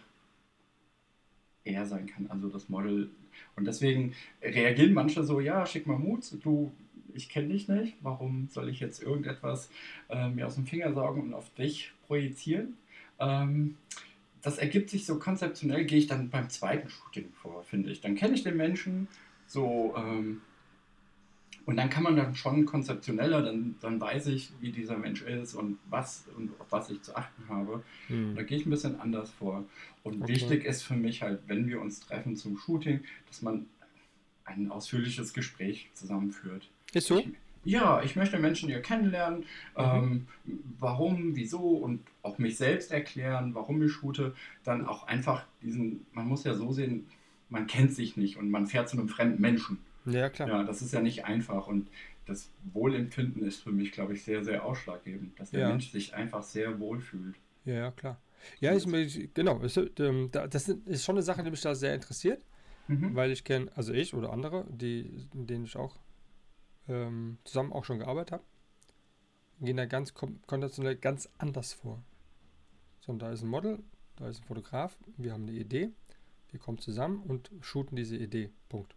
er 1.64 1.86
sein 1.86 2.06
kann, 2.06 2.26
also 2.28 2.48
das 2.48 2.68
Model. 2.68 3.10
Und 3.56 3.66
deswegen 3.66 4.14
reagieren 4.42 4.94
manche 4.94 5.24
so, 5.24 5.40
ja, 5.40 5.64
schick 5.66 5.86
mal 5.86 5.98
Mut, 5.98 6.24
du 6.42 6.72
ich 7.14 7.28
kenne 7.28 7.48
dich 7.48 7.68
nicht, 7.68 7.96
warum 8.00 8.48
soll 8.50 8.68
ich 8.68 8.80
jetzt 8.80 9.02
irgendetwas 9.02 9.70
äh, 10.08 10.28
mir 10.28 10.46
aus 10.46 10.54
dem 10.54 10.66
Finger 10.66 10.92
saugen 10.92 11.22
und 11.22 11.34
auf 11.34 11.52
dich 11.54 11.92
projizieren? 12.06 12.74
Ähm, 13.18 13.76
das 14.40 14.58
ergibt 14.58 14.90
sich 14.90 15.06
so 15.06 15.18
konzeptionell, 15.18 15.84
gehe 15.84 15.98
ich 15.98 16.06
dann 16.06 16.30
beim 16.30 16.50
zweiten 16.50 16.88
Shooting 16.88 17.30
vor, 17.32 17.62
finde 17.62 17.90
ich. 17.90 18.00
Dann 18.00 18.16
kenne 18.16 18.34
ich 18.34 18.42
den 18.42 18.56
Menschen 18.56 19.08
so 19.46 19.94
ähm, 19.96 20.40
und 21.66 21.76
dann 21.76 21.90
kann 21.90 22.02
man 22.02 22.16
dann 22.16 22.34
schon 22.34 22.64
konzeptioneller, 22.66 23.42
dann, 23.42 23.76
dann 23.80 24.00
weiß 24.00 24.26
ich, 24.28 24.52
wie 24.60 24.72
dieser 24.72 24.96
Mensch 24.96 25.22
ist 25.22 25.54
und 25.54 25.78
was 25.88 26.24
und 26.36 26.50
auf 26.60 26.66
was 26.70 26.90
ich 26.90 27.02
zu 27.02 27.16
achten 27.16 27.44
habe. 27.48 27.82
Mhm. 28.08 28.34
Da 28.34 28.42
gehe 28.42 28.58
ich 28.58 28.66
ein 28.66 28.70
bisschen 28.70 29.00
anders 29.00 29.30
vor. 29.30 29.64
Und 30.02 30.22
okay. 30.22 30.32
wichtig 30.32 30.64
ist 30.64 30.82
für 30.82 30.94
mich 30.94 31.22
halt, 31.22 31.40
wenn 31.46 31.68
wir 31.68 31.80
uns 31.80 32.00
treffen 32.00 32.36
zum 32.36 32.58
Shooting, 32.58 33.00
dass 33.28 33.42
man 33.42 33.66
ein 34.44 34.70
ausführliches 34.70 35.32
Gespräch 35.32 35.88
zusammenführt. 35.94 36.68
Ist 36.92 37.06
so? 37.06 37.22
ja, 37.64 38.02
ich 38.02 38.16
möchte 38.16 38.38
Menschen 38.38 38.68
hier 38.68 38.82
kennenlernen, 38.82 39.40
mhm. 39.40 39.44
ähm, 39.76 40.26
warum, 40.78 41.36
wieso 41.36 41.60
und 41.60 42.00
auch 42.22 42.38
mich 42.38 42.56
selbst 42.56 42.90
erklären, 42.90 43.54
warum 43.54 43.82
ich 43.82 43.92
shoote. 43.92 44.34
Dann 44.64 44.86
auch 44.86 45.06
einfach 45.06 45.44
diesen, 45.62 46.06
man 46.12 46.26
muss 46.26 46.44
ja 46.44 46.54
so 46.54 46.72
sehen, 46.72 47.06
man 47.48 47.66
kennt 47.66 47.92
sich 47.92 48.16
nicht 48.16 48.36
und 48.36 48.50
man 48.50 48.66
fährt 48.66 48.88
zu 48.88 48.98
einem 48.98 49.08
fremden 49.08 49.40
Menschen. 49.40 49.78
Ja, 50.04 50.28
klar. 50.28 50.48
Ja, 50.48 50.64
das 50.64 50.82
ist 50.82 50.92
ja 50.92 51.00
nicht 51.00 51.24
einfach 51.24 51.66
und 51.66 51.88
das 52.26 52.50
Wohlempfinden 52.72 53.42
ist 53.42 53.62
für 53.62 53.72
mich, 53.72 53.92
glaube 53.92 54.14
ich, 54.14 54.22
sehr, 54.22 54.44
sehr 54.44 54.64
ausschlaggebend, 54.64 55.38
dass 55.38 55.50
der 55.50 55.60
ja. 55.60 55.68
Mensch 55.68 55.90
sich 55.90 56.14
einfach 56.14 56.42
sehr 56.42 56.78
wohl 56.78 57.00
fühlt. 57.00 57.36
Ja, 57.64 57.90
klar. 57.90 58.20
Ja, 58.60 58.74
ich, 58.74 59.34
genau. 59.34 59.60
Ähm, 59.98 60.30
das 60.32 60.68
ist 60.68 61.04
schon 61.04 61.16
eine 61.16 61.22
Sache, 61.22 61.42
die 61.42 61.50
mich 61.50 61.60
da 61.60 61.74
sehr 61.74 61.94
interessiert, 61.94 62.44
mhm. 62.88 63.14
weil 63.14 63.30
ich 63.30 63.44
kenne, 63.44 63.70
also 63.76 63.92
ich 63.92 64.14
oder 64.14 64.32
andere, 64.32 64.66
die, 64.68 65.28
denen 65.32 65.64
ich 65.64 65.76
auch 65.76 65.96
ähm, 66.88 67.38
zusammen 67.44 67.72
auch 67.72 67.84
schon 67.84 68.00
gearbeitet 68.00 68.32
habe, 68.32 68.44
gehen 69.60 69.76
da 69.76 69.86
ganz 69.86 70.14
konventionell 70.14 70.96
ganz 70.96 71.28
anders 71.38 71.72
vor. 71.72 72.02
So, 73.00 73.12
und 73.12 73.20
da 73.20 73.30
ist 73.30 73.42
ein 73.42 73.48
Model, 73.48 73.78
da 74.16 74.28
ist 74.28 74.40
ein 74.40 74.44
Fotograf, 74.44 74.96
wir 75.16 75.32
haben 75.32 75.44
eine 75.48 75.52
Idee, 75.52 75.90
wir 76.50 76.60
kommen 76.60 76.78
zusammen 76.78 77.22
und 77.22 77.50
shooten 77.60 77.96
diese 77.96 78.16
Idee. 78.16 78.50
Punkt. 78.68 78.94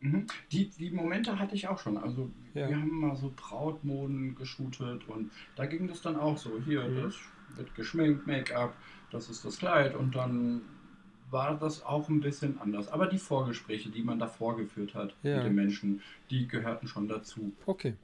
Mhm. 0.00 0.26
Die, 0.52 0.70
die 0.70 0.90
Momente 0.90 1.38
hatte 1.38 1.54
ich 1.54 1.68
auch 1.68 1.78
schon. 1.78 1.98
Also 1.98 2.30
ja. 2.54 2.68
wir 2.68 2.76
haben 2.76 3.00
mal 3.00 3.16
so 3.16 3.32
Brautmoden 3.34 4.34
geshootet 4.34 5.08
und 5.08 5.30
da 5.56 5.66
ging 5.66 5.88
das 5.88 6.02
dann 6.02 6.16
auch 6.16 6.38
so. 6.38 6.60
Hier, 6.64 6.84
mhm. 6.84 7.02
das 7.02 7.14
wird 7.56 7.74
geschminkt, 7.74 8.26
Make-up, 8.26 8.76
das 9.10 9.28
ist 9.28 9.44
das 9.44 9.58
Kleid 9.58 9.94
und 9.94 10.14
dann 10.14 10.62
war 11.30 11.58
das 11.58 11.82
auch 11.84 12.08
ein 12.08 12.20
bisschen 12.20 12.60
anders. 12.60 12.88
Aber 12.88 13.06
die 13.06 13.18
Vorgespräche, 13.18 13.90
die 13.90 14.02
man 14.02 14.18
davor 14.18 14.56
geführt 14.56 14.94
hat 14.94 15.14
ja. 15.22 15.36
mit 15.36 15.46
den 15.46 15.54
Menschen, 15.54 16.02
die 16.30 16.48
gehörten 16.48 16.86
schon 16.88 17.08
dazu. 17.08 17.52
Okay. 17.66 17.94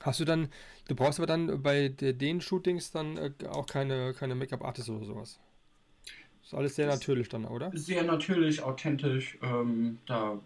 Hast 0.00 0.20
du 0.20 0.24
dann, 0.24 0.48
du 0.88 0.94
brauchst 0.94 1.18
aber 1.20 1.26
dann 1.26 1.62
bei 1.62 1.88
den 1.88 2.40
Shootings 2.40 2.90
dann 2.90 3.16
äh, 3.16 3.32
auch 3.48 3.66
keine, 3.66 4.14
keine 4.14 4.34
Make-up-Artist 4.34 4.88
oder 4.90 5.04
sowas? 5.04 5.38
Ist 6.42 6.54
alles 6.54 6.74
sehr 6.76 6.86
das 6.86 7.00
natürlich 7.00 7.28
dann, 7.28 7.44
oder? 7.44 7.70
Sehr 7.74 8.02
natürlich, 8.02 8.62
authentisch. 8.62 9.38
Ähm, 9.42 9.98
da 10.06 10.40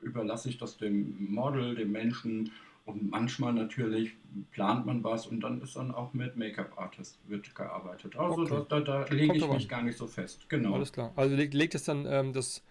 überlasse 0.00 0.48
ich 0.48 0.58
das 0.58 0.76
dem 0.76 1.32
Model, 1.32 1.74
dem 1.74 1.92
Menschen 1.92 2.50
und 2.84 3.10
manchmal 3.10 3.52
natürlich 3.52 4.12
plant 4.52 4.86
man 4.86 5.02
was 5.02 5.26
und 5.26 5.40
dann 5.40 5.60
ist 5.60 5.76
dann 5.76 5.92
auch 5.92 6.14
mit 6.14 6.36
Make-up-Artist 6.36 7.18
wird 7.26 7.52
gearbeitet. 7.54 8.16
Also 8.16 8.42
okay. 8.42 8.64
da, 8.68 8.80
da, 8.80 9.04
da 9.04 9.14
lege 9.14 9.36
ich 9.36 9.48
mich 9.48 9.68
gar 9.68 9.82
nicht 9.82 9.98
so 9.98 10.06
fest. 10.06 10.48
Genau. 10.48 10.74
Alles 10.74 10.92
klar. 10.92 11.12
Also 11.16 11.34
legt, 11.34 11.54
legt 11.54 11.74
es 11.74 11.84
dann 11.84 12.06
ähm, 12.06 12.32
das, 12.32 12.62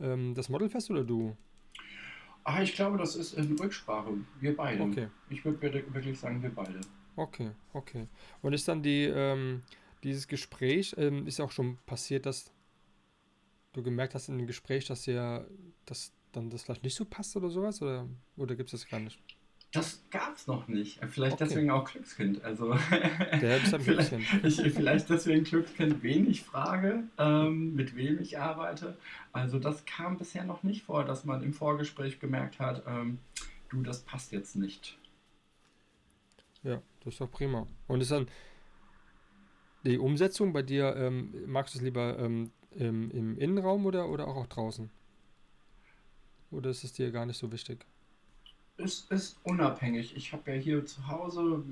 ähm, 0.00 0.34
das 0.34 0.48
Model 0.48 0.68
fest 0.68 0.90
oder 0.90 1.04
du? 1.04 1.36
Ah, 2.42 2.62
ich 2.62 2.74
glaube, 2.74 2.98
das 2.98 3.14
ist 3.14 3.34
in 3.34 3.56
Rücksprache. 3.58 4.10
Wir 4.40 4.56
beide. 4.56 4.82
Okay. 4.82 5.08
Ich 5.28 5.44
würde 5.44 5.84
wirklich 5.92 6.18
sagen, 6.18 6.42
wir 6.42 6.50
beide. 6.50 6.80
Okay, 7.14 7.50
okay. 7.74 8.06
Und 8.42 8.54
ist 8.54 8.66
dann 8.66 8.82
die, 8.82 9.04
ähm, 9.04 9.62
dieses 10.02 10.28
Gespräch, 10.28 10.94
ähm, 10.98 11.26
ist 11.26 11.40
auch 11.40 11.52
schon 11.52 11.78
passiert, 11.86 12.26
dass 12.26 12.52
du 13.72 13.82
gemerkt 13.82 14.14
hast 14.14 14.28
in 14.28 14.38
dem 14.38 14.46
Gespräch, 14.46 14.86
dass 14.86 15.06
ja, 15.06 15.44
dass 15.86 16.12
dann 16.32 16.50
das 16.50 16.62
vielleicht 16.62 16.84
nicht 16.84 16.94
so 16.96 17.04
passt 17.04 17.36
oder 17.36 17.50
sowas? 17.50 17.82
Oder, 17.82 18.08
oder 18.36 18.54
gibt 18.54 18.72
es 18.72 18.80
das 18.80 18.88
gar 18.88 19.00
nicht? 19.00 19.18
Das 19.72 20.02
gab 20.10 20.34
es 20.34 20.48
noch 20.48 20.66
nicht. 20.66 20.98
Vielleicht 21.10 21.34
okay. 21.34 21.44
deswegen 21.44 21.70
auch 21.70 21.84
Glückskind. 21.84 22.42
Also 22.42 22.76
Der 23.40 23.58
ist 23.58 23.72
ein 23.72 23.80
vielleicht, 23.80 24.12
ich, 24.42 24.60
vielleicht 24.72 25.08
deswegen 25.08 25.44
Glückskind, 25.44 26.02
wen 26.02 26.28
ich 26.28 26.42
frage, 26.42 27.04
ähm, 27.18 27.76
mit 27.76 27.94
wem 27.94 28.20
ich 28.20 28.38
arbeite. 28.38 28.96
Also 29.32 29.60
das 29.60 29.84
kam 29.84 30.18
bisher 30.18 30.44
noch 30.44 30.64
nicht 30.64 30.82
vor, 30.82 31.04
dass 31.04 31.24
man 31.24 31.42
im 31.44 31.52
Vorgespräch 31.52 32.18
gemerkt 32.18 32.58
hat, 32.58 32.82
ähm, 32.88 33.18
du, 33.68 33.82
das 33.82 34.00
passt 34.00 34.32
jetzt 34.32 34.56
nicht. 34.56 34.98
Ja, 36.64 36.82
das 37.04 37.14
ist 37.14 37.20
doch 37.20 37.30
prima. 37.30 37.68
Und 37.86 38.00
ist 38.00 38.10
dann 38.10 38.26
die 39.84 39.98
Umsetzung 39.98 40.52
bei 40.52 40.62
dir, 40.62 40.94
ähm, 40.96 41.34
magst 41.46 41.74
du 41.74 41.78
es 41.78 41.84
lieber 41.84 42.18
ähm, 42.18 42.50
im, 42.72 43.10
im 43.10 43.38
Innenraum 43.38 43.86
oder, 43.86 44.08
oder 44.08 44.28
auch, 44.28 44.36
auch 44.36 44.46
draußen? 44.46 44.90
Oder 46.50 46.70
ist 46.70 46.84
es 46.84 46.92
dir 46.92 47.10
gar 47.10 47.26
nicht 47.26 47.38
so 47.38 47.50
wichtig? 47.52 47.86
Es 48.76 49.06
ist 49.10 49.38
unabhängig. 49.44 50.16
Ich 50.16 50.32
habe 50.32 50.52
ja 50.52 50.56
hier 50.56 50.86
zu 50.86 51.06
Hause 51.06 51.62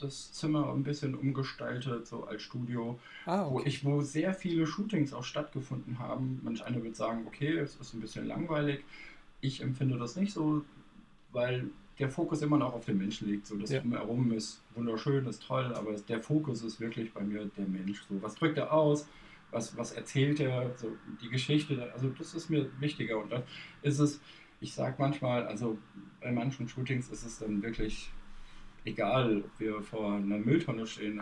das 0.00 0.32
Zimmer 0.32 0.72
ein 0.72 0.82
bisschen 0.82 1.14
umgestaltet, 1.14 2.06
so 2.06 2.24
als 2.24 2.42
Studio, 2.42 2.98
ah, 3.26 3.46
okay. 3.46 3.52
wo 3.52 3.60
ich, 3.64 3.84
wo 3.84 4.00
sehr 4.02 4.34
viele 4.34 4.66
Shootings 4.66 5.12
auch 5.12 5.22
stattgefunden 5.22 5.98
haben. 6.00 6.40
Manch 6.42 6.64
einer 6.64 6.82
wird 6.82 6.96
sagen, 6.96 7.24
okay, 7.26 7.58
es 7.58 7.76
ist 7.76 7.94
ein 7.94 8.00
bisschen 8.00 8.26
langweilig. 8.26 8.84
Ich 9.40 9.62
empfinde 9.62 9.98
das 9.98 10.16
nicht 10.16 10.32
so, 10.32 10.64
weil 11.30 11.70
der 11.98 12.08
Fokus 12.08 12.42
immer 12.42 12.58
noch 12.58 12.74
auf 12.74 12.84
den 12.84 12.98
Menschen 12.98 13.28
liegt. 13.28 13.46
So 13.46 13.56
das 13.56 13.70
ja. 13.70 13.80
drumherum 13.80 14.32
ist 14.32 14.62
wunderschön, 14.74 15.26
ist 15.26 15.42
toll, 15.42 15.72
aber 15.74 15.94
der 15.94 16.20
Fokus 16.20 16.62
ist 16.62 16.80
wirklich 16.80 17.12
bei 17.12 17.22
mir 17.22 17.50
der 17.56 17.66
Mensch. 17.66 18.02
So 18.08 18.22
was 18.22 18.34
drückt 18.34 18.58
er 18.58 18.72
aus? 18.72 19.08
Was, 19.50 19.76
was 19.76 19.92
erzählt 19.92 20.40
er? 20.40 20.76
So 20.76 20.96
die 21.22 21.28
Geschichte. 21.28 21.90
Also 21.92 22.08
das 22.10 22.34
ist 22.34 22.50
mir 22.50 22.68
wichtiger 22.80 23.18
und 23.18 23.32
dann 23.32 23.42
ist 23.82 23.98
es 23.98 24.20
ich 24.60 24.74
sage 24.74 24.96
manchmal, 24.98 25.46
also 25.46 25.78
bei 26.20 26.32
manchen 26.32 26.68
Shootings 26.68 27.08
ist 27.10 27.24
es 27.24 27.38
dann 27.38 27.62
wirklich 27.62 28.10
egal, 28.84 29.42
ob 29.44 29.60
wir 29.60 29.82
vor 29.82 30.14
einer 30.14 30.38
Mülltonne 30.38 30.86
stehen 30.86 31.20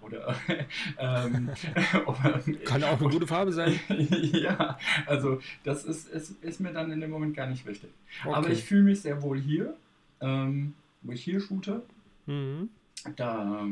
oder. 0.00 0.34
ähm, 0.98 1.50
Kann 2.64 2.84
auch 2.84 3.00
eine 3.00 3.10
gute 3.10 3.26
Farbe 3.26 3.52
sein. 3.52 3.78
ja, 4.32 4.78
also 5.06 5.40
das 5.62 5.84
ist, 5.84 6.08
ist, 6.08 6.42
ist 6.42 6.60
mir 6.60 6.72
dann 6.72 6.90
in 6.90 7.00
dem 7.00 7.10
Moment 7.10 7.34
gar 7.34 7.46
nicht 7.46 7.64
wichtig. 7.66 7.90
Okay. 8.24 8.34
Aber 8.34 8.50
ich 8.50 8.64
fühle 8.64 8.82
mich 8.82 9.00
sehr 9.00 9.22
wohl 9.22 9.40
hier, 9.40 9.76
ähm, 10.20 10.74
wo 11.02 11.12
ich 11.12 11.22
hier 11.22 11.40
shoote. 11.40 11.82
Mhm. 12.26 12.70
Da 13.16 13.66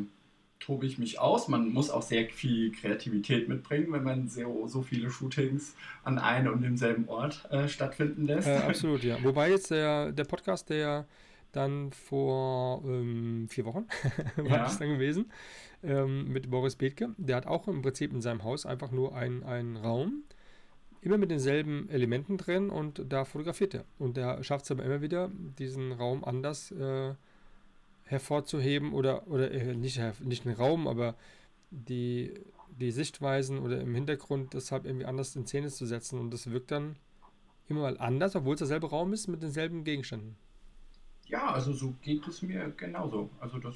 tobe 0.62 0.86
ich 0.86 0.98
mich 0.98 1.18
aus. 1.18 1.48
Man 1.48 1.72
muss 1.72 1.90
auch 1.90 2.02
sehr 2.02 2.28
viel 2.30 2.70
Kreativität 2.72 3.48
mitbringen, 3.48 3.92
wenn 3.92 4.04
man 4.04 4.28
so, 4.28 4.66
so 4.68 4.82
viele 4.82 5.10
Shootings 5.10 5.74
an 6.04 6.18
einem 6.18 6.52
und 6.52 6.62
demselben 6.62 7.08
Ort 7.08 7.46
äh, 7.50 7.68
stattfinden 7.68 8.26
lässt. 8.26 8.48
Äh, 8.48 8.56
absolut, 8.68 9.02
ja. 9.02 9.22
Wobei 9.22 9.50
jetzt 9.50 9.70
der, 9.70 10.12
der 10.12 10.24
Podcast, 10.24 10.70
der 10.70 11.06
dann 11.50 11.92
vor 11.92 12.82
ähm, 12.86 13.46
vier 13.48 13.64
Wochen 13.64 13.86
war 14.36 14.46
ja. 14.46 14.58
das 14.64 14.78
dann 14.78 14.88
gewesen, 14.88 15.30
ähm, 15.82 16.32
mit 16.32 16.50
Boris 16.50 16.76
Bethke, 16.76 17.10
der 17.18 17.36
hat 17.36 17.46
auch 17.46 17.68
im 17.68 17.82
Prinzip 17.82 18.12
in 18.12 18.22
seinem 18.22 18.44
Haus 18.44 18.64
einfach 18.64 18.90
nur 18.92 19.14
einen 19.16 19.76
Raum, 19.76 20.22
immer 21.02 21.18
mit 21.18 21.30
denselben 21.30 21.88
Elementen 21.90 22.38
drin 22.38 22.70
und 22.70 23.04
da 23.08 23.24
fotografiert 23.24 23.74
er. 23.74 23.84
Und 23.98 24.16
der 24.16 24.42
schafft 24.44 24.64
es 24.64 24.70
aber 24.70 24.84
immer 24.84 25.02
wieder, 25.02 25.30
diesen 25.58 25.92
Raum 25.92 26.24
anders 26.24 26.70
äh, 26.70 27.14
hervorzuheben 28.04 28.92
oder, 28.92 29.26
oder 29.26 29.50
äh, 29.50 29.74
nicht, 29.74 30.00
nicht 30.20 30.44
den 30.44 30.52
Raum, 30.52 30.86
aber 30.86 31.16
die, 31.70 32.32
die 32.68 32.92
Sichtweisen 32.92 33.58
oder 33.58 33.80
im 33.80 33.94
Hintergrund 33.94 34.54
deshalb 34.54 34.84
irgendwie 34.84 35.06
anders 35.06 35.34
in 35.34 35.46
Szene 35.46 35.68
zu 35.68 35.86
setzen. 35.86 36.20
Und 36.20 36.30
das 36.32 36.50
wirkt 36.50 36.70
dann 36.70 36.96
immer 37.68 37.82
mal 37.82 37.98
anders, 37.98 38.36
obwohl 38.36 38.54
es 38.54 38.58
derselbe 38.58 38.88
Raum 38.88 39.12
ist 39.12 39.26
mit 39.26 39.42
denselben 39.42 39.82
Gegenständen. 39.82 40.36
Ja, 41.26 41.50
also 41.50 41.72
so 41.72 41.94
geht 42.02 42.28
es 42.28 42.42
mir 42.42 42.72
genauso. 42.76 43.28
Also 43.40 43.58
das 43.58 43.74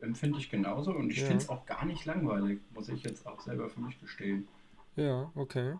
empfinde 0.00 0.38
ich 0.38 0.50
genauso 0.50 0.92
und 0.92 1.10
ich 1.10 1.20
ja. 1.20 1.26
finde 1.26 1.42
es 1.44 1.48
auch 1.48 1.64
gar 1.64 1.84
nicht 1.84 2.04
langweilig, 2.06 2.58
muss 2.74 2.88
ich 2.88 3.02
jetzt 3.02 3.26
auch 3.26 3.40
selber 3.40 3.68
für 3.70 3.80
mich 3.80 4.00
gestehen. 4.00 4.48
Ja, 4.96 5.30
okay. 5.34 5.74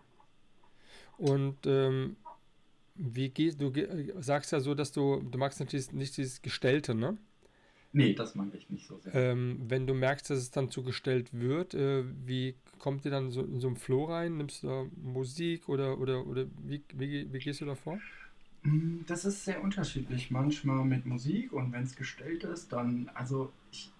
Und 1.17 1.57
ähm, 1.65 2.15
wie 2.95 3.29
gehst 3.29 3.61
du 3.61 3.71
sagst 4.19 4.51
ja 4.51 4.59
so, 4.59 4.73
dass 4.73 4.91
du 4.91 5.21
du 5.21 5.37
magst 5.37 5.59
natürlich 5.59 5.91
nicht 5.91 6.17
dieses 6.17 6.41
Gestellte, 6.41 6.95
ne? 6.95 7.17
Nee, 7.93 8.13
das 8.13 8.35
mag 8.35 8.53
ich 8.53 8.69
nicht 8.69 8.85
so 8.85 8.99
sehr. 8.99 9.13
Ähm, 9.15 9.59
wenn 9.67 9.87
du 9.87 9.93
merkst, 9.93 10.29
dass 10.29 10.39
es 10.39 10.51
dann 10.51 10.69
zu 10.69 10.83
gestellt 10.83 11.29
wird, 11.31 11.73
äh, 11.73 12.03
wie 12.25 12.55
kommt 12.79 13.05
ihr 13.05 13.11
dann 13.11 13.31
so 13.31 13.41
in 13.41 13.59
so 13.59 13.67
einen 13.67 13.77
Flow 13.77 14.05
rein? 14.05 14.37
Nimmst 14.37 14.63
du 14.63 14.67
da 14.67 14.85
Musik 15.01 15.69
oder 15.69 15.99
oder 15.99 16.25
oder 16.27 16.45
wie, 16.63 16.83
wie, 16.93 17.31
wie 17.31 17.39
gehst 17.39 17.61
du 17.61 17.65
da 17.65 17.75
vor? 17.75 17.99
Das 19.07 19.23
ist 19.23 19.45
sehr 19.45 19.63
unterschiedlich. 19.63 20.29
Manchmal 20.29 20.83
mit 20.83 21.05
Musik 21.05 21.53
und 21.53 21.71
wenn 21.71 21.83
es 21.83 21.95
gestellt 21.95 22.43
ist, 22.43 22.73
dann, 22.73 23.09
also 23.13 23.51
ich, 23.71 23.91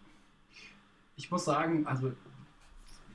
ich 1.15 1.31
muss 1.31 1.45
sagen, 1.45 1.87
also 1.87 2.11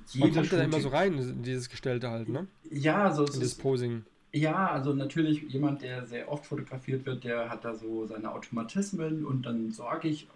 jede 0.09 0.27
Man 0.27 0.35
kommt 0.35 0.53
da 0.53 0.63
immer 0.63 0.81
so 0.81 0.89
rein, 0.89 1.19
in 1.19 1.43
dieses 1.43 1.69
Gestellte 1.69 2.11
halt, 2.11 2.29
ne? 2.29 2.47
Ja, 2.71 3.13
so 3.13 3.25
also 3.25 3.41
das 3.41 3.55
Posing. 3.55 4.05
Ja, 4.33 4.71
also 4.71 4.95
natürlich 4.95 5.43
jemand, 5.43 5.83
der 5.83 6.07
sehr 6.07 6.31
oft 6.31 6.47
fotografiert 6.47 7.05
wird, 7.05 7.25
der 7.25 7.51
hat 7.51 7.65
da 7.65 7.75
so 7.75 8.07
seine 8.07 8.33
Automatismen 8.33 9.27
und 9.27 9.45
dann 9.45 9.71
sorge 9.73 10.09
ich 10.09 10.27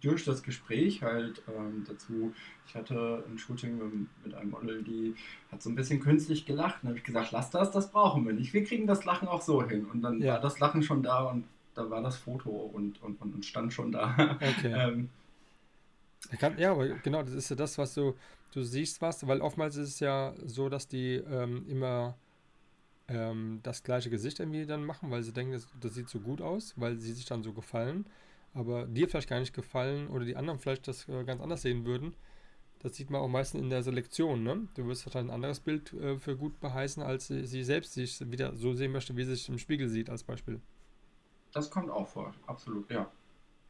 durch 0.00 0.24
das 0.24 0.42
Gespräch 0.42 1.02
halt 1.02 1.42
ähm, 1.48 1.84
dazu, 1.86 2.32
ich 2.66 2.74
hatte 2.74 3.24
ein 3.28 3.38
Shooting 3.38 3.76
mit, 3.76 4.08
mit, 4.24 4.34
einem 4.34 4.50
Model, 4.50 4.82
die 4.82 5.14
hat 5.50 5.62
so 5.62 5.68
ein 5.68 5.74
bisschen 5.74 6.00
künstlich 6.00 6.46
gelacht. 6.46 6.76
Dann 6.80 6.88
habe 6.90 6.98
ich 6.98 7.04
gesagt, 7.04 7.32
lass 7.32 7.50
das, 7.50 7.70
das 7.70 7.90
brauchen 7.90 8.26
wir 8.26 8.32
nicht. 8.32 8.54
Wir 8.54 8.64
kriegen 8.64 8.86
das 8.86 9.04
Lachen 9.04 9.28
auch 9.28 9.42
so 9.42 9.62
hin. 9.62 9.84
Und 9.92 10.02
dann 10.02 10.20
ja. 10.22 10.34
war 10.34 10.40
das 10.40 10.58
Lachen 10.60 10.82
schon 10.82 11.02
da 11.02 11.24
und 11.24 11.44
da 11.74 11.90
war 11.90 12.02
das 12.02 12.16
Foto 12.16 12.50
und, 12.50 13.02
und, 13.02 13.20
und 13.20 13.44
stand 13.44 13.72
schon 13.72 13.92
da. 13.92 14.38
Okay. 14.40 14.72
ähm, 14.74 15.08
kann, 16.38 16.58
ja, 16.58 16.72
aber 16.72 16.88
genau, 16.88 17.22
das 17.22 17.34
ist 17.34 17.50
ja 17.50 17.56
das, 17.56 17.78
was 17.78 17.94
du, 17.94 18.14
du 18.52 18.62
siehst 18.62 19.00
was, 19.02 19.26
weil 19.26 19.40
oftmals 19.40 19.76
ist 19.76 19.88
es 19.88 20.00
ja 20.00 20.34
so, 20.44 20.68
dass 20.68 20.88
die 20.88 21.14
ähm, 21.14 21.66
immer 21.68 22.16
ähm, 23.08 23.60
das 23.62 23.82
gleiche 23.82 24.10
Gesicht 24.10 24.40
irgendwie 24.40 24.66
dann 24.66 24.84
machen, 24.84 25.10
weil 25.10 25.22
sie 25.22 25.32
denken, 25.32 25.52
das, 25.52 25.66
das 25.80 25.94
sieht 25.94 26.08
so 26.08 26.20
gut 26.20 26.40
aus, 26.40 26.74
weil 26.76 26.96
sie 26.98 27.12
sich 27.12 27.24
dann 27.24 27.42
so 27.42 27.52
gefallen 27.52 28.06
aber 28.54 28.86
dir 28.86 29.08
vielleicht 29.08 29.28
gar 29.28 29.40
nicht 29.40 29.54
gefallen 29.54 30.08
oder 30.08 30.24
die 30.24 30.36
anderen 30.36 30.58
vielleicht 30.58 30.88
das 30.88 31.08
äh, 31.08 31.24
ganz 31.24 31.40
anders 31.40 31.62
sehen 31.62 31.84
würden. 31.84 32.14
Das 32.80 32.96
sieht 32.96 33.10
man 33.10 33.20
auch 33.20 33.28
meistens 33.28 33.60
in 33.60 33.70
der 33.70 33.82
Selektion. 33.82 34.42
Ne? 34.42 34.68
Du 34.74 34.86
wirst 34.86 35.06
halt 35.06 35.16
ein 35.16 35.30
anderes 35.30 35.60
Bild 35.60 35.92
äh, 35.94 36.18
für 36.18 36.36
gut 36.36 36.58
beheißen, 36.60 37.02
als 37.02 37.28
sie, 37.28 37.46
sie, 37.46 37.62
selbst 37.62 37.94
sich 37.94 38.20
wieder 38.30 38.56
so 38.56 38.74
sehen 38.74 38.92
möchte, 38.92 39.16
wie 39.16 39.24
sie 39.24 39.34
sich 39.34 39.48
im 39.48 39.58
Spiegel 39.58 39.88
sieht, 39.88 40.10
als 40.10 40.24
Beispiel. 40.24 40.60
Das 41.52 41.70
kommt 41.70 41.90
auch 41.90 42.08
vor, 42.08 42.34
absolut, 42.46 42.90
ja. 42.90 43.10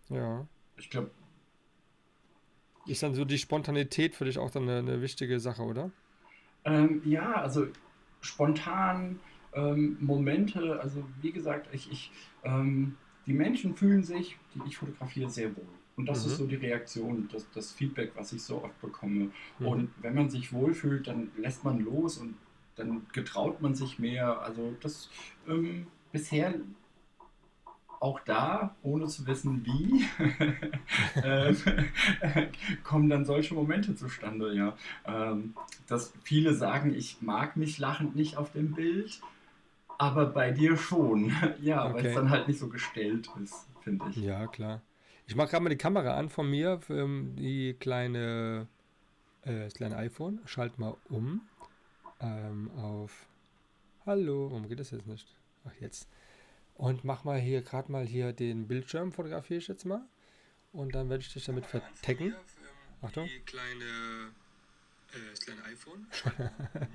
Ja. 0.09 0.47
Ich 0.77 0.89
glaube. 0.89 1.11
Ist 2.87 3.03
dann 3.03 3.15
so 3.15 3.25
die 3.25 3.39
Spontanität 3.39 4.15
für 4.15 4.25
dich 4.25 4.39
auch 4.39 4.51
dann 4.51 4.65
eine, 4.65 4.79
eine 4.79 5.03
wichtige 5.03 5.39
Sache, 5.41 5.63
oder? 5.63 5.91
Ähm, 6.65 7.03
ja, 7.05 7.33
also 7.33 7.67
spontan 8.21 9.21
ähm, 9.55 9.97
Momente, 10.01 10.81
also 10.81 11.05
wie 11.21 11.33
gesagt, 11.33 11.69
ich, 11.73 11.91
ich 11.91 12.11
ähm, 12.45 12.97
die 13.27 13.33
Menschen 13.33 13.75
fühlen 13.75 14.03
sich, 14.03 14.37
die 14.55 14.61
ich 14.67 14.77
fotografiere, 14.77 15.31
sehr 15.31 15.57
wohl. 15.57 15.67
Und 15.97 16.07
das 16.07 16.25
mhm. 16.25 16.33
ist 16.33 16.39
so 16.39 16.47
die 16.47 16.57
Reaktion, 16.57 17.29
das, 17.31 17.47
das 17.53 17.73
Feedback, 17.73 18.13
was 18.15 18.33
ich 18.33 18.43
so 18.43 18.65
oft 18.65 18.81
bekomme. 18.81 19.31
Mhm. 19.59 19.67
Und 19.67 19.91
wenn 20.01 20.15
man 20.15 20.31
sich 20.31 20.53
wohlfühlt, 20.53 21.07
dann 21.07 21.31
lässt 21.37 21.65
man 21.65 21.81
los 21.81 22.19
und 22.19 22.35
dann 22.77 23.07
getraut 23.13 23.61
man 23.61 23.75
sich 23.75 23.99
mehr. 23.99 24.41
Also 24.41 24.75
das 24.81 25.11
ähm, 25.47 25.87
bisher 26.11 26.55
auch 28.03 28.19
da, 28.21 28.75
ohne 28.83 29.07
zu 29.07 29.27
wissen 29.29 29.65
wie, 29.65 30.05
ähm, 31.25 31.57
kommen 32.85 33.09
dann 33.09 33.25
solche 33.25 33.55
Momente 33.55 33.95
zustande, 33.95 34.55
ja. 34.55 34.77
Ähm, 35.07 35.55
dass 35.87 36.13
viele 36.25 36.53
sagen, 36.55 36.95
ich 36.95 37.23
mag 37.23 37.57
mich 37.57 37.79
lachend 37.79 38.17
nicht 38.17 38.37
auf 38.37 38.51
dem 38.53 38.73
Bild, 38.73 39.21
aber 39.99 40.27
bei 40.27 40.51
dir 40.51 40.77
schon. 40.77 41.33
Ja, 41.63 41.87
okay. 41.87 41.95
weil 41.95 42.07
es 42.07 42.15
dann 42.15 42.31
halt 42.31 42.49
nicht 42.49 42.59
so 42.59 42.69
gestellt 42.69 43.31
ist, 43.41 43.69
finde 43.83 44.07
ich. 44.11 44.17
Ja, 44.17 44.49
klar. 44.49 44.83
Ich 45.27 45.37
mache 45.37 45.51
gerade 45.51 45.63
mal 45.63 45.71
die 45.71 45.77
Kamera 45.77 46.17
an 46.17 46.29
von 46.29 46.51
mir, 46.51 46.81
ähm, 46.91 47.37
die 47.37 47.75
kleine, 47.75 48.67
äh, 49.43 49.61
das 49.61 49.75
kleine 49.75 49.97
iPhone. 49.97 50.41
Schalt 50.45 50.79
mal 50.81 50.97
um 51.09 51.43
ähm, 52.21 52.69
auf 52.77 53.29
Hallo. 54.05 54.51
Warum 54.51 54.69
geht 54.69 54.81
das 54.81 54.91
jetzt 54.91 55.07
nicht? 55.07 55.29
Ach, 55.65 55.81
jetzt. 55.81 56.09
Und 56.75 57.05
mach 57.05 57.25
mal 57.25 57.39
hier 57.39 57.63
gerade 57.63 57.93
mal 57.93 58.07
hier 58.07 58.33
den 58.33 58.67
Bildschirm, 58.67 59.13
fotografiere 59.13 59.59
ich 59.59 59.69
jetzt 59.69 59.85
mal. 59.85 60.03
Und 60.73 60.95
dann 60.95 61.11
werde 61.11 61.23
ich 61.23 61.33
dich 61.33 61.45
damit 61.45 61.67
vertecken. 61.67 62.35
Achtung. 63.03 63.27
Die 63.27 63.41
kleine 63.41 64.33
äh, 65.13 65.31
das 65.31 65.41
kleine 65.41 65.63
iPhone. 65.65 66.07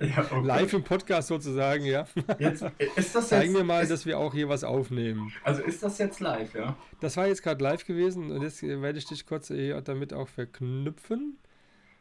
ja, 0.00 0.24
okay. 0.24 0.46
Live 0.46 0.72
im 0.72 0.82
Podcast 0.82 1.28
sozusagen, 1.28 1.84
ja. 1.84 2.06
Jetzt, 2.38 2.64
ist 2.96 3.14
das 3.14 3.28
Zeigen 3.28 3.52
jetzt, 3.52 3.60
wir 3.60 3.64
mal, 3.64 3.82
ist, 3.82 3.90
dass 3.90 4.06
wir 4.06 4.18
auch 4.18 4.34
hier 4.34 4.48
was 4.48 4.64
aufnehmen. 4.64 5.32
Also 5.44 5.62
ist 5.62 5.82
das 5.82 5.98
jetzt 5.98 6.18
live, 6.20 6.54
ja? 6.54 6.76
Das 7.00 7.16
war 7.16 7.28
jetzt 7.28 7.42
gerade 7.42 7.62
live 7.62 7.86
gewesen 7.86 8.32
und 8.32 8.42
jetzt 8.42 8.62
werde 8.62 8.98
ich 8.98 9.06
dich 9.06 9.24
kurz 9.24 9.48
damit 9.84 10.12
auch 10.12 10.28
verknüpfen. 10.28 11.38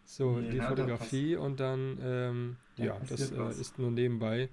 So, 0.05 0.39
ja, 0.39 0.49
die 0.49 0.61
Fotografie 0.61 1.35
und 1.35 1.59
dann, 1.59 1.99
ähm, 2.01 2.55
ja, 2.77 2.97
das 3.07 3.31
äh, 3.31 3.49
ist 3.49 3.77
nur 3.77 3.91
nebenbei. 3.91 4.49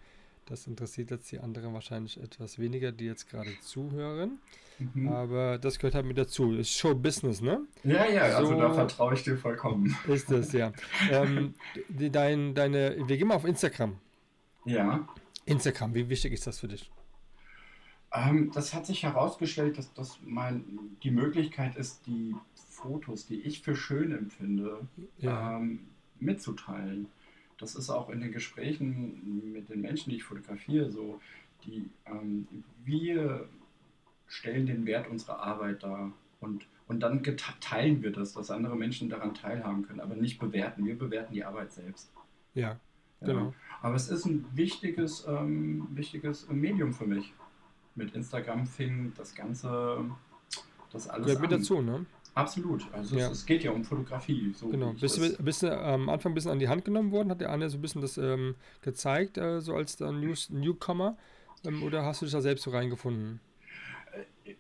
Das 0.47 0.67
interessiert 0.67 1.11
jetzt 1.11 1.31
die 1.33 1.39
anderen 1.39 1.73
wahrscheinlich 1.73 2.21
etwas 2.23 2.59
weniger, 2.59 2.93
die 2.93 3.07
jetzt 3.07 3.29
gerade 3.31 3.51
zuhören. 3.61 4.39
Mhm. 4.79 5.09
Aber 5.09 5.59
das 5.59 5.79
gehört 5.79 5.95
halt 5.95 6.07
mit 6.07 6.19
dazu. 6.19 6.53
Ist 6.53 6.71
Show 6.71 6.95
Business, 6.95 7.41
ne? 7.41 7.67
Ja, 7.83 8.07
ja, 8.07 8.31
so 8.31 8.37
also 8.39 8.55
da 8.61 8.73
vertraue 8.73 9.15
ich 9.15 9.23
dir 9.23 9.37
vollkommen. 9.37 9.97
Ist 10.09 10.31
es, 10.31 10.53
ja. 10.53 10.73
ähm, 11.11 11.55
die, 11.89 12.11
dein, 12.11 12.55
deine, 12.55 12.97
wir 13.07 13.17
gehen 13.17 13.29
mal 13.29 13.37
auf 13.37 13.45
Instagram. 13.45 13.97
Ja. 14.67 15.07
Instagram, 15.47 15.95
wie 15.95 16.09
wichtig 16.09 16.33
ist 16.33 16.47
das 16.47 16.61
für 16.61 16.69
dich? 16.69 16.91
Ähm, 18.13 18.51
das 18.53 18.75
hat 18.75 18.87
sich 18.87 19.03
herausgestellt, 19.03 19.79
dass 19.79 19.93
das 19.95 20.19
mein, 20.25 20.65
die 21.03 21.11
Möglichkeit 21.11 21.77
ist, 21.77 22.07
die 22.07 22.35
Fotos, 22.55 23.27
die 23.27 23.41
ich 23.41 23.63
für 23.63 23.77
schön 23.77 24.13
empfinde, 24.13 24.87
ja. 25.19 25.57
ähm, 25.57 25.87
mitzuteilen 26.21 27.09
das 27.59 27.75
ist 27.75 27.91
auch 27.91 28.11
in 28.11 28.21
den 28.21 28.33
Gesprächen 28.33 29.53
mit 29.53 29.69
den 29.69 29.81
Menschen, 29.81 30.11
die 30.11 30.17
ich 30.17 30.25
fotografiere, 30.25 30.91
so, 30.91 31.21
die, 31.65 31.89
ähm, 32.07 32.47
wir 32.85 33.49
stellen 34.27 34.67
den 34.67 34.87
Wert 34.87 35.09
unserer 35.09 35.41
Arbeit 35.41 35.83
dar 35.83 36.13
und, 36.41 36.67
und 36.89 37.01
dann 37.01 37.23
teilen 37.61 38.03
wir 38.03 38.13
das, 38.13 38.35
dass 38.35 38.51
andere 38.51 38.77
Menschen 38.77 39.09
daran 39.09 39.35
teilhaben 39.35 39.87
können, 39.87 40.01
aber 40.01 40.15
nicht 40.17 40.39
bewerten. 40.39 40.85
Wir 40.85 40.99
bewerten 40.99 41.33
die 41.33 41.45
Arbeit 41.45 41.73
selbst. 41.73 42.11
Ja, 42.55 42.79
ja. 43.21 43.27
genau. 43.27 43.55
Aber 43.81 43.95
es 43.95 44.09
ist 44.09 44.27
ein 44.27 44.45
wichtiges, 44.55 45.27
ähm, 45.27 45.89
wichtiges 45.93 46.49
Medium 46.49 46.93
für 46.93 47.07
mich. 47.07 47.33
Mit 47.95 48.15
Instagram 48.15 48.67
fing 48.67 49.13
das 49.17 49.35
Ganze, 49.35 50.05
das 50.91 51.09
alles 51.09 51.27
Gehört 51.27 51.43
mit 51.43 51.53
dazu, 51.53 51.81
ne? 51.81 52.05
Absolut. 52.35 52.85
Also 52.93 53.17
ja. 53.17 53.27
es, 53.27 53.39
es, 53.39 53.47
geht 53.47 53.63
ja 53.63 53.71
um 53.71 53.85
Fotografie. 53.85 54.53
So 54.57 54.69
genau. 54.69 54.93
Bist 54.93 55.19
du, 55.19 55.43
bist 55.43 55.63
du 55.63 55.77
am 55.77 56.09
Anfang 56.09 56.33
ein 56.33 56.35
bisschen 56.35 56.51
an 56.51 56.59
die 56.59 56.69
Hand 56.69 56.85
genommen 56.85 57.13
worden? 57.13 57.31
Hat 57.31 57.41
der 57.41 57.51
Anne 57.51 57.71
so 57.71 57.79
ein 57.79 57.83
bisschen 57.83 58.03
das 58.03 58.19
ähm, 58.19 58.57
gezeigt, 58.83 59.39
äh, 59.39 59.61
so 59.61 59.75
als 59.75 59.97
der 59.97 60.11
News, 60.11 60.51
Newcomer? 60.51 61.17
Ähm, 61.65 61.83
oder 61.83 62.05
hast 62.05 62.21
du 62.21 62.27
dich 62.27 62.33
da 62.33 62.41
selbst 62.41 62.65
so 62.65 62.71
reingefunden? 62.71 63.41
Äh, 64.45 64.55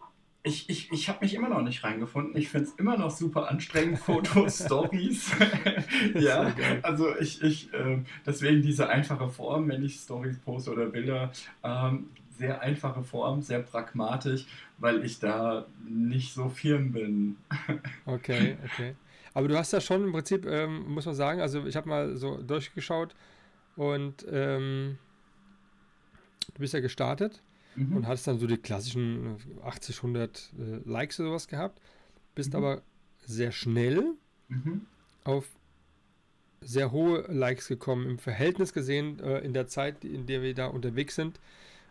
ich, 0.45 0.69
ich, 0.69 0.93
ich 0.93 1.09
habe 1.09 1.21
mich 1.23 1.35
immer 1.35 1.49
noch 1.49 1.63
nicht 1.63 1.83
reingefunden. 1.83 2.37
Ich 2.37 2.49
finde 2.49 2.69
es 2.69 2.75
immer 2.75 2.97
noch 2.97 3.11
super 3.11 3.51
anstrengend, 3.51 3.99
Fotos, 4.01 4.65
Stories. 4.65 5.33
ja, 6.15 6.55
also 6.83 7.17
ich, 7.19 7.43
ich 7.43 7.73
äh, 7.75 8.03
deswegen 8.25 8.63
diese 8.63 8.89
einfache 8.89 9.29
Form, 9.29 9.69
wenn 9.69 9.83
ich 9.83 9.97
Stories 9.97 10.39
poste 10.39 10.71
oder 10.71 10.87
Bilder, 10.87 11.33
ähm, 11.65 12.11
sehr 12.39 12.61
einfache 12.61 13.03
Form, 13.03 13.43
sehr 13.43 13.61
pragmatisch, 13.61 14.47
weil 14.79 15.05
ich 15.05 15.19
da 15.19 15.67
nicht 15.87 16.35
so 16.35 16.49
firm 16.49 16.93
bin. 16.93 17.37
okay, 18.07 18.57
okay. 18.65 18.95
Aber 19.35 19.49
du 19.49 19.59
hast 19.59 19.73
ja 19.73 19.81
schon 19.81 20.05
im 20.05 20.13
Prinzip, 20.13 20.47
ähm, 20.47 20.89
muss 20.89 21.07
man 21.07 21.15
sagen, 21.15 21.41
also 21.41 21.67
ich 21.67 21.77
habe 21.77 21.89
mal 21.89 22.17
so 22.17 22.41
durchgeschaut 22.41 23.15
und 23.77 24.25
ähm, 24.31 24.99
du 26.55 26.61
bist 26.61 26.75
ja 26.75 26.81
gestartet 26.81 27.43
mhm. 27.75 27.97
und 27.97 28.07
hattest 28.07 28.29
dann 28.29 28.39
so 28.39 28.47
die 28.47 28.57
klassischen 28.57 29.37
80, 29.65 29.97
100 29.97 30.53
äh, 30.59 30.89
Likes 30.89 31.19
oder 31.19 31.31
sowas 31.31 31.49
gehabt, 31.49 31.81
bist 32.35 32.53
mhm. 32.53 32.59
aber 32.59 32.83
sehr 33.27 33.51
schnell 33.51 34.15
mhm. 34.49 34.87
auf 35.25 35.47
sehr 36.61 36.93
hohe 36.93 37.27
Likes 37.29 37.69
gekommen, 37.69 38.09
im 38.09 38.19
Verhältnis 38.19 38.73
gesehen, 38.73 39.21
äh, 39.21 39.41
in 39.41 39.53
der 39.53 39.67
Zeit, 39.67 40.05
in 40.05 40.27
der 40.27 40.43
wir 40.43 40.55
da 40.55 40.67
unterwegs 40.67 41.15
sind, 41.15 41.41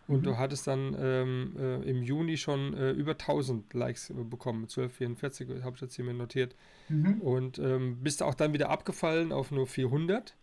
und 0.07 0.19
mhm. 0.19 0.23
du 0.23 0.37
hattest 0.37 0.67
dann 0.67 0.95
ähm, 0.99 1.55
äh, 1.57 1.89
im 1.89 2.03
Juni 2.03 2.35
schon 2.37 2.73
äh, 2.73 2.91
über 2.91 3.11
1000 3.11 3.73
Likes 3.73 4.09
äh, 4.09 4.13
bekommen. 4.13 4.63
1244 4.63 5.63
habe 5.63 5.75
ich 5.75 5.81
jetzt 5.81 5.95
hier 5.95 6.03
mir 6.03 6.13
notiert. 6.13 6.55
Mhm. 6.89 7.21
Und 7.21 7.59
ähm, 7.59 7.97
bist 8.03 8.21
auch 8.21 8.33
dann 8.33 8.53
wieder 8.53 8.69
abgefallen 8.69 9.31
auf 9.31 9.51
nur 9.51 9.65
400. 9.65 10.35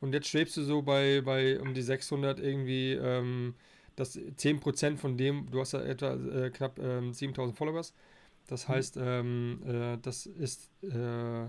Und 0.00 0.14
jetzt 0.14 0.28
schwebst 0.28 0.56
du 0.56 0.62
so 0.62 0.82
bei, 0.82 1.20
bei 1.22 1.60
um 1.60 1.74
die 1.74 1.82
600 1.82 2.38
irgendwie, 2.38 2.92
ähm, 2.92 3.54
das 3.96 4.16
10% 4.16 4.96
von 4.96 5.16
dem, 5.16 5.50
du 5.50 5.58
hast 5.58 5.72
ja 5.72 5.80
etwa 5.80 6.14
äh, 6.14 6.50
knapp 6.50 6.78
7000 6.78 7.36
ähm, 7.36 7.56
Followers. 7.56 7.94
Das 8.46 8.68
mhm. 8.68 8.72
heißt, 8.72 8.96
mhm. 8.96 9.98
das 10.00 10.26
ist 10.26 10.70
äh, 10.82 11.48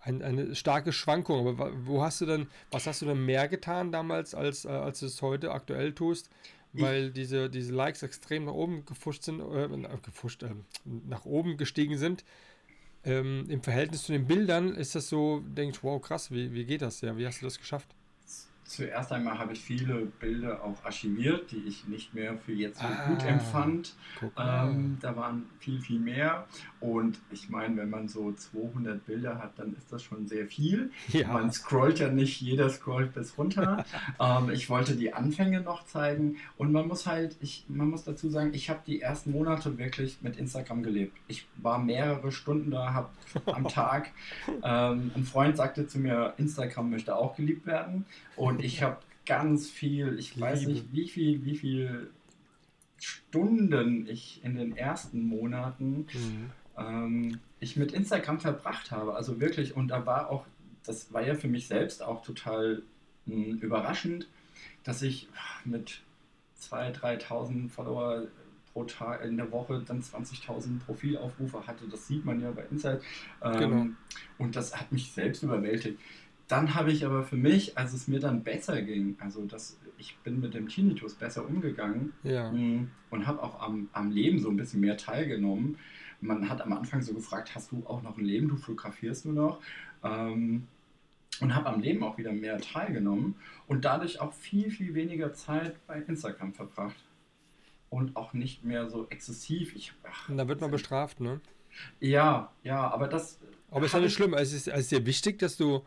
ein, 0.00 0.22
eine 0.22 0.54
starke 0.54 0.92
Schwankung. 0.92 1.48
Aber 1.48 1.72
wo 1.86 2.02
hast 2.02 2.20
du 2.20 2.26
denn, 2.26 2.46
was 2.70 2.86
hast 2.86 3.00
du 3.00 3.06
denn 3.06 3.24
mehr 3.24 3.48
getan 3.48 3.90
damals, 3.90 4.34
als, 4.34 4.66
als 4.66 5.00
du 5.00 5.06
es 5.06 5.22
heute 5.22 5.50
aktuell 5.50 5.94
tust? 5.94 6.28
Weil 6.72 7.10
diese, 7.10 7.50
diese 7.50 7.72
Likes 7.74 8.02
extrem 8.02 8.44
nach 8.44 8.52
oben 8.52 8.84
gefuscht 8.84 9.22
sind, 9.22 9.40
äh, 9.40 9.68
gefuscht, 10.02 10.42
äh, 10.42 10.50
nach 10.84 11.24
oben 11.24 11.56
gestiegen 11.56 11.98
sind. 11.98 12.24
Ähm, 13.04 13.46
Im 13.48 13.62
Verhältnis 13.62 14.04
zu 14.04 14.12
den 14.12 14.26
Bildern 14.26 14.74
ist 14.74 14.94
das 14.94 15.08
so, 15.08 15.40
denke 15.40 15.76
ich, 15.76 15.84
wow, 15.84 16.00
krass, 16.00 16.30
wie, 16.30 16.52
wie 16.52 16.64
geht 16.64 16.82
das 16.82 17.00
ja? 17.00 17.16
Wie 17.16 17.26
hast 17.26 17.40
du 17.40 17.46
das 17.46 17.58
geschafft? 17.58 17.94
Zuerst 18.68 19.12
einmal 19.12 19.38
habe 19.38 19.54
ich 19.54 19.60
viele 19.60 20.04
Bilder 20.20 20.62
auch 20.62 20.84
archiviert, 20.84 21.50
die 21.52 21.64
ich 21.66 21.88
nicht 21.88 22.12
mehr 22.12 22.36
für 22.36 22.52
jetzt 22.52 22.80
so 22.80 22.86
ah, 22.86 23.06
gut 23.08 23.24
empfand. 23.24 23.94
Ähm, 24.36 24.98
da 25.00 25.16
waren 25.16 25.46
viel, 25.58 25.80
viel 25.80 25.98
mehr. 25.98 26.46
Und 26.80 27.18
ich 27.32 27.48
meine, 27.48 27.76
wenn 27.76 27.90
man 27.90 28.08
so 28.08 28.32
200 28.32 29.04
Bilder 29.04 29.38
hat, 29.38 29.58
dann 29.58 29.74
ist 29.76 29.92
das 29.92 30.02
schon 30.02 30.26
sehr 30.28 30.46
viel. 30.46 30.90
Ja. 31.08 31.32
Man 31.32 31.50
scrollt 31.52 31.98
ja 31.98 32.08
nicht, 32.08 32.40
jeder 32.40 32.70
scrollt 32.70 33.14
bis 33.14 33.36
runter. 33.36 33.84
ähm, 34.20 34.50
ich 34.50 34.70
wollte 34.70 34.94
die 34.94 35.12
Anfänge 35.12 35.60
noch 35.60 35.86
zeigen. 35.86 36.36
Und 36.56 36.72
man 36.72 36.86
muss 36.86 37.06
halt, 37.06 37.36
ich, 37.40 37.64
man 37.68 37.90
muss 37.90 38.04
dazu 38.04 38.30
sagen, 38.30 38.50
ich 38.54 38.70
habe 38.70 38.80
die 38.86 39.00
ersten 39.00 39.32
Monate 39.32 39.76
wirklich 39.78 40.18
mit 40.22 40.36
Instagram 40.36 40.82
gelebt. 40.82 41.16
Ich 41.26 41.46
war 41.56 41.78
mehrere 41.78 42.30
Stunden 42.30 42.70
da, 42.70 42.92
habe 42.92 43.10
am 43.46 43.66
Tag. 43.68 44.12
Ähm, 44.62 45.10
ein 45.14 45.24
Freund 45.24 45.56
sagte 45.56 45.86
zu 45.86 45.98
mir, 45.98 46.34
Instagram 46.36 46.90
möchte 46.90 47.16
auch 47.16 47.36
geliebt 47.36 47.66
werden. 47.66 48.04
Und 48.36 48.62
ich 48.62 48.82
habe 48.82 48.98
ganz 49.26 49.68
viel, 49.68 50.18
ich 50.18 50.40
weiß 50.40 50.66
nicht 50.66 50.92
wie 50.92 51.08
viel, 51.08 51.44
wie 51.44 51.56
viel 51.56 52.10
Stunden 52.98 54.06
ich 54.08 54.42
in 54.42 54.56
den 54.56 54.76
ersten 54.76 55.22
Monaten 55.22 56.06
mhm. 56.12 56.50
Ähm, 56.78 57.40
ich 57.60 57.76
mit 57.76 57.92
Instagram 57.92 58.40
verbracht 58.40 58.90
habe. 58.90 59.14
Also 59.14 59.40
wirklich, 59.40 59.76
und 59.76 59.88
da 59.88 60.06
war 60.06 60.30
auch, 60.30 60.46
das 60.84 61.12
war 61.12 61.22
ja 61.26 61.34
für 61.34 61.48
mich 61.48 61.66
selbst 61.66 62.02
auch 62.02 62.22
total 62.22 62.82
mh, 63.26 63.34
hm, 63.34 63.58
überraschend, 63.58 64.28
dass 64.84 65.02
ich 65.02 65.28
mit 65.64 66.02
2.000, 66.60 67.00
3.000 67.00 67.68
Follower 67.68 68.26
pro 68.72 68.84
Tag 68.84 69.24
in 69.24 69.36
der 69.36 69.50
Woche 69.50 69.82
dann 69.86 70.02
20.000 70.02 70.80
Profilaufrufe 70.80 71.66
hatte. 71.66 71.86
Das 71.88 72.06
sieht 72.06 72.24
man 72.24 72.40
ja 72.40 72.50
bei 72.50 72.64
Insight. 72.70 73.02
Ähm, 73.42 73.58
genau. 73.58 73.86
Und 74.38 74.56
das 74.56 74.78
hat 74.78 74.92
mich 74.92 75.12
selbst 75.12 75.42
überwältigt. 75.42 75.98
Dann 76.48 76.74
habe 76.74 76.90
ich 76.90 77.04
aber 77.04 77.24
für 77.24 77.36
mich, 77.36 77.76
als 77.76 77.92
es 77.92 78.08
mir 78.08 78.20
dann 78.20 78.42
besser 78.42 78.80
ging, 78.80 79.16
also 79.20 79.44
das, 79.44 79.78
ich 79.98 80.16
bin 80.18 80.40
mit 80.40 80.54
dem 80.54 80.68
Tinnitus 80.68 81.14
besser 81.14 81.46
umgegangen 81.46 82.14
ja. 82.22 82.50
Mm, 82.50 82.90
und 83.10 83.26
habe 83.26 83.42
auch 83.42 83.60
am, 83.60 83.90
am 83.92 84.10
Leben 84.10 84.38
so 84.40 84.48
ein 84.48 84.56
bisschen 84.56 84.80
mehr 84.80 84.96
teilgenommen. 84.96 85.76
Man 86.20 86.48
hat 86.48 86.60
am 86.60 86.72
Anfang 86.72 87.02
so 87.02 87.14
gefragt, 87.14 87.54
hast 87.54 87.70
du 87.70 87.82
auch 87.86 88.02
noch 88.02 88.18
ein 88.18 88.24
Leben, 88.24 88.48
du 88.48 88.56
fotografierst 88.56 89.26
nur 89.26 89.34
noch? 89.34 89.60
Ähm, 90.02 90.66
und 91.40 91.54
habe 91.54 91.68
am 91.68 91.80
Leben 91.80 92.02
auch 92.02 92.18
wieder 92.18 92.32
mehr 92.32 92.58
teilgenommen 92.58 93.36
und 93.66 93.84
dadurch 93.84 94.20
auch 94.20 94.32
viel, 94.32 94.70
viel 94.70 94.94
weniger 94.94 95.32
Zeit 95.32 95.74
bei 95.86 96.00
Instagram 96.00 96.52
verbracht. 96.52 96.96
Und 97.90 98.16
auch 98.16 98.34
nicht 98.34 98.64
mehr 98.64 98.90
so 98.90 99.06
exzessiv. 99.08 99.74
Ich, 99.74 99.94
ach, 100.06 100.28
da 100.34 100.46
wird 100.46 100.60
man 100.60 100.70
bestraft, 100.70 101.20
ne? 101.20 101.40
Ja, 102.00 102.52
ja, 102.62 102.90
aber 102.90 103.08
das. 103.08 103.38
Aber 103.70 103.86
ist 103.86 103.94
ja 103.94 104.00
nicht 104.00 104.12
schlimm. 104.12 104.34
Es 104.34 104.52
ist, 104.52 104.68
es 104.68 104.80
ist 104.80 104.90
dir 104.90 105.06
wichtig, 105.06 105.38
dass 105.38 105.56
du 105.56 105.82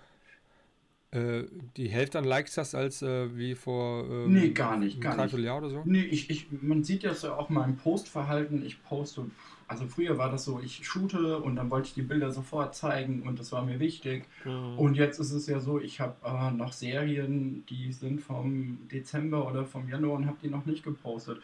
äh, 1.11 1.43
die 1.77 1.89
Hälfte 1.89 2.17
an 2.17 2.23
Likes 2.23 2.57
hast 2.57 2.73
als 2.73 3.01
äh, 3.01 3.35
wie 3.37 3.53
vor 3.53 4.05
ähm, 4.09 4.33
nee, 4.33 4.49
gar 4.49 4.77
nicht, 4.77 5.01
gar 5.01 5.15
nicht. 5.23 5.37
Jahr 5.37 5.57
oder 5.57 5.69
so? 5.69 5.81
Nee, 5.85 6.03
ich, 6.03 6.29
ich, 6.29 6.47
man 6.61 6.83
sieht 6.83 7.03
ja 7.03 7.13
so 7.13 7.33
auch 7.33 7.49
mein 7.49 7.75
Postverhalten. 7.75 8.65
Ich 8.65 8.81
poste, 8.83 9.29
also 9.71 9.87
früher 9.87 10.17
war 10.17 10.29
das 10.29 10.43
so, 10.43 10.59
ich 10.59 10.85
shoote 10.85 11.37
und 11.37 11.55
dann 11.55 11.69
wollte 11.69 11.87
ich 11.87 11.93
die 11.93 12.01
Bilder 12.01 12.29
sofort 12.29 12.75
zeigen 12.75 13.21
und 13.21 13.39
das 13.39 13.53
war 13.53 13.63
mir 13.63 13.79
wichtig. 13.79 14.25
Mhm. 14.43 14.77
Und 14.77 14.95
jetzt 14.95 15.17
ist 15.17 15.31
es 15.31 15.47
ja 15.47 15.61
so, 15.61 15.79
ich 15.79 16.01
habe 16.01 16.15
äh, 16.25 16.51
noch 16.51 16.73
Serien, 16.73 17.63
die 17.69 17.93
sind 17.93 18.19
vom 18.19 18.79
Dezember 18.91 19.47
oder 19.47 19.63
vom 19.63 19.87
Januar 19.87 20.17
und 20.17 20.27
habe 20.27 20.35
die 20.43 20.49
noch 20.49 20.65
nicht 20.65 20.83
gepostet. 20.83 21.39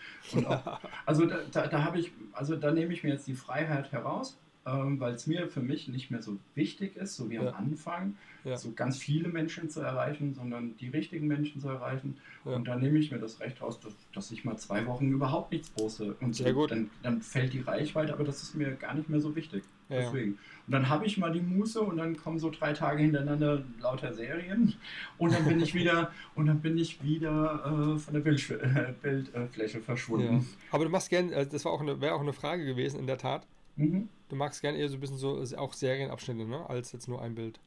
Auch, 0.45 0.77
also 1.05 1.25
da, 1.25 1.37
da, 1.53 1.67
da 1.67 1.85
habe 1.85 1.99
ich, 1.99 2.11
also 2.33 2.57
da 2.57 2.71
nehme 2.71 2.91
ich 2.91 3.01
mir 3.01 3.11
jetzt 3.11 3.27
die 3.27 3.33
Freiheit 3.33 3.93
heraus 3.93 4.37
ähm, 4.67 4.99
weil 4.99 5.13
es 5.13 5.27
mir 5.27 5.47
für 5.47 5.61
mich 5.61 5.87
nicht 5.87 6.11
mehr 6.11 6.21
so 6.21 6.37
wichtig 6.55 6.97
ist, 6.97 7.15
so 7.15 7.29
wie 7.29 7.35
ja. 7.35 7.47
am 7.47 7.55
Anfang, 7.55 8.17
ja. 8.47 8.57
so 8.57 8.71
ganz 8.71 8.97
viele 8.97 9.29
Menschen 9.29 9.69
zu 9.69 9.81
erreichen, 9.81 10.33
sondern 10.33 10.75
die 10.77 10.89
richtigen 10.89 11.27
Menschen 11.27 11.59
zu 11.59 11.69
erreichen. 11.69 12.17
Ja. 12.45 12.55
Und 12.55 12.67
da 12.67 12.75
nehme 12.75 12.97
ich 12.99 13.11
mir 13.11 13.19
das 13.19 13.39
Recht 13.39 13.61
raus, 13.61 13.79
dass, 13.79 13.93
dass, 14.13 14.31
ich 14.31 14.45
mal 14.45 14.57
zwei 14.57 14.85
Wochen 14.85 15.11
überhaupt 15.11 15.51
nichts 15.51 15.69
poste. 15.69 16.15
Und 16.21 16.35
so, 16.35 16.67
dann, 16.67 16.89
dann, 17.03 17.21
fällt 17.21 17.53
die 17.53 17.61
Reichweite, 17.61 18.13
aber 18.13 18.23
das 18.23 18.41
ist 18.43 18.55
mir 18.55 18.71
gar 18.71 18.93
nicht 18.93 19.09
mehr 19.09 19.19
so 19.19 19.35
wichtig. 19.35 19.63
Deswegen. 19.89 20.31
Und 20.31 20.73
dann 20.73 20.89
habe 20.89 21.05
ich 21.05 21.17
mal 21.17 21.31
die 21.31 21.39
Muße 21.39 21.79
und 21.79 21.97
dann 21.97 22.17
kommen 22.17 22.39
so 22.39 22.49
drei 22.49 22.73
Tage 22.73 23.01
hintereinander 23.01 23.63
lauter 23.79 24.13
Serien 24.13 24.73
und 25.17 25.33
dann 25.33 25.45
bin 25.45 25.61
ich 25.61 25.73
wieder 25.75 26.11
und 26.35 26.47
dann 26.47 26.59
bin 26.59 26.77
ich 26.77 27.01
wieder 27.01 27.93
äh, 27.95 27.97
von 27.97 28.13
der 28.13 28.19
Bildsch 28.19 28.51
äh, 28.51 28.93
Bildfläche 29.01 29.79
verschwunden. 29.79 30.45
Aber 30.71 30.83
du 30.83 30.89
machst 30.89 31.09
gern, 31.09 31.31
äh, 31.31 31.47
das 31.47 31.63
war 31.63 31.71
auch 31.71 31.79
eine, 31.79 32.01
wäre 32.01 32.15
auch 32.15 32.21
eine 32.21 32.33
Frage 32.33 32.65
gewesen 32.65 32.99
in 32.99 33.07
der 33.07 33.17
Tat. 33.17 33.47
Mhm. 33.77 34.09
Du 34.27 34.35
magst 34.35 34.61
gerne 34.61 34.77
eher 34.77 34.89
so 34.89 34.95
ein 34.95 34.99
bisschen 34.99 35.17
so 35.17 35.41
auch 35.55 35.73
Serienabschnitte, 35.73 36.45
ne? 36.45 36.69
Als 36.69 36.91
jetzt 36.91 37.07
nur 37.07 37.21
ein 37.21 37.35
Bild. 37.35 37.61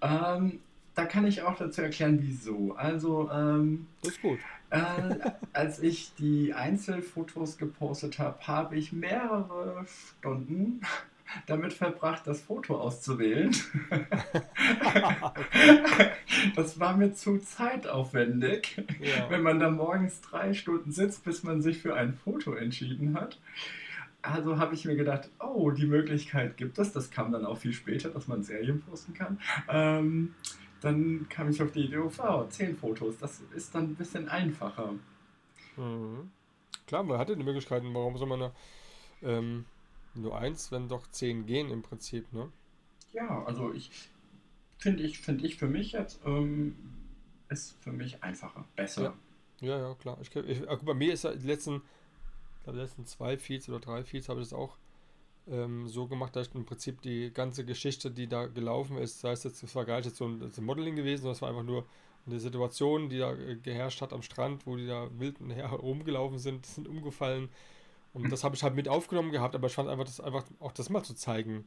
Ähm, 0.00 0.60
da 0.94 1.04
kann 1.04 1.26
ich 1.26 1.42
auch 1.42 1.56
dazu 1.56 1.82
erklären, 1.82 2.18
wieso. 2.22 2.74
Also, 2.74 3.30
ähm, 3.30 3.86
ist 4.02 4.20
gut. 4.22 4.38
Äh, 4.70 5.30
als 5.52 5.80
ich 5.80 6.14
die 6.18 6.52
Einzelfotos 6.54 7.58
gepostet 7.58 8.18
habe, 8.18 8.46
habe 8.46 8.76
ich 8.76 8.92
mehrere 8.92 9.84
Stunden 9.86 10.80
damit 11.46 11.72
verbracht, 11.72 12.26
das 12.26 12.40
Foto 12.40 12.80
auszuwählen. 12.80 13.54
das 16.56 16.80
war 16.80 16.96
mir 16.96 17.12
zu 17.12 17.38
zeitaufwendig, 17.38 18.82
ja. 19.00 19.30
wenn 19.30 19.42
man 19.42 19.60
da 19.60 19.70
morgens 19.70 20.20
drei 20.20 20.54
Stunden 20.54 20.92
sitzt, 20.92 21.24
bis 21.24 21.42
man 21.42 21.62
sich 21.62 21.78
für 21.78 21.94
ein 21.94 22.14
Foto 22.14 22.54
entschieden 22.54 23.14
hat 23.14 23.38
also 24.26 24.58
habe 24.58 24.74
ich 24.74 24.84
mir 24.84 24.96
gedacht, 24.96 25.30
oh, 25.38 25.70
die 25.70 25.86
Möglichkeit 25.86 26.56
gibt 26.56 26.78
es. 26.78 26.92
Das 26.92 27.10
kam 27.10 27.32
dann 27.32 27.44
auch 27.44 27.58
viel 27.58 27.72
später, 27.72 28.10
dass 28.10 28.28
man 28.28 28.42
Serien 28.42 28.82
posten 28.82 29.14
kann. 29.14 29.40
Ähm, 29.68 30.34
dann 30.80 31.28
kam 31.28 31.48
ich 31.48 31.62
auf 31.62 31.72
die 31.72 31.84
Idee, 31.84 31.98
oh, 31.98 32.10
wow, 32.16 32.48
zehn 32.48 32.76
Fotos, 32.76 33.18
das 33.18 33.40
ist 33.54 33.74
dann 33.74 33.84
ein 33.84 33.94
bisschen 33.94 34.28
einfacher. 34.28 34.94
Mhm. 35.76 36.30
Klar, 36.86 37.02
man 37.02 37.18
hatte 37.18 37.36
die 37.36 37.42
Möglichkeiten, 37.42 37.92
warum 37.94 38.16
soll 38.16 38.28
man 38.28 38.40
da, 38.40 38.52
ähm, 39.22 39.64
nur 40.14 40.38
eins, 40.38 40.70
wenn 40.70 40.88
doch 40.88 41.06
zehn 41.10 41.46
gehen 41.46 41.70
im 41.70 41.82
Prinzip, 41.82 42.32
ne? 42.32 42.50
Ja, 43.12 43.44
also 43.44 43.72
ich 43.72 43.90
finde 44.78 45.02
ich, 45.02 45.18
finde 45.18 45.46
ich 45.46 45.56
für 45.56 45.66
mich 45.66 45.92
jetzt, 45.92 46.20
ähm, 46.24 46.76
ist 47.48 47.76
für 47.82 47.92
mich 47.92 48.22
einfacher, 48.22 48.64
besser. 48.76 49.14
Ja, 49.60 49.68
ja, 49.68 49.88
ja 49.88 49.94
klar. 49.94 50.18
Ich, 50.20 50.34
ich, 50.34 50.64
bei 50.66 50.94
mir 50.94 51.12
ist 51.12 51.24
ja 51.24 51.34
die 51.34 51.46
letzten 51.46 51.82
glaube, 52.66 52.80
letzten 52.80 53.06
zwei 53.06 53.38
Feeds 53.38 53.68
oder 53.68 53.80
drei 53.80 54.04
Feeds 54.04 54.28
habe 54.28 54.40
ich 54.40 54.48
das 54.48 54.58
auch 54.58 54.76
ähm, 55.48 55.88
so 55.88 56.06
gemacht, 56.06 56.34
dass 56.36 56.48
ich 56.48 56.54
im 56.54 56.66
Prinzip 56.66 57.00
die 57.02 57.32
ganze 57.32 57.64
Geschichte, 57.64 58.10
die 58.10 58.26
da 58.26 58.46
gelaufen 58.46 58.98
ist, 58.98 59.20
sei 59.20 59.32
es 59.32 59.44
jetzt, 59.44 59.62
das 59.62 59.74
war 59.74 59.84
gar 59.84 59.96
nicht 59.96 60.06
jetzt 60.06 60.16
so 60.16 60.26
ein, 60.26 60.42
ein 60.42 60.64
Modeling 60.64 60.96
gewesen, 60.96 61.22
sondern 61.22 61.36
es 61.36 61.42
war 61.42 61.48
einfach 61.48 61.62
nur 61.62 61.86
eine 62.26 62.40
Situation, 62.40 63.08
die 63.08 63.18
da 63.18 63.32
äh, 63.34 63.56
geherrscht 63.56 64.02
hat 64.02 64.12
am 64.12 64.22
Strand, 64.22 64.66
wo 64.66 64.76
die 64.76 64.86
da 64.86 65.08
wild 65.18 65.38
herumgelaufen 65.54 66.38
sind, 66.38 66.66
sind 66.66 66.88
umgefallen. 66.88 67.48
Und 68.12 68.30
das 68.30 68.44
habe 68.44 68.56
ich 68.56 68.62
halt 68.62 68.74
mit 68.74 68.88
aufgenommen 68.88 69.30
gehabt, 69.30 69.54
aber 69.54 69.66
ich 69.66 69.74
fand 69.74 69.88
einfach, 69.88 70.04
das 70.04 70.20
einfach 70.20 70.44
auch 70.58 70.72
das 70.72 70.88
mal 70.88 71.02
zu 71.02 71.14
zeigen, 71.14 71.66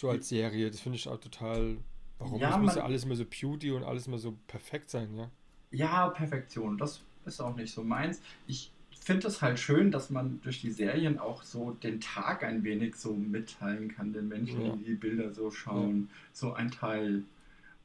so 0.00 0.08
als 0.08 0.28
Serie, 0.30 0.70
das 0.70 0.80
finde 0.80 0.96
ich 0.96 1.06
auch 1.08 1.20
total. 1.20 1.76
Warum 2.18 2.40
ja, 2.40 2.56
muss 2.56 2.74
ja 2.74 2.84
alles 2.84 3.04
immer 3.04 3.16
so 3.16 3.24
Beauty 3.26 3.70
und 3.70 3.84
alles 3.84 4.06
immer 4.06 4.18
so 4.18 4.34
perfekt 4.46 4.88
sein, 4.88 5.14
ja? 5.14 5.30
Ja, 5.72 6.08
Perfektion, 6.08 6.78
das 6.78 7.02
ist 7.26 7.40
auch 7.40 7.54
nicht 7.54 7.72
so 7.72 7.84
meins. 7.84 8.22
Ich 8.46 8.72
finde 9.04 9.28
es 9.28 9.42
halt 9.42 9.58
schön, 9.58 9.90
dass 9.90 10.08
man 10.08 10.40
durch 10.42 10.62
die 10.62 10.70
Serien 10.70 11.18
auch 11.18 11.42
so 11.42 11.72
den 11.72 12.00
Tag 12.00 12.42
ein 12.42 12.64
wenig 12.64 12.96
so 12.96 13.12
mitteilen 13.14 13.94
kann, 13.94 14.14
den 14.14 14.28
Menschen, 14.28 14.64
ja. 14.64 14.74
die 14.74 14.84
die 14.84 14.94
Bilder 14.94 15.32
so 15.32 15.50
schauen, 15.50 16.08
ja. 16.10 16.16
so 16.32 16.54
ein 16.54 16.70
Teil. 16.70 17.22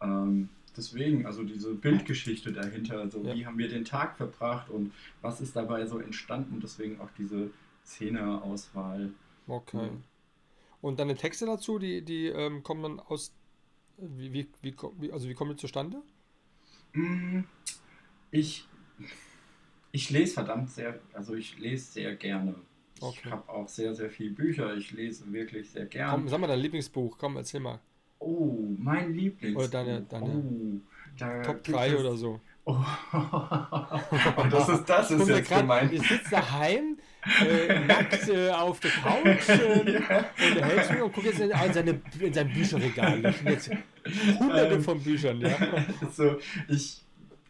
Ähm, 0.02 0.48
deswegen, 0.78 1.26
also 1.26 1.44
diese 1.44 1.76
Bildgeschichte 1.76 2.54
dahinter, 2.54 3.10
so 3.10 3.22
ja. 3.22 3.36
wie 3.36 3.46
haben 3.46 3.58
wir 3.58 3.68
den 3.68 3.84
Tag 3.84 4.16
verbracht 4.16 4.70
und 4.70 4.94
was 5.22 5.42
ist 5.42 5.58
dabei 5.58 5.86
so 5.86 6.00
entstanden, 6.00 6.62
deswegen 6.62 7.02
auch 7.02 7.10
diese 7.18 7.50
Szeneauswahl. 7.86 9.12
Okay. 9.46 9.90
Und 10.80 11.00
deine 11.00 11.16
Texte 11.16 11.46
dazu, 11.46 11.80
die, 11.80 12.02
die 12.02 12.28
ähm, 12.28 12.64
kommen 12.64 12.84
dann 12.84 13.00
aus, 13.02 13.34
wie, 13.98 14.32
wie, 14.32 14.48
wie, 14.62 15.12
also 15.12 15.28
wie 15.28 15.34
kommen 15.34 15.52
die 15.52 15.58
zustande? 15.58 16.02
Mm, 16.94 17.42
ich 18.32 18.66
ich 19.92 20.10
lese 20.10 20.34
verdammt 20.36 20.70
sehr, 20.70 21.00
also 21.14 21.36
ich 21.36 21.58
lese 21.58 21.92
sehr 21.92 22.16
gerne. 22.16 22.56
Okay. 23.02 23.20
Ich 23.26 23.32
habe 23.32 23.50
auch 23.50 23.68
sehr, 23.68 23.96
sehr 23.96 24.10
viele 24.10 24.32
Bücher. 24.32 24.76
Ich 24.76 24.92
lese 24.92 25.32
wirklich 25.32 25.70
sehr 25.70 25.86
gerne. 25.86 26.12
Komm, 26.12 26.28
sag 26.28 26.40
mal 26.40 26.48
dein 26.48 26.60
Lieblingsbuch. 26.60 27.18
Komm, 27.18 27.38
erzähl 27.38 27.62
mal. 27.62 27.80
Oh, 28.20 28.76
mein 28.78 29.14
Lieblingsbuch. 29.14 29.64
Oder 29.64 29.70
deine, 29.70 30.02
deine 30.02 30.82
oh, 31.20 31.44
Top 31.44 31.64
3 31.64 31.98
oder 31.98 32.18
so. 32.18 32.40
Oh. 32.66 32.76
Und 34.38 34.54
das 34.54 34.70
ist, 34.70 34.86
das 34.86 35.12
ist 35.12 35.28
jetzt 35.28 35.50
grad, 35.50 35.62
gemein. 35.62 35.90
Ich 35.92 36.08
sitze 36.08 36.30
daheim, 36.30 36.98
äh, 37.42 37.80
nackt 37.88 38.30
äh, 38.30 38.50
auf 38.52 38.80
der 38.80 38.92
Couch 38.92 39.50
äh, 39.50 39.94
ja. 39.94 40.26
und 40.38 40.58
er 40.58 40.66
hält 40.66 40.92
mich 40.92 41.02
und 41.02 41.14
guckt 41.14 41.26
jetzt 41.26 41.40
in, 41.40 41.50
in, 41.50 41.74
seine, 41.74 42.02
in 42.20 42.34
sein 42.34 42.54
Bücherregal. 42.54 43.22
Da 43.22 43.32
sind 43.32 43.50
jetzt 43.50 43.72
hunderte 44.40 44.76
ähm, 44.76 44.84
von 44.84 45.02
Büchern. 45.02 45.42
Ja. 45.42 45.58
So, 46.12 46.38
ich 46.68 47.02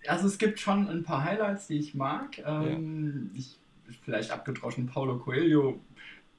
also 0.08 0.28
es 0.28 0.38
gibt 0.38 0.60
schon 0.60 0.88
ein 0.88 1.04
paar 1.04 1.24
Highlights, 1.24 1.68
die 1.68 1.80
ich 1.80 1.96
mag. 1.96 2.40
Ähm, 2.46 3.32
ja. 3.34 3.40
ich, 3.40 3.60
vielleicht 4.04 4.32
abgedroschen 4.32 4.88
Paulo 4.88 5.18
Coelho, 5.18 5.80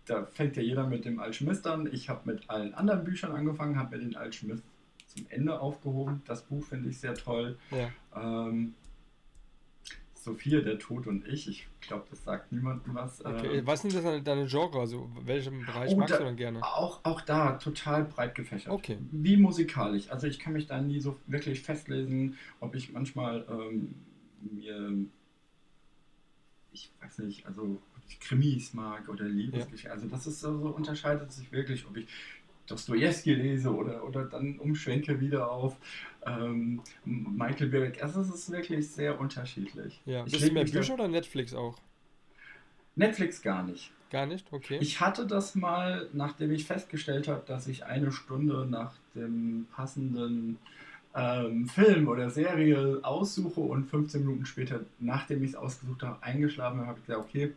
da 0.07 0.25
fängt 0.25 0.57
ja 0.57 0.63
jeder 0.63 0.87
mit 0.87 1.05
dem 1.05 1.21
Alchemist 1.21 1.67
an. 1.67 1.89
Ich 1.93 2.09
habe 2.09 2.21
mit 2.25 2.49
allen 2.49 2.75
anderen 2.75 3.05
Büchern 3.05 3.33
angefangen, 3.33 3.79
habe 3.79 3.97
mir 3.97 4.05
den 4.05 4.17
Alchemist 4.17 4.65
zum 5.07 5.27
Ende 5.29 5.61
aufgehoben. 5.61 6.23
Das 6.27 6.43
Buch 6.43 6.65
finde 6.65 6.89
ich 6.89 6.99
sehr 6.99 7.15
toll. 7.15 7.59
Ja. 7.71 7.91
Ähm, 8.17 8.75
Sophia, 10.23 10.61
der 10.61 10.79
Tod 10.79 11.07
und 11.07 11.27
ich. 11.27 11.49
Ich 11.49 11.67
glaube, 11.81 12.05
das 12.11 12.23
sagt 12.25 12.53
niemandem 12.53 12.95
was. 12.95 13.25
Okay. 13.25 13.59
Ähm, 13.59 13.67
was 13.67 13.81
sind 13.81 13.95
das 13.95 14.03
deine, 14.03 14.23
deine 14.23 14.47
Genre? 14.47 14.79
Also 14.79 15.11
welchem 15.25 15.65
Bereich 15.65 15.93
oh, 15.93 15.97
magst 15.97 16.15
da, 16.15 16.19
du 16.19 16.25
dann 16.25 16.37
gerne? 16.37 16.63
Auch, 16.63 17.01
auch 17.05 17.23
da 17.23 17.53
total 17.53 18.05
breit 18.05 18.35
gefächert. 18.35 18.71
Okay. 18.71 18.99
Wie 19.11 19.39
musikalisch. 19.39 20.11
Also 20.11 20.27
ich 20.27 20.39
kann 20.39 20.53
mich 20.53 20.67
da 20.67 20.81
nie 20.81 21.01
so 21.01 21.17
wirklich 21.27 21.63
festlesen, 21.63 22.37
ob 22.61 22.75
ich 22.75 22.93
manchmal 22.93 23.47
ähm, 23.49 23.95
mir, 24.41 24.93
ich 26.73 26.93
weiß 27.01 27.21
nicht, 27.21 27.47
also 27.47 27.81
ob 27.97 28.03
ich 28.07 28.21
Krimis 28.21 28.75
mag 28.75 29.09
oder 29.09 29.25
Liebesgeschichten. 29.25 29.89
Ja. 29.89 29.95
Also 29.95 30.07
das 30.09 30.27
ist 30.27 30.41
so, 30.41 30.59
so 30.59 30.69
unterscheidet 30.69 31.33
sich 31.33 31.51
wirklich, 31.51 31.87
ob 31.87 31.97
ich 31.97 32.09
Dostoevsky 32.71 33.35
lese 33.35 33.75
oder, 33.75 34.05
oder 34.05 34.25
dann 34.25 34.59
umschwenke 34.59 35.21
wieder 35.21 35.51
auf 35.51 35.77
ähm, 36.27 36.81
Michael 37.05 37.69
Birk. 37.69 38.03
Also 38.03 38.21
es 38.21 38.29
ist 38.29 38.51
wirklich 38.51 38.89
sehr 38.91 39.19
unterschiedlich. 39.19 40.01
Ja. 40.05 40.25
Ich 40.27 40.39
du 40.39 40.53
mehr 40.53 40.65
Bücher 40.65 40.95
oder 40.95 41.09
Netflix 41.09 41.55
auch? 41.55 41.79
Netflix 42.95 43.43
gar 43.43 43.63
nicht. 43.63 43.93
Gar 44.11 44.27
nicht? 44.27 44.47
Okay. 44.51 44.79
Ich 44.81 45.01
hatte 45.01 45.27
das 45.27 45.55
mal, 45.55 46.09
nachdem 46.13 46.51
ich 46.51 46.65
festgestellt 46.65 47.29
habe, 47.29 47.43
dass 47.47 47.67
ich 47.69 47.85
eine 47.85 48.11
Stunde 48.11 48.67
nach 48.67 48.93
dem 49.15 49.67
passenden 49.73 50.59
ähm, 51.15 51.69
Film 51.69 52.09
oder 52.09 52.31
Serie 52.31 53.01
aussuche 53.03 53.61
und 53.61 53.87
15 53.87 54.21
Minuten 54.21 54.47
später, 54.47 54.81
nachdem 54.99 55.43
ich 55.45 55.51
es 55.51 55.57
ausgesucht 55.57 56.03
habe, 56.03 56.23
eingeschlafen 56.23 56.79
habe, 56.79 56.89
habe 56.89 56.99
ich 56.99 57.07
gesagt, 57.07 57.25
okay, 57.29 57.53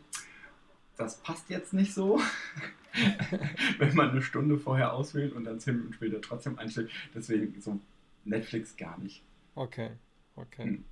das 0.96 1.16
passt 1.18 1.50
jetzt 1.50 1.72
nicht 1.72 1.92
so. 1.92 2.20
wenn 3.78 3.94
man 3.94 4.10
eine 4.10 4.22
Stunde 4.22 4.58
vorher 4.58 4.92
auswählt 4.92 5.32
und 5.32 5.44
dann 5.44 5.60
zehn 5.60 5.76
Minuten 5.76 5.94
später 5.94 6.20
trotzdem 6.20 6.58
einstellt. 6.58 6.90
Deswegen 7.14 7.60
so 7.60 7.80
Netflix 8.24 8.76
gar 8.76 8.98
nicht. 8.98 9.22
Okay, 9.54 9.90
okay. 10.36 10.64
Hm. 10.64 10.84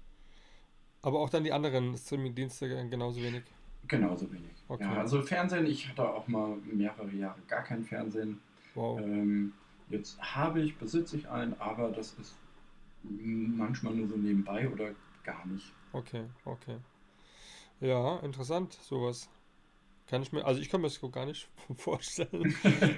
Aber 1.02 1.20
auch 1.20 1.30
dann 1.30 1.44
die 1.44 1.52
anderen 1.52 1.96
Streaming-Dienste 1.96 2.68
genauso 2.88 3.20
wenig? 3.20 3.42
Genauso 3.88 4.30
wenig. 4.30 4.50
Okay. 4.68 4.84
Ja, 4.84 5.00
also 5.00 5.22
Fernsehen, 5.22 5.66
ich 5.66 5.88
hatte 5.88 6.08
auch 6.08 6.28
mal 6.28 6.56
mehrere 6.64 7.10
Jahre 7.10 7.40
gar 7.48 7.62
kein 7.62 7.82
Fernsehen. 7.82 8.40
Wow. 8.74 9.00
Ähm, 9.00 9.52
jetzt 9.88 10.20
habe 10.20 10.60
ich, 10.60 10.76
besitze 10.76 11.16
ich 11.16 11.28
einen, 11.28 11.54
aber 11.60 11.90
das 11.90 12.14
ist 12.14 12.36
manchmal 13.02 13.94
nur 13.94 14.06
so 14.06 14.16
nebenbei 14.16 14.68
oder 14.68 14.90
gar 15.24 15.44
nicht. 15.46 15.72
Okay, 15.92 16.24
okay. 16.44 16.78
Ja, 17.80 18.20
interessant, 18.20 18.74
sowas. 18.74 19.28
Kann 20.08 20.22
ich 20.22 20.32
mir, 20.32 20.44
also 20.44 20.60
ich 20.60 20.68
kann 20.68 20.80
mir 20.80 20.88
das 20.88 21.00
gar 21.12 21.26
nicht 21.26 21.48
vorstellen. 21.76 22.54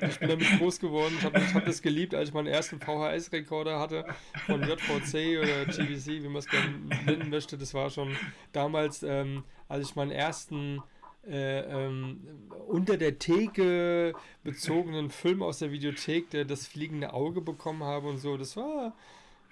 Ich 0.08 0.18
bin 0.18 0.28
damit 0.28 0.58
groß 0.58 0.80
geworden. 0.80 1.14
Ich 1.18 1.24
habe 1.24 1.54
hab 1.54 1.64
das 1.64 1.80
geliebt, 1.80 2.14
als 2.14 2.30
ich 2.30 2.34
meinen 2.34 2.48
ersten 2.48 2.80
VHS-Rekorder 2.80 3.78
hatte 3.78 4.04
von 4.46 4.62
JVC 4.62 5.38
oder 5.40 5.66
GVC, 5.66 6.22
wie 6.22 6.28
man 6.28 6.36
es 6.36 6.46
gerne 6.46 6.70
nennen 7.06 7.30
möchte. 7.30 7.56
Das 7.56 7.72
war 7.74 7.90
schon 7.90 8.16
damals, 8.52 9.02
ähm, 9.02 9.44
als 9.68 9.88
ich 9.88 9.96
meinen 9.96 10.10
ersten 10.10 10.82
äh, 11.26 11.60
ähm, 11.60 12.20
unter 12.68 12.96
der 12.96 13.18
Theke 13.18 14.14
bezogenen 14.42 15.10
Film 15.10 15.42
aus 15.42 15.58
der 15.58 15.72
Videothek, 15.72 16.30
der 16.30 16.44
das 16.44 16.66
fliegende 16.66 17.14
Auge 17.14 17.40
bekommen 17.40 17.82
habe 17.82 18.08
und 18.08 18.18
so. 18.18 18.36
Das 18.36 18.56
war 18.56 18.94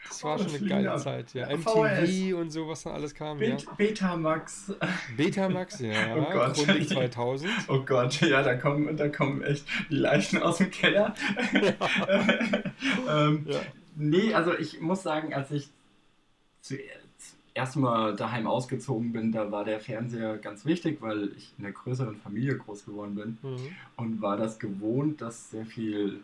das 0.09 0.25
war 0.25 0.35
oh, 0.35 0.39
schon 0.39 0.55
eine 0.55 0.69
geile 0.69 0.97
Zeit, 0.97 1.33
ja. 1.35 1.47
MTV 1.47 1.85
VS. 1.85 2.33
und 2.35 2.51
so, 2.51 2.69
was 2.69 2.83
dann 2.83 2.95
alles 2.95 3.15
kam. 3.15 3.39
Bet 3.39 3.63
ja. 3.63 3.73
Betamax. 3.75 4.75
Betamax, 5.17 5.81
ja. 5.81 6.17
Oh 6.17 6.33
Gott. 6.33 6.55
Grundig 6.55 6.89
2000. 6.89 7.51
Oh 7.69 7.81
Gott, 7.85 8.21
ja, 8.21 8.43
da 8.43 8.55
kommen, 8.55 8.97
da 8.97 9.09
kommen 9.09 9.43
echt 9.43 9.67
die 9.91 9.97
Leichen 9.97 10.43
aus 10.43 10.59
dem 10.59 10.71
Keller. 10.71 11.15
Ja. 11.53 11.73
ähm, 13.27 13.47
ja. 13.49 13.61
Nee, 13.97 14.35
also 14.35 14.57
ich 14.57 14.81
muss 14.81 15.03
sagen, 15.03 15.35
als 15.35 15.51
ich 15.51 15.69
zuerst 16.61 17.77
mal 17.77 18.17
daheim 18.17 18.47
ausgezogen 18.47 19.13
bin, 19.13 19.33
da 19.33 19.51
war 19.51 19.65
der 19.65 19.81
Fernseher 19.81 20.39
ganz 20.39 20.65
wichtig, 20.65 21.01
weil 21.01 21.33
ich 21.37 21.53
in 21.59 21.65
einer 21.65 21.75
größeren 21.75 22.17
Familie 22.17 22.57
groß 22.57 22.87
geworden 22.87 23.15
bin 23.15 23.39
mhm. 23.43 23.69
und 23.97 24.23
war 24.23 24.37
das 24.37 24.59
gewohnt, 24.59 25.21
dass 25.21 25.51
sehr 25.51 25.67
viel 25.67 26.23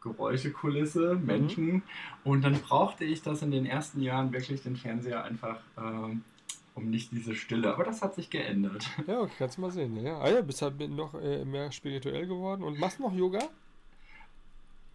Geräuschekulisse, 0.00 1.14
mhm. 1.14 1.26
Menschen. 1.26 1.66
Mhm. 1.66 1.82
Und 2.24 2.44
dann 2.44 2.60
brauchte 2.60 3.04
ich 3.04 3.22
das 3.22 3.42
in 3.42 3.50
den 3.50 3.66
ersten 3.66 4.00
Jahren 4.00 4.32
wirklich 4.32 4.62
den 4.62 4.76
Fernseher 4.76 5.24
einfach, 5.24 5.60
ähm, 5.76 6.22
um 6.74 6.90
nicht 6.90 7.12
diese 7.12 7.34
Stille. 7.34 7.72
Aber 7.72 7.84
das 7.84 8.02
hat 8.02 8.14
sich 8.14 8.30
geändert. 8.30 8.86
Ja, 9.06 9.20
okay, 9.20 9.32
kannst 9.38 9.56
du 9.56 9.62
mal 9.62 9.70
sehen. 9.70 9.96
Ja, 10.02 10.18
ah, 10.18 10.30
ja 10.30 10.40
bist 10.40 10.62
halt 10.62 10.78
noch 10.90 11.14
äh, 11.14 11.44
mehr 11.44 11.72
spirituell 11.72 12.26
geworden. 12.26 12.62
Und 12.62 12.78
machst 12.78 13.00
noch 13.00 13.12
Yoga? 13.12 13.40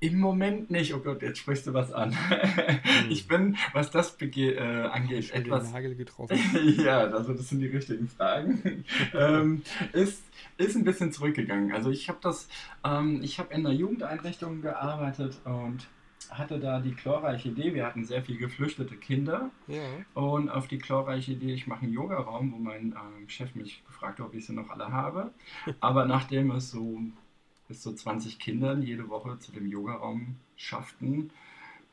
Im 0.03 0.19
Moment 0.19 0.69
nicht. 0.69 0.93
Oh 0.93 0.99
Gott, 0.99 1.21
jetzt 1.21 1.37
sprichst 1.37 1.65
du 1.65 1.73
was 1.73 1.93
an. 1.93 2.11
Hm. 2.11 3.09
Ich 3.09 3.25
bin, 3.25 3.55
was 3.71 3.89
das 3.89 4.17
äh, 4.19 4.59
angeht, 4.59 5.19
ich 5.19 5.33
etwas. 5.33 5.63
Den 5.63 5.71
Nagel 5.71 5.95
getroffen. 5.95 6.37
ja, 6.83 7.05
also 7.05 7.31
das 7.31 7.47
sind 7.47 7.61
die 7.61 7.67
richtigen 7.67 8.09
Fragen. 8.09 8.83
ähm, 9.13 9.61
ist, 9.93 10.21
ist 10.57 10.75
ein 10.75 10.83
bisschen 10.83 11.13
zurückgegangen. 11.13 11.71
Also 11.71 11.89
ich 11.89 12.09
habe 12.09 12.17
das, 12.21 12.49
ähm, 12.83 13.21
ich 13.23 13.39
habe 13.39 13.53
in 13.53 13.65
einer 13.65 13.73
Jugendeinrichtung 13.73 14.61
gearbeitet 14.61 15.39
und 15.45 15.87
hatte 16.29 16.59
da 16.59 16.81
die 16.81 16.95
glorreiche 16.95 17.49
Idee, 17.49 17.73
wir 17.73 17.85
hatten 17.85 18.03
sehr 18.03 18.23
viele 18.23 18.39
geflüchtete 18.39 18.97
Kinder 18.97 19.51
ja. 19.67 19.83
und 20.15 20.49
auf 20.49 20.67
die 20.67 20.79
glorreiche 20.79 21.31
Idee, 21.31 21.53
ich 21.53 21.67
mache 21.67 21.83
einen 21.83 21.93
Yoga-Raum, 21.93 22.51
wo 22.51 22.57
mein 22.57 22.93
ähm, 22.93 23.29
Chef 23.29 23.55
mich 23.55 23.83
gefragt 23.85 24.19
hat, 24.19 24.25
ob 24.25 24.33
ich 24.33 24.45
sie 24.45 24.53
noch 24.53 24.69
alle 24.69 24.91
habe. 24.91 25.31
Aber 25.79 26.05
nachdem 26.05 26.51
es 26.51 26.71
so 26.71 26.99
bis 27.67 27.81
zu 27.81 27.93
20 27.93 28.39
Kindern 28.39 28.81
jede 28.81 29.09
Woche 29.09 29.39
zu 29.39 29.51
dem 29.51 29.67
Yogaraum 29.67 30.35
schafften, 30.55 31.31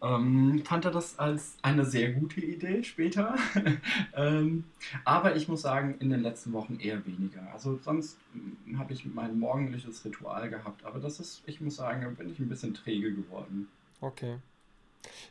ähm, 0.03 0.63
fand 0.65 0.87
er 0.87 0.91
das 0.91 1.19
als 1.19 1.59
eine 1.63 1.85
sehr 1.85 2.13
gute 2.13 2.41
Idee 2.41 2.83
später. 2.83 3.37
ähm, 4.15 4.65
aber 5.05 5.37
ich 5.37 5.47
muss 5.49 5.63
sagen, 5.63 5.97
in 6.01 6.11
den 6.11 6.21
letzten 6.21 6.53
Wochen 6.53 6.79
eher 6.81 7.05
weniger. 7.07 7.53
Also 7.53 7.79
sonst 7.83 8.19
hm, 8.33 8.79
habe 8.79 8.95
ich 8.95 9.05
mein 9.05 9.39
morgendliches 9.39 10.05
Ritual 10.05 10.49
gehabt, 10.49 10.85
aber 10.85 11.01
das 11.01 11.21
ist, 11.21 11.43
ich 11.47 11.61
muss 11.61 11.77
sagen, 11.77 12.03
da 12.03 12.09
bin 12.09 12.33
ich 12.33 12.39
ein 12.39 12.49
bisschen 12.49 12.73
träge 12.73 13.13
geworden. 13.13 13.69
Okay. 14.01 14.39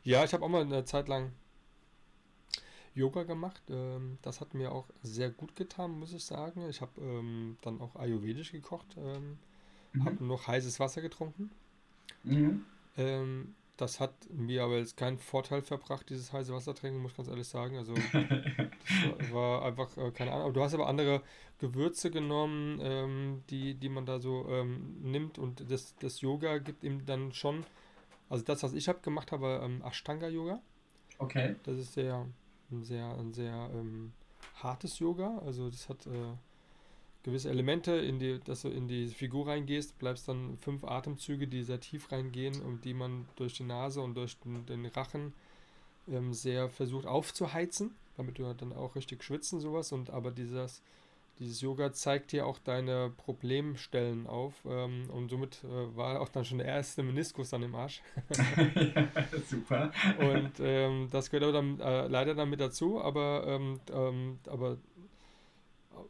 Ja, 0.03 0.23
ich 0.23 0.33
habe 0.33 0.45
auch 0.45 0.49
mal 0.49 0.61
eine 0.61 0.85
Zeit 0.85 1.07
lang 1.07 1.31
Yoga 2.93 3.23
gemacht. 3.23 3.63
Ähm, 3.69 4.19
das 4.21 4.39
hat 4.39 4.53
mir 4.53 4.71
auch 4.71 4.85
sehr 5.01 5.31
gut 5.31 5.55
getan, 5.55 5.91
muss 5.91 6.13
ich 6.13 6.23
sagen. 6.23 6.69
Ich 6.69 6.81
habe 6.81 7.01
ähm, 7.01 7.57
dann 7.61 7.81
auch 7.81 7.95
ayurvedisch 7.95 8.51
gekocht. 8.51 8.97
Mhm. 9.93 10.05
Habe 10.05 10.23
noch 10.23 10.47
heißes 10.47 10.79
Wasser 10.79 11.01
getrunken. 11.01 11.51
Mhm. 12.23 12.65
Ähm, 12.97 13.55
das 13.77 14.01
hat 14.01 14.13
mir 14.29 14.63
aber 14.63 14.77
jetzt 14.77 14.97
keinen 14.97 15.17
Vorteil 15.17 15.61
verbracht, 15.61 16.09
dieses 16.09 16.33
heiße 16.33 16.53
Wasser 16.53 16.75
trinken, 16.75 17.01
muss 17.01 17.11
ich 17.11 17.17
ganz 17.17 17.29
ehrlich 17.29 17.47
sagen. 17.47 17.77
Also 17.77 17.93
das 17.93 19.31
war 19.31 19.63
einfach, 19.65 19.95
äh, 19.95 20.11
keine 20.11 20.33
Ahnung. 20.33 20.53
Du 20.53 20.61
hast 20.61 20.73
aber 20.73 20.87
andere 20.87 21.21
Gewürze 21.59 22.11
genommen, 22.11 22.79
ähm, 22.81 23.43
die, 23.49 23.75
die 23.75 23.87
man 23.87 24.05
da 24.05 24.19
so 24.19 24.47
ähm, 24.49 24.97
nimmt 25.01 25.37
und 25.37 25.71
das, 25.71 25.95
das 25.99 26.19
Yoga 26.19 26.57
gibt 26.57 26.83
ihm 26.83 27.05
dann 27.05 27.31
schon, 27.31 27.65
also 28.27 28.43
das, 28.43 28.63
was 28.63 28.73
ich 28.73 28.89
habe 28.89 28.99
gemacht 28.99 29.31
habe, 29.31 29.61
ähm, 29.63 29.81
Ashtanga-Yoga. 29.81 30.61
Okay. 31.17 31.55
Das 31.63 31.77
ist 31.77 31.93
sehr, 31.93 32.27
ein 32.71 32.83
sehr, 32.83 33.17
ein 33.17 33.33
sehr 33.33 33.69
ähm, 33.73 34.11
hartes 34.55 34.99
Yoga. 34.99 35.37
Also 35.45 35.69
das 35.69 35.87
hat 35.87 36.05
äh, 36.05 36.33
gewisse 37.23 37.49
Elemente, 37.49 37.93
in 37.93 38.19
die, 38.19 38.39
dass 38.39 38.61
du 38.61 38.69
in 38.69 38.87
die 38.87 39.07
Figur 39.07 39.47
reingehst, 39.47 39.97
bleibst 39.99 40.27
dann 40.27 40.57
fünf 40.57 40.83
Atemzüge, 40.83 41.47
die 41.47 41.63
sehr 41.63 41.79
tief 41.79 42.11
reingehen 42.11 42.61
und 42.61 42.85
die 42.85 42.93
man 42.93 43.25
durch 43.35 43.53
die 43.53 43.63
Nase 43.63 44.01
und 44.01 44.15
durch 44.15 44.37
den, 44.39 44.65
den 44.65 44.85
Rachen 44.85 45.33
ähm, 46.07 46.33
sehr 46.33 46.69
versucht 46.69 47.05
aufzuheizen, 47.05 47.95
damit 48.17 48.39
du 48.39 48.53
dann 48.53 48.73
auch 48.73 48.95
richtig 48.95 49.23
schwitzen 49.23 49.59
sowas 49.59 49.91
und 49.91 50.09
aber 50.09 50.31
dieses 50.31 50.81
dieses 51.39 51.61
Yoga 51.61 51.93
zeigt 51.93 52.33
dir 52.33 52.45
auch 52.45 52.59
deine 52.59 53.13
Problemstellen 53.15 54.27
auf 54.27 54.53
ähm, 54.67 55.09
und 55.09 55.29
somit 55.29 55.63
äh, 55.63 55.95
war 55.95 56.19
auch 56.19 56.27
dann 56.27 56.43
schon 56.43 56.57
der 56.57 56.67
erste 56.67 57.01
Meniskus 57.01 57.51
dann 57.51 57.63
im 57.63 57.73
Arsch. 57.75 58.01
Super. 59.47 59.91
Und 60.19 60.51
ähm, 60.59 61.07
das 61.11 61.29
gehört 61.29 61.43
aber 61.43 61.53
dann 61.53 61.79
äh, 61.79 62.07
leider 62.07 62.35
dann 62.35 62.49
mit 62.49 62.59
dazu, 62.59 63.01
aber, 63.01 63.45
ähm, 63.47 63.79
ähm 63.91 64.39
aber 64.49 64.77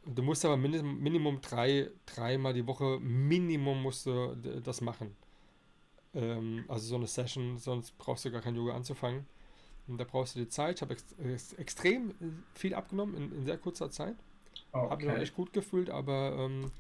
Du 0.06 0.22
musst 0.22 0.46
aber 0.46 0.58
Minimum, 0.58 1.00
Minimum 1.00 1.42
drei, 1.42 1.90
dreimal 2.06 2.54
die 2.54 2.66
Woche, 2.66 3.00
Minimum 3.00 3.82
musst 3.82 4.06
du 4.06 4.36
das 4.64 4.82
machen. 4.82 5.16
Ähm, 6.14 6.66
also 6.68 6.88
so 6.88 6.96
eine 6.96 7.08
Session, 7.08 7.58
sonst 7.58 7.98
brauchst 7.98 8.26
du 8.26 8.32
gar 8.32 8.42
kein 8.42 8.56
Yoga 8.56 8.74
anzufangen. 8.74 9.26
Und 9.88 9.98
da 9.98 10.04
brauchst 10.04 10.36
du 10.36 10.40
die 10.40 10.48
Zeit. 10.48 10.76
Ich 10.76 10.82
habe 10.82 10.94
ex 10.94 11.04
ex 11.18 11.54
extrem 11.54 12.14
viel 12.54 12.74
abgenommen 12.76 13.16
in, 13.16 13.32
in 13.32 13.46
sehr 13.46 13.58
kurzer 13.58 13.90
Zeit. 13.90 14.16
Okay. 14.72 14.90
Habe 14.90 15.06
mich 15.06 15.24
echt 15.24 15.36
gut 15.36 15.52
gefühlt, 15.52 15.90
aber 15.90 16.36
ähm, 16.38 16.72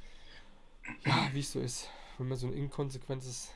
ja, 1.06 1.30
wie 1.34 1.40
es 1.40 1.52
so 1.52 1.60
ist, 1.60 1.90
wenn 2.18 2.28
man 2.28 2.38
so 2.38 2.48
ein 2.48 2.54
inkonsequentes 2.54 3.52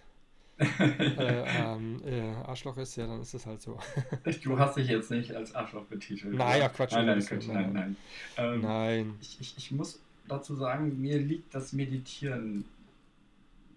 äh, 0.58 0.66
ähm, 1.76 2.01
äh, 2.06 2.34
Arschloch 2.45 2.78
ist, 2.78 2.95
ja, 2.95 3.08
dann 3.08 3.22
ist 3.22 3.34
es 3.34 3.45
halt 3.45 3.62
so. 3.62 3.78
du 4.43 4.60
hast 4.60 4.78
dich 4.78 4.88
jetzt 4.88 5.12
nicht 5.12 5.34
als 5.34 5.54
Arschloch 5.56 5.86
betitelt. 5.86 6.34
Naja, 6.36 6.70
Quatsch. 6.70 6.93
Nein, 6.93 7.06
nein, 7.08 7.20
Quatsch, 7.20 7.47
nein, 7.47 7.74
nein. 7.74 7.74
Nein. 7.74 8.54
Ähm, 8.54 8.62
nein. 8.62 9.16
Ich, 9.22 9.39
ich, 9.39 9.58
ich 9.58 9.72
muss 9.72 10.01
dazu 10.28 10.56
sagen, 10.56 11.01
mir 11.01 11.20
liegt 11.20 11.54
das 11.54 11.74
Meditieren 11.74 12.66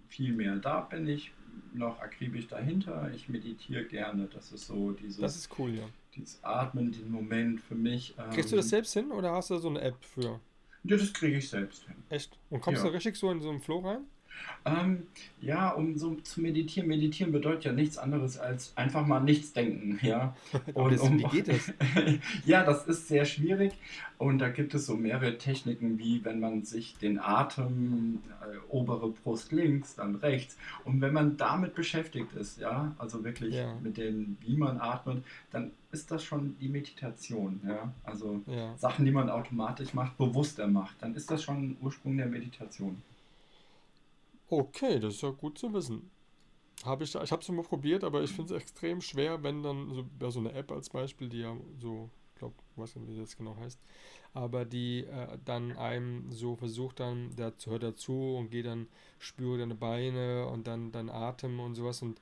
viel 0.09 0.33
mehr. 0.33 0.57
Da 0.57 0.81
bin 0.81 1.09
ich 1.09 1.33
noch 1.72 2.01
akribisch 2.01 2.49
dahinter. 2.49 3.11
Ich 3.14 3.29
meditiere 3.29 3.85
gerne. 3.85 4.29
Das 4.33 4.53
ist 4.53 4.66
so 4.66 4.93
dieses. 4.93 5.18
Das 5.18 5.37
ist 5.37 5.51
cool, 5.59 5.74
ja. 5.74 5.85
Dieses 6.14 6.43
Atmen, 6.43 6.93
den 6.93 7.11
Moment 7.11 7.61
für 7.61 7.74
mich. 7.74 8.14
Ähm, 8.18 8.31
Kriegst 8.31 8.53
du 8.53 8.57
das 8.57 8.68
selbst 8.68 8.93
hin 8.93 9.11
oder 9.11 9.33
hast 9.33 9.51
du 9.51 9.59
so 9.59 9.68
eine 9.68 9.81
App 9.81 10.03
für? 10.05 10.41
Ja, 10.85 10.97
das 10.97 11.12
kriege 11.12 11.39
ich 11.39 11.49
selbst 11.49 11.85
hin. 11.85 11.97
Echt? 12.11 12.39
Und 12.49 12.61
kommst 12.61 12.83
ja. 12.83 12.89
du 12.89 12.95
richtig 12.95 13.16
so 13.16 13.31
in 13.31 13.41
so 13.41 13.51
einen 13.51 13.61
Flow 13.61 13.81
rein? 13.81 14.05
Ähm, 14.64 15.07
ja, 15.41 15.70
um 15.70 15.97
so 15.97 16.16
zu 16.16 16.41
meditieren. 16.41 16.89
Meditieren 16.89 17.32
bedeutet 17.32 17.64
ja 17.64 17.72
nichts 17.72 17.99
anderes 17.99 18.39
als 18.39 18.76
einfach 18.76 19.07
mal 19.07 19.20
nichts 19.20 19.53
denken, 19.53 19.99
ja. 20.03 20.34
Und 20.74 20.93
das, 20.93 21.01
um, 21.01 21.18
wie 21.18 21.24
geht 21.24 21.49
das? 21.49 21.72
ja, 22.45 22.64
das 22.64 22.87
ist 22.87 23.09
sehr 23.09 23.24
schwierig 23.24 23.72
und 24.18 24.39
da 24.39 24.49
gibt 24.49 24.74
es 24.74 24.87
so 24.87 24.97
mehrere 24.97 25.39
Techniken, 25.39 25.99
wie 25.99 26.24
wenn 26.24 26.41
man 26.41 26.64
sich 26.64 26.97
den 26.97 27.18
Atem, 27.18 28.22
äh, 28.41 28.57
obere 28.68 29.11
Brust 29.11 29.53
links, 29.53 29.95
dann 29.95 30.16
rechts 30.16 30.57
und 30.84 31.01
wenn 31.01 31.12
man 31.12 31.37
damit 31.37 31.74
beschäftigt 31.74 32.32
ist, 32.32 32.59
ja, 32.59 32.95
also 32.99 33.24
wirklich 33.24 33.55
ja. 33.55 33.74
mit 33.82 33.97
dem, 33.99 34.37
wie 34.41 34.57
man 34.57 34.80
atmet, 34.80 35.22
dann 35.51 35.72
ist 35.93 36.11
das 36.11 36.24
schon 36.24 36.57
die 36.59 36.68
Meditation, 36.68 37.61
ja. 37.66 37.93
Also 38.05 38.43
ja. 38.47 38.76
Sachen, 38.76 39.05
die 39.05 39.12
man 39.12 39.30
automatisch 39.30 39.95
macht, 39.95 40.16
bewusster 40.18 40.66
macht, 40.66 40.97
dann 41.01 41.14
ist 41.14 41.30
das 41.30 41.43
schon 41.43 41.76
Ursprung 41.80 42.16
der 42.16 42.26
Meditation. 42.26 43.01
Okay, 44.49 45.01
das 45.01 45.14
ist 45.14 45.22
ja 45.22 45.30
gut 45.30 45.59
zu 45.59 45.72
wissen. 45.72 46.11
Hab 46.84 47.01
ich 47.03 47.14
ich 47.14 47.32
habe 47.32 47.42
es 47.42 47.49
mal 47.49 47.62
probiert, 47.62 48.05
aber 48.05 48.22
ich 48.22 48.30
finde 48.30 48.55
es 48.55 48.62
extrem 48.62 49.01
schwer, 49.01 49.42
wenn 49.42 49.62
dann 49.62 49.92
so, 49.92 50.05
ja, 50.20 50.30
so 50.30 50.40
eine 50.40 50.53
App 50.53 50.70
als 50.70 50.90
Beispiel, 50.90 51.28
die 51.28 51.40
ja 51.40 51.57
so, 51.80 52.11
ich 52.34 52.38
glaube, 52.38 52.55
ich 52.72 52.78
weiß 52.78 52.97
nicht, 52.97 53.09
wie 53.09 53.18
das 53.18 53.36
genau 53.36 53.57
heißt, 53.57 53.80
aber 54.34 54.64
die 54.64 55.05
äh, 55.05 55.38
dann 55.44 55.72
einem 55.76 56.30
so 56.30 56.55
versucht 56.55 57.01
dann, 57.01 57.34
der 57.36 57.55
hört 57.64 57.82
dazu 57.82 58.36
und 58.36 58.51
geht 58.51 58.66
dann, 58.66 58.88
spüre 59.18 59.59
deine 59.59 59.74
Beine 59.74 60.47
und 60.47 60.66
dann 60.66 60.92
dein 60.92 61.09
Atem 61.09 61.59
und 61.59 61.74
sowas 61.74 62.03
und 62.03 62.20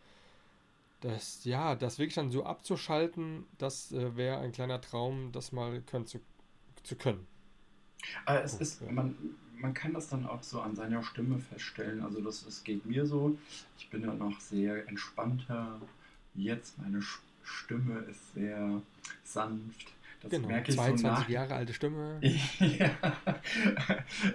das, 1.00 1.44
ja, 1.44 1.74
das 1.74 1.98
wirklich 1.98 2.14
dann 2.14 2.30
so 2.30 2.44
abzuschalten, 2.44 3.44
das 3.58 3.92
äh, 3.92 4.16
wäre 4.16 4.38
ein 4.38 4.52
kleiner 4.52 4.80
Traum, 4.80 5.32
das 5.32 5.52
mal 5.52 5.82
können 5.82 6.06
zu, 6.06 6.20
zu 6.82 6.96
können. 6.96 7.26
Aber 8.24 8.42
es 8.42 8.54
ist, 8.54 8.80
man, 8.90 9.14
man 9.60 9.74
kann 9.74 9.92
das 9.92 10.08
dann 10.08 10.26
auch 10.26 10.42
so 10.42 10.60
an 10.60 10.74
seiner 10.74 11.02
Stimme 11.02 11.38
feststellen. 11.38 12.02
Also 12.02 12.20
das, 12.20 12.44
das 12.44 12.64
geht 12.64 12.86
mir 12.86 13.06
so. 13.06 13.36
Ich 13.78 13.88
bin 13.90 14.02
ja 14.02 14.14
noch 14.14 14.40
sehr 14.40 14.88
entspannter. 14.88 15.80
Jetzt 16.34 16.78
meine 16.78 17.00
Stimme 17.42 18.00
ist 18.10 18.34
sehr 18.34 18.82
sanft. 19.22 19.94
Das 20.24 20.30
genau, 20.30 20.48
merke 20.48 20.70
ich 20.70 20.76
22 20.76 21.00
so 21.02 21.06
nach... 21.06 21.28
Jahre 21.28 21.54
alte 21.54 21.74
Stimme. 21.74 22.18
ja. 22.58 22.90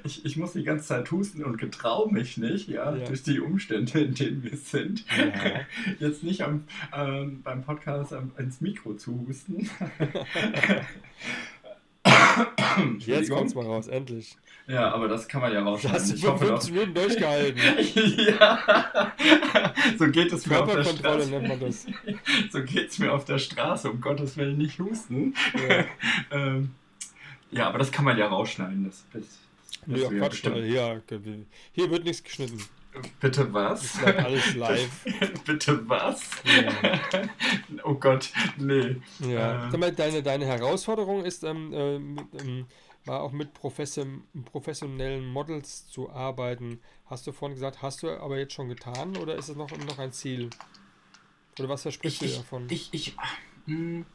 ich, 0.03 0.24
ich 0.24 0.38
muss 0.38 0.53
die 0.53 0.63
ganze 0.63 0.86
Zeit 0.86 1.09
husten 1.11 1.43
und 1.43 1.57
getraue 1.57 2.13
mich 2.13 2.38
nicht, 2.38 2.67
ja, 2.67 2.95
ja, 2.95 3.05
durch 3.07 3.24
die 3.24 3.39
Umstände, 3.39 3.99
in 4.01 4.13
denen 4.13 4.43
wir 4.43 4.55
sind. 4.55 5.03
Ja. 5.17 5.61
Jetzt 5.99 6.24
nicht 6.24 6.43
am, 6.43 6.65
ähm, 6.93 7.41
beim 7.41 7.63
Podcast 7.63 8.11
ähm, 8.11 8.32
ins 8.38 8.61
Mikro 8.61 8.93
zu 8.93 9.26
husten. 9.28 9.67
Jetzt 12.99 13.29
kommt's 13.29 13.55
mal 13.55 13.65
raus, 13.65 13.87
endlich. 13.87 14.37
Ja, 14.69 14.91
aber 14.93 15.07
das 15.07 15.27
kann 15.27 15.41
man 15.41 15.51
ja 15.51 15.63
rausschneiden. 15.63 15.99
Hast 15.99 16.11
du 16.11 16.17
55 16.17 16.71
Minuten 16.71 16.93
durchgehalten. 16.93 17.59
ja. 18.39 19.13
So 19.97 20.07
geht 20.09 20.31
es 20.31 20.45
mir 20.45 20.61
auf 20.61 20.71
der 20.71 20.83
Straße. 20.83 21.29
nennt 21.31 21.47
man 21.47 21.59
das. 21.59 21.87
So 22.51 22.63
geht 22.63 22.89
es 22.89 22.99
mir 22.99 23.11
auf 23.11 23.25
der 23.25 23.39
Straße, 23.39 23.89
um 23.89 23.99
Gottes 23.99 24.37
Willen 24.37 24.59
nicht 24.59 24.79
husten. 24.79 25.33
Ja, 25.67 25.85
ähm, 26.31 26.75
ja 27.49 27.67
aber 27.67 27.79
das 27.79 27.91
kann 27.91 28.05
man 28.05 28.15
ja 28.17 28.27
rausschneiden. 28.27 28.85
Das, 28.85 29.03
das, 29.11 29.23
das 29.87 30.01
ja, 30.01 30.09
Quatsch, 30.09 30.43
ja, 30.43 30.97
hier 31.73 31.89
wird 31.89 32.03
nichts 32.03 32.23
geschnitten. 32.23 32.63
Bitte 33.19 33.53
was? 33.53 33.93
Das 34.01 34.15
alles 34.25 34.55
live. 34.55 35.05
Bitte 35.45 35.87
was? 35.87 36.21
Ja. 36.43 36.99
oh 37.83 37.93
Gott, 37.93 38.31
nee. 38.57 38.97
Ja. 39.19 39.69
Äh. 39.71 39.91
Deine, 39.91 40.23
deine 40.23 40.45
Herausforderung 40.45 41.23
ist, 41.23 41.43
ähm, 41.43 42.17
ähm, 42.39 42.65
war 43.05 43.21
auch 43.21 43.31
mit 43.31 43.53
professionellen 43.53 45.25
Models 45.27 45.87
zu 45.87 46.09
arbeiten. 46.09 46.81
Hast 47.05 47.27
du 47.27 47.31
vorhin 47.31 47.55
gesagt, 47.55 47.81
hast 47.81 48.03
du 48.03 48.09
aber 48.09 48.37
jetzt 48.37 48.53
schon 48.53 48.69
getan 48.69 49.17
oder 49.17 49.35
ist 49.35 49.49
es 49.49 49.55
noch, 49.55 49.69
noch 49.85 49.99
ein 49.99 50.11
Ziel? 50.11 50.49
Oder 51.59 51.69
was 51.69 51.83
versprichst 51.83 52.21
ich, 52.23 52.31
du 52.31 52.37
davon? 52.37 52.67
Ich, 52.69 52.89
ich, 52.91 53.15
hm, 53.65 54.05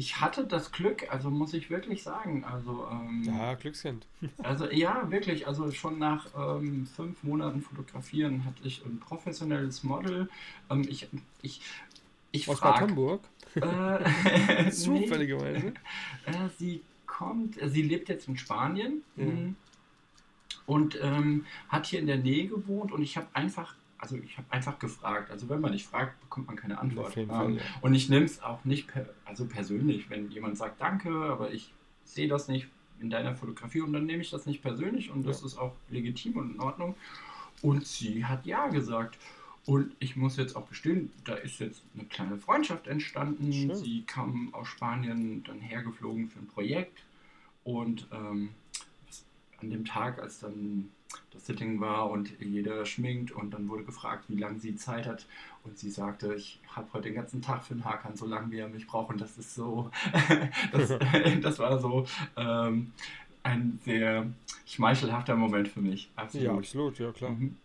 ich 0.00 0.18
hatte 0.18 0.46
das 0.46 0.72
Glück, 0.72 1.12
also 1.12 1.28
muss 1.28 1.52
ich 1.52 1.68
wirklich 1.68 2.02
sagen. 2.02 2.42
Also, 2.42 2.88
ähm, 2.90 3.22
ja, 3.22 3.52
Glückskind. 3.52 4.06
also 4.42 4.70
ja, 4.70 5.10
wirklich. 5.10 5.46
Also 5.46 5.70
schon 5.72 5.98
nach 5.98 6.26
ähm, 6.34 6.86
fünf 6.86 7.22
Monaten 7.22 7.60
Fotografieren 7.60 8.46
hatte 8.46 8.62
ich 8.64 8.82
ein 8.82 8.98
professionelles 8.98 9.84
Model. 9.84 10.30
Ähm, 10.70 10.86
ich, 10.88 11.06
ich, 11.42 11.60
ich 12.30 12.48
Aus 12.48 12.60
frag, 12.60 12.80
Bad 12.80 12.88
Homburg? 12.88 13.20
Äh, 13.56 14.70
Zufälligerweise. 14.70 15.74
Äh, 16.24 16.48
sie 16.56 16.80
kommt, 17.06 17.60
äh, 17.60 17.68
sie 17.68 17.82
lebt 17.82 18.08
jetzt 18.08 18.26
in 18.26 18.38
Spanien 18.38 19.02
mhm. 19.16 19.54
und 20.64 20.98
ähm, 21.02 21.44
hat 21.68 21.84
hier 21.84 22.00
in 22.00 22.06
der 22.06 22.16
Nähe 22.16 22.46
gewohnt 22.46 22.90
und 22.90 23.02
ich 23.02 23.18
habe 23.18 23.26
einfach 23.34 23.74
also 24.00 24.16
ich 24.16 24.38
habe 24.38 24.50
einfach 24.50 24.78
gefragt. 24.78 25.30
Also 25.30 25.48
wenn 25.48 25.60
man 25.60 25.72
nicht 25.72 25.86
fragt, 25.86 26.20
bekommt 26.20 26.46
man 26.46 26.56
keine 26.56 26.78
Antwort. 26.78 27.16
Ähm, 27.16 27.28
Fall, 27.28 27.52
ja. 27.54 27.62
Und 27.82 27.94
ich 27.94 28.08
nehme 28.08 28.24
es 28.24 28.42
auch 28.42 28.64
nicht 28.64 28.88
per, 28.88 29.06
also 29.24 29.44
persönlich, 29.46 30.08
wenn 30.08 30.30
jemand 30.30 30.56
sagt 30.56 30.80
Danke, 30.80 31.10
aber 31.10 31.52
ich 31.52 31.72
sehe 32.04 32.28
das 32.28 32.48
nicht 32.48 32.68
in 33.00 33.10
deiner 33.10 33.34
Fotografie 33.34 33.80
und 33.80 33.92
dann 33.92 34.06
nehme 34.06 34.22
ich 34.22 34.30
das 34.30 34.46
nicht 34.46 34.62
persönlich 34.62 35.10
und 35.10 35.26
das 35.26 35.40
ja. 35.40 35.46
ist 35.46 35.58
auch 35.58 35.74
legitim 35.90 36.36
und 36.36 36.54
in 36.54 36.60
Ordnung. 36.60 36.94
Und 37.62 37.86
sie 37.86 38.24
hat 38.24 38.46
ja 38.46 38.68
gesagt. 38.68 39.18
Und 39.66 39.94
ich 39.98 40.16
muss 40.16 40.38
jetzt 40.38 40.56
auch 40.56 40.68
gestehen, 40.68 41.12
da 41.24 41.34
ist 41.34 41.60
jetzt 41.60 41.82
eine 41.94 42.06
kleine 42.06 42.38
Freundschaft 42.38 42.86
entstanden. 42.86 43.52
Schön. 43.52 43.74
Sie 43.74 44.02
kam 44.02 44.54
aus 44.54 44.68
Spanien 44.68 45.44
dann 45.44 45.60
hergeflogen 45.60 46.28
für 46.28 46.38
ein 46.38 46.46
Projekt 46.46 47.04
und 47.62 48.06
ähm, 48.10 48.50
an 49.58 49.70
dem 49.70 49.84
Tag, 49.84 50.18
als 50.18 50.40
dann 50.40 50.88
das 51.32 51.46
Sitting 51.46 51.80
war 51.80 52.10
und 52.10 52.32
jeder 52.40 52.84
schminkt 52.84 53.32
und 53.32 53.52
dann 53.52 53.68
wurde 53.68 53.84
gefragt, 53.84 54.24
wie 54.28 54.36
lange 54.36 54.58
sie 54.58 54.76
Zeit 54.76 55.06
hat 55.06 55.26
und 55.64 55.78
sie 55.78 55.90
sagte, 55.90 56.34
ich 56.34 56.60
habe 56.74 56.88
heute 56.92 57.08
den 57.08 57.14
ganzen 57.14 57.42
Tag 57.42 57.64
für 57.64 57.74
den 57.74 57.84
Hakan, 57.84 58.16
so 58.16 58.26
lange 58.26 58.50
wie 58.50 58.58
er 58.58 58.68
mich 58.68 58.86
braucht 58.86 59.10
und 59.10 59.20
das 59.20 59.38
ist 59.38 59.54
so, 59.54 59.90
das, 60.72 60.92
das 61.42 61.58
war 61.58 61.78
so 61.78 62.06
ähm, 62.36 62.92
ein 63.42 63.78
sehr 63.84 64.26
schmeichelhafter 64.66 65.36
Moment 65.36 65.68
für 65.68 65.80
mich. 65.80 66.10
Absolut. 66.16 66.46
Ja, 66.46 66.54
absolut, 66.54 66.98
ja 66.98 67.12
klar. 67.12 67.30
Mhm. 67.30 67.56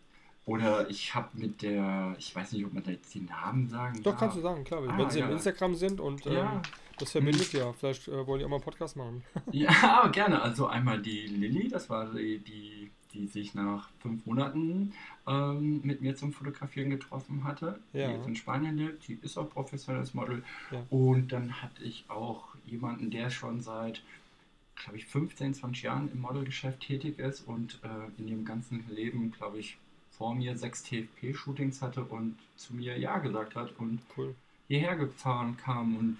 Oder 0.45 0.87
ich 0.89 1.15
habe 1.15 1.29
mit 1.33 1.63
der, 1.63 2.15
ich 2.19 2.35
weiß 2.35 2.51
nicht, 2.51 2.65
ob 2.65 2.73
man 2.73 2.83
da 2.83 2.91
jetzt 2.91 3.13
die 3.15 3.21
Namen 3.21 3.67
sagen 3.67 4.01
Doch, 4.03 4.11
ja. 4.11 4.17
kannst 4.19 4.37
du 4.37 4.41
sagen, 4.41 4.63
klar. 4.63 4.83
Ah, 4.87 4.97
wenn 4.97 5.09
sie 5.09 5.19
ja. 5.19 5.25
im 5.25 5.31
Instagram 5.31 5.73
sind 5.73 5.99
und 5.99 6.23
ja. 6.25 6.53
ähm, 6.53 6.61
das 6.99 7.11
verbindet 7.11 7.51
ja. 7.53 7.73
Vielleicht 7.73 8.07
äh, 8.07 8.25
wollen 8.27 8.39
die 8.39 8.45
auch 8.45 8.49
mal 8.49 8.57
einen 8.57 8.63
Podcast 8.63 8.95
machen. 8.95 9.23
ja, 9.51 10.07
gerne. 10.11 10.41
Also 10.41 10.67
einmal 10.67 11.01
die 11.01 11.25
Lilly, 11.27 11.67
das 11.67 11.89
war 11.89 12.05
die, 12.13 12.37
die, 12.39 12.84
die 13.15 13.27
sich 13.27 13.55
nach 13.55 13.89
fünf 13.99 14.25
Monaten 14.25 14.93
ähm, 15.27 15.81
mit 15.83 16.01
mir 16.01 16.15
zum 16.15 16.33
Fotografieren 16.33 16.89
getroffen 16.89 17.43
hatte, 17.43 17.79
ja. 17.93 18.07
die 18.07 18.13
jetzt 18.15 18.27
in 18.27 18.35
Spanien 18.35 18.77
lebt. 18.77 19.07
Die 19.07 19.17
ist 19.21 19.37
auch 19.37 19.49
professionelles 19.49 20.13
Model. 20.13 20.43
Und 20.89 21.31
dann 21.31 21.61
hatte 21.61 21.83
ich 21.83 22.05
auch 22.09 22.49
jemanden, 22.65 23.09
der 23.09 23.29
schon 23.29 23.61
seit 23.61 24.03
glaube 24.75 24.97
ich, 24.97 25.05
15, 25.05 25.53
20 25.53 25.83
Jahren 25.83 26.11
im 26.11 26.21
Modelgeschäft 26.21 26.81
tätig 26.81 27.17
ist 27.17 27.47
und 27.47 27.79
äh, 27.83 28.19
in 28.19 28.27
dem 28.27 28.45
ganzen 28.45 28.85
Leben, 28.89 29.31
glaube 29.31 29.59
ich, 29.59 29.77
vor 30.11 30.35
mir 30.35 30.57
sechs 30.57 30.83
TFP-Shootings 30.83 31.81
hatte 31.81 32.03
und 32.03 32.37
zu 32.55 32.73
mir 32.73 32.97
Ja 32.97 33.17
gesagt 33.19 33.55
hat 33.55 33.73
und 33.77 33.99
cool. 34.17 34.35
hierher 34.67 34.95
gefahren 34.95 35.57
kam. 35.57 35.97
Und 35.97 36.17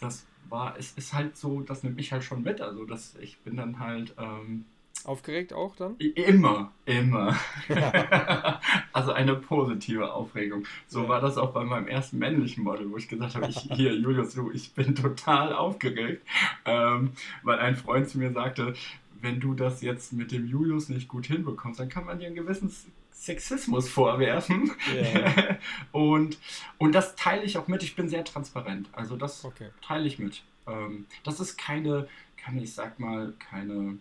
das 0.00 0.26
war, 0.48 0.76
es 0.78 0.92
ist 0.92 1.12
halt 1.12 1.36
so, 1.36 1.60
das 1.60 1.82
nimmt 1.82 1.96
mich 1.96 2.12
halt 2.12 2.24
schon 2.24 2.42
mit. 2.42 2.60
Also 2.60 2.84
das, 2.84 3.16
ich 3.16 3.38
bin 3.38 3.56
dann 3.56 3.78
halt. 3.78 4.14
Ähm, 4.18 4.64
Aufgeregt 5.04 5.52
auch 5.52 5.76
dann? 5.76 5.96
Immer, 5.98 6.72
immer. 6.86 7.38
also 8.92 9.12
eine 9.12 9.34
positive 9.34 10.12
Aufregung. 10.12 10.64
So 10.86 11.02
ja. 11.02 11.08
war 11.08 11.20
das 11.20 11.36
auch 11.36 11.52
bei 11.52 11.64
meinem 11.64 11.88
ersten 11.88 12.18
männlichen 12.18 12.64
Model, 12.64 12.90
wo 12.90 12.96
ich 12.96 13.08
gesagt 13.08 13.34
habe, 13.34 13.48
ich, 13.48 13.58
hier, 13.72 13.94
Julius, 13.94 14.34
du, 14.34 14.50
ich 14.50 14.72
bin 14.72 14.94
total 14.94 15.52
aufgeregt, 15.52 16.26
ähm, 16.64 17.12
weil 17.42 17.58
ein 17.58 17.76
Freund 17.76 18.08
zu 18.08 18.18
mir 18.18 18.32
sagte, 18.32 18.74
wenn 19.20 19.40
du 19.40 19.54
das 19.54 19.82
jetzt 19.82 20.12
mit 20.12 20.32
dem 20.32 20.46
Julius 20.46 20.88
nicht 20.88 21.08
gut 21.08 21.26
hinbekommst, 21.26 21.80
dann 21.80 21.88
kann 21.88 22.04
man 22.04 22.18
dir 22.18 22.26
einen 22.26 22.36
gewissen 22.36 22.70
Sexismus 23.10 23.88
vorwerfen. 23.88 24.70
Yeah. 24.92 25.58
und, 25.92 26.38
und 26.78 26.94
das 26.94 27.16
teile 27.16 27.42
ich 27.42 27.56
auch 27.56 27.68
mit. 27.68 27.82
Ich 27.82 27.96
bin 27.96 28.08
sehr 28.08 28.24
transparent. 28.24 28.88
Also 28.92 29.16
das 29.16 29.44
okay. 29.44 29.68
teile 29.80 30.06
ich 30.06 30.18
mit. 30.18 30.42
Ähm, 30.66 31.06
das 31.24 31.40
ist 31.40 31.56
keine, 31.56 32.08
keine, 32.36 32.62
ich 32.62 32.74
sag 32.74 33.00
mal, 33.00 33.32
keine, 33.38 33.98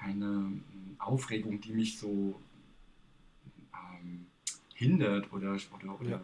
keine 0.00 0.52
Aufregung, 0.98 1.60
die 1.60 1.72
mich 1.72 1.98
so 1.98 2.40
ähm, 3.74 4.26
hindert 4.74 5.32
oder, 5.32 5.56
oder, 5.74 6.00
oder 6.00 6.10
ja. 6.10 6.20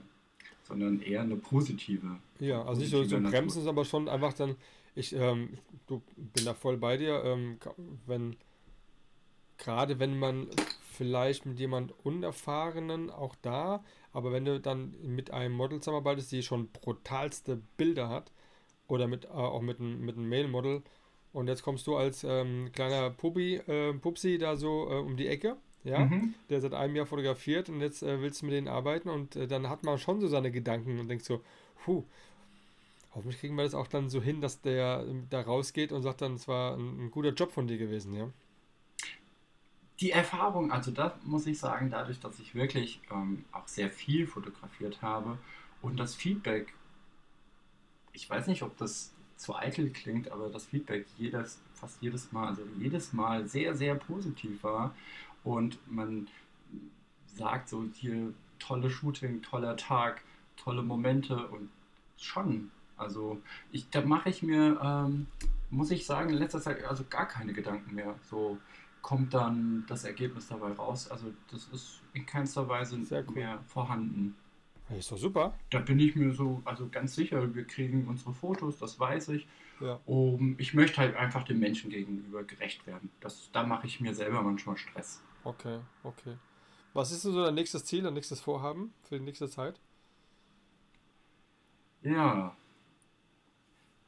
sondern 0.62 1.00
eher 1.00 1.22
eine 1.22 1.36
positive. 1.36 2.18
Ja, 2.38 2.64
also 2.64 2.80
nicht 2.80 2.90
so, 2.90 3.04
so 3.04 3.20
bremsen, 3.20 3.62
sondern 3.62 3.84
schon 3.84 4.08
einfach 4.08 4.32
dann, 4.32 4.56
ich 4.94 5.14
ähm, 5.14 5.50
du, 5.86 6.02
bin 6.16 6.44
da 6.44 6.54
voll 6.54 6.76
bei 6.76 6.96
dir, 6.96 7.22
ähm, 7.24 7.58
wenn 8.06 8.36
gerade 9.58 9.98
wenn 9.98 10.18
man 10.18 10.48
vielleicht 10.92 11.46
mit 11.46 11.58
jemand 11.58 11.92
Unerfahrenen 12.04 13.10
auch 13.10 13.34
da, 13.42 13.84
aber 14.12 14.32
wenn 14.32 14.44
du 14.44 14.60
dann 14.60 14.94
mit 15.02 15.30
einem 15.30 15.54
Model 15.54 15.80
zusammenarbeitest, 15.80 16.32
die 16.32 16.42
schon 16.42 16.68
brutalste 16.68 17.60
Bilder 17.76 18.08
hat, 18.08 18.32
oder 18.88 19.06
mit, 19.06 19.24
äh, 19.24 19.28
auch 19.28 19.62
mit 19.62 19.80
einem 19.80 20.04
mit 20.04 20.16
Mail-Model, 20.16 20.82
und 21.36 21.48
jetzt 21.48 21.62
kommst 21.62 21.86
du 21.86 21.96
als 21.96 22.24
ähm, 22.24 22.70
kleiner 22.72 23.10
Pubi, 23.10 23.56
äh, 23.56 23.92
Pupsi 23.92 24.38
da 24.38 24.56
so 24.56 24.88
äh, 24.90 24.94
um 24.94 25.18
die 25.18 25.28
Ecke, 25.28 25.56
ja, 25.84 26.06
mhm. 26.06 26.32
der 26.48 26.62
seit 26.62 26.72
einem 26.72 26.96
Jahr 26.96 27.04
fotografiert 27.04 27.68
und 27.68 27.82
jetzt 27.82 28.02
äh, 28.02 28.22
willst 28.22 28.40
du 28.40 28.46
mit 28.46 28.54
denen 28.54 28.68
arbeiten? 28.68 29.10
Und 29.10 29.36
äh, 29.36 29.46
dann 29.46 29.68
hat 29.68 29.84
man 29.84 29.98
schon 29.98 30.18
so 30.18 30.28
seine 30.28 30.50
Gedanken 30.50 30.98
und 30.98 31.08
denkt 31.08 31.26
so, 31.26 31.42
puh, 31.84 32.04
hoffentlich 33.14 33.38
kriegen 33.38 33.54
wir 33.54 33.64
das 33.64 33.74
auch 33.74 33.86
dann 33.86 34.08
so 34.08 34.22
hin, 34.22 34.40
dass 34.40 34.62
der 34.62 35.04
ähm, 35.06 35.26
da 35.28 35.42
rausgeht 35.42 35.92
und 35.92 36.00
sagt 36.00 36.22
dann, 36.22 36.36
es 36.36 36.48
war 36.48 36.74
ein, 36.74 37.04
ein 37.04 37.10
guter 37.10 37.34
Job 37.34 37.52
von 37.52 37.66
dir 37.66 37.76
gewesen, 37.76 38.14
ja? 38.14 38.30
Die 40.00 40.12
Erfahrung, 40.12 40.72
also 40.72 40.90
das 40.90 41.12
muss 41.22 41.46
ich 41.46 41.58
sagen, 41.58 41.90
dadurch, 41.90 42.18
dass 42.18 42.38
ich 42.38 42.54
wirklich 42.54 43.00
ähm, 43.10 43.44
auch 43.52 43.68
sehr 43.68 43.90
viel 43.90 44.26
fotografiert 44.26 45.02
habe 45.02 45.36
und 45.82 46.00
das 46.00 46.14
Feedback, 46.14 46.72
ich 48.14 48.28
weiß 48.28 48.46
nicht, 48.46 48.62
ob 48.62 48.74
das 48.78 49.12
zu 49.36 49.54
eitel 49.54 49.90
klingt, 49.90 50.30
aber 50.30 50.48
das 50.48 50.66
Feedback 50.66 51.06
jedes, 51.18 51.60
fast 51.74 52.00
jedes 52.00 52.32
Mal, 52.32 52.48
also 52.48 52.62
jedes 52.78 53.12
Mal 53.12 53.46
sehr, 53.46 53.74
sehr 53.74 53.94
positiv 53.94 54.62
war 54.62 54.94
und 55.44 55.78
man 55.90 56.28
sagt 57.34 57.68
so 57.68 57.84
hier 57.94 58.32
tolle 58.58 58.90
Shooting, 58.90 59.42
toller 59.42 59.76
Tag, 59.76 60.22
tolle 60.56 60.82
Momente 60.82 61.48
und 61.48 61.68
schon, 62.16 62.70
also 62.96 63.40
ich, 63.72 63.88
da 63.90 64.00
mache 64.00 64.30
ich 64.30 64.42
mir, 64.42 64.80
ähm, 64.82 65.26
muss 65.70 65.90
ich 65.90 66.06
sagen, 66.06 66.30
in 66.30 66.36
letzter 66.36 66.60
Zeit 66.60 66.82
also 66.84 67.04
gar 67.08 67.28
keine 67.28 67.52
Gedanken 67.52 67.94
mehr, 67.94 68.14
so 68.30 68.58
kommt 69.06 69.34
dann 69.34 69.84
das 69.86 70.02
Ergebnis 70.02 70.48
dabei 70.48 70.72
raus. 70.72 71.08
Also 71.08 71.26
das 71.52 71.68
ist 71.72 72.00
in 72.12 72.26
keinster 72.26 72.68
Weise 72.68 72.96
cool. 73.10 73.34
mehr 73.34 73.60
vorhanden. 73.68 74.34
Das 74.88 74.98
ist 74.98 75.12
doch 75.12 75.18
super. 75.18 75.54
Da 75.70 75.80
bin 75.80 75.98
ich 75.98 76.14
mir 76.14 76.32
so 76.32 76.62
also 76.64 76.88
ganz 76.88 77.14
sicher, 77.14 77.54
wir 77.54 77.64
kriegen 77.64 78.06
unsere 78.06 78.32
Fotos, 78.32 78.78
das 78.78 79.00
weiß 79.00 79.30
ich. 79.30 79.46
Ja. 79.80 80.00
Um, 80.06 80.54
ich 80.58 80.74
möchte 80.74 80.98
halt 80.98 81.16
einfach 81.16 81.44
dem 81.44 81.58
Menschen 81.58 81.90
gegenüber 81.90 82.44
gerecht 82.44 82.86
werden. 82.86 83.10
Das, 83.20 83.50
da 83.52 83.64
mache 83.64 83.86
ich 83.86 84.00
mir 84.00 84.14
selber 84.14 84.42
manchmal 84.42 84.76
Stress. 84.76 85.22
Okay, 85.44 85.80
okay. 86.02 86.36
Was 86.94 87.12
ist 87.12 87.24
denn 87.24 87.32
so 87.32 87.44
dein 87.44 87.54
nächstes 87.54 87.84
Ziel, 87.84 88.02
dein 88.02 88.14
nächstes 88.14 88.40
Vorhaben 88.40 88.92
für 89.02 89.18
die 89.18 89.24
nächste 89.24 89.50
Zeit? 89.50 89.78
Ja, 92.02 92.56